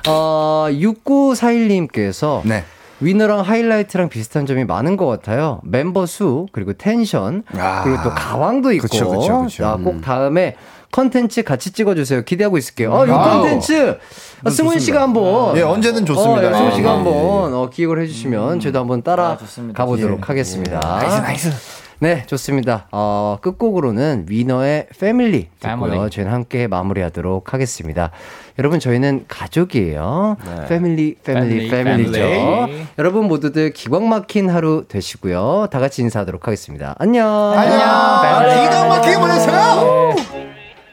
어, 0.10 0.68
6941님께서 0.69 2.41
네. 2.44 2.65
위너랑 2.99 3.41
하이라이트랑 3.41 4.10
비슷한 4.10 4.45
점이 4.45 4.65
많은 4.65 4.98
것 4.98 5.06
같아요. 5.06 5.61
member 5.65 6.06
수, 6.06 6.48
그리고 6.52 6.74
텐션, 6.74 7.44
아. 7.57 7.84
그리고 7.84 8.03
또 8.03 8.10
가왕도 8.10 8.74
있고. 8.74 8.88
그쵸, 8.88 9.10
그쵸, 9.10 9.44
그쵸. 9.44 9.65
아, 9.65 9.78
꼭 9.78 10.02
다음에 10.02 10.56
컨텐츠 10.91 11.44
같이 11.44 11.72
찍어주세요. 11.72 12.24
기대하고 12.24 12.57
있을게요. 12.57 12.94
아, 12.94 13.07
요. 13.07 13.14
컨텐츠! 13.14 13.99
아, 14.44 14.49
승훈 14.49 14.80
씨가 14.80 15.02
한번. 15.02 15.56
예, 15.56 15.61
언제든 15.61 16.06
좋습니다. 16.06 16.48
어, 16.48 16.52
예, 16.52 16.53
승훈 16.53 16.76
씨가 16.76 16.90
예, 16.90 16.94
한번 16.94 17.14
예, 17.52 17.56
어, 17.56 17.69
기획을 17.72 18.02
해주시면 18.02 18.60
저희도 18.60 18.80
한번 18.80 19.02
따라 19.02 19.38
가보도록 19.74 20.30
하겠습니다. 20.30 20.80
Nice, 20.80 21.16
nice. 21.18 21.87
네, 21.99 22.24
좋습니다. 22.28 22.88
어, 22.91 23.38
끝곡으로는 23.41 24.26
위너의 24.30 24.88
Family 24.99 25.48
듣고요. 25.60 25.91
Family. 25.91 26.10
저희는 26.11 26.32
함께 26.32 26.68
마무리하도록 26.68 27.53
하겠습니다. 27.53 28.11
여러분, 28.60 28.80
저희는 28.80 29.26
가족이에요. 29.28 30.38
Family, 30.68 31.16
family, 31.24 31.70
family, 31.70 31.70
family죠. 31.70 32.12
Family. 32.20 32.86
여러분 32.99 33.28
모두들 33.28 33.72
기광 33.74 34.10
막힌 34.10 34.49
하루 34.49 34.86
되시고요. 34.88 35.68
다 35.72 35.80
같이 35.80 36.02
인사하도록 36.03 36.45
하겠습니다. 36.45 36.95
안녕. 36.99 37.28
안녕. 37.56 37.80
기가 38.68 38.88
막혀. 38.88 40.07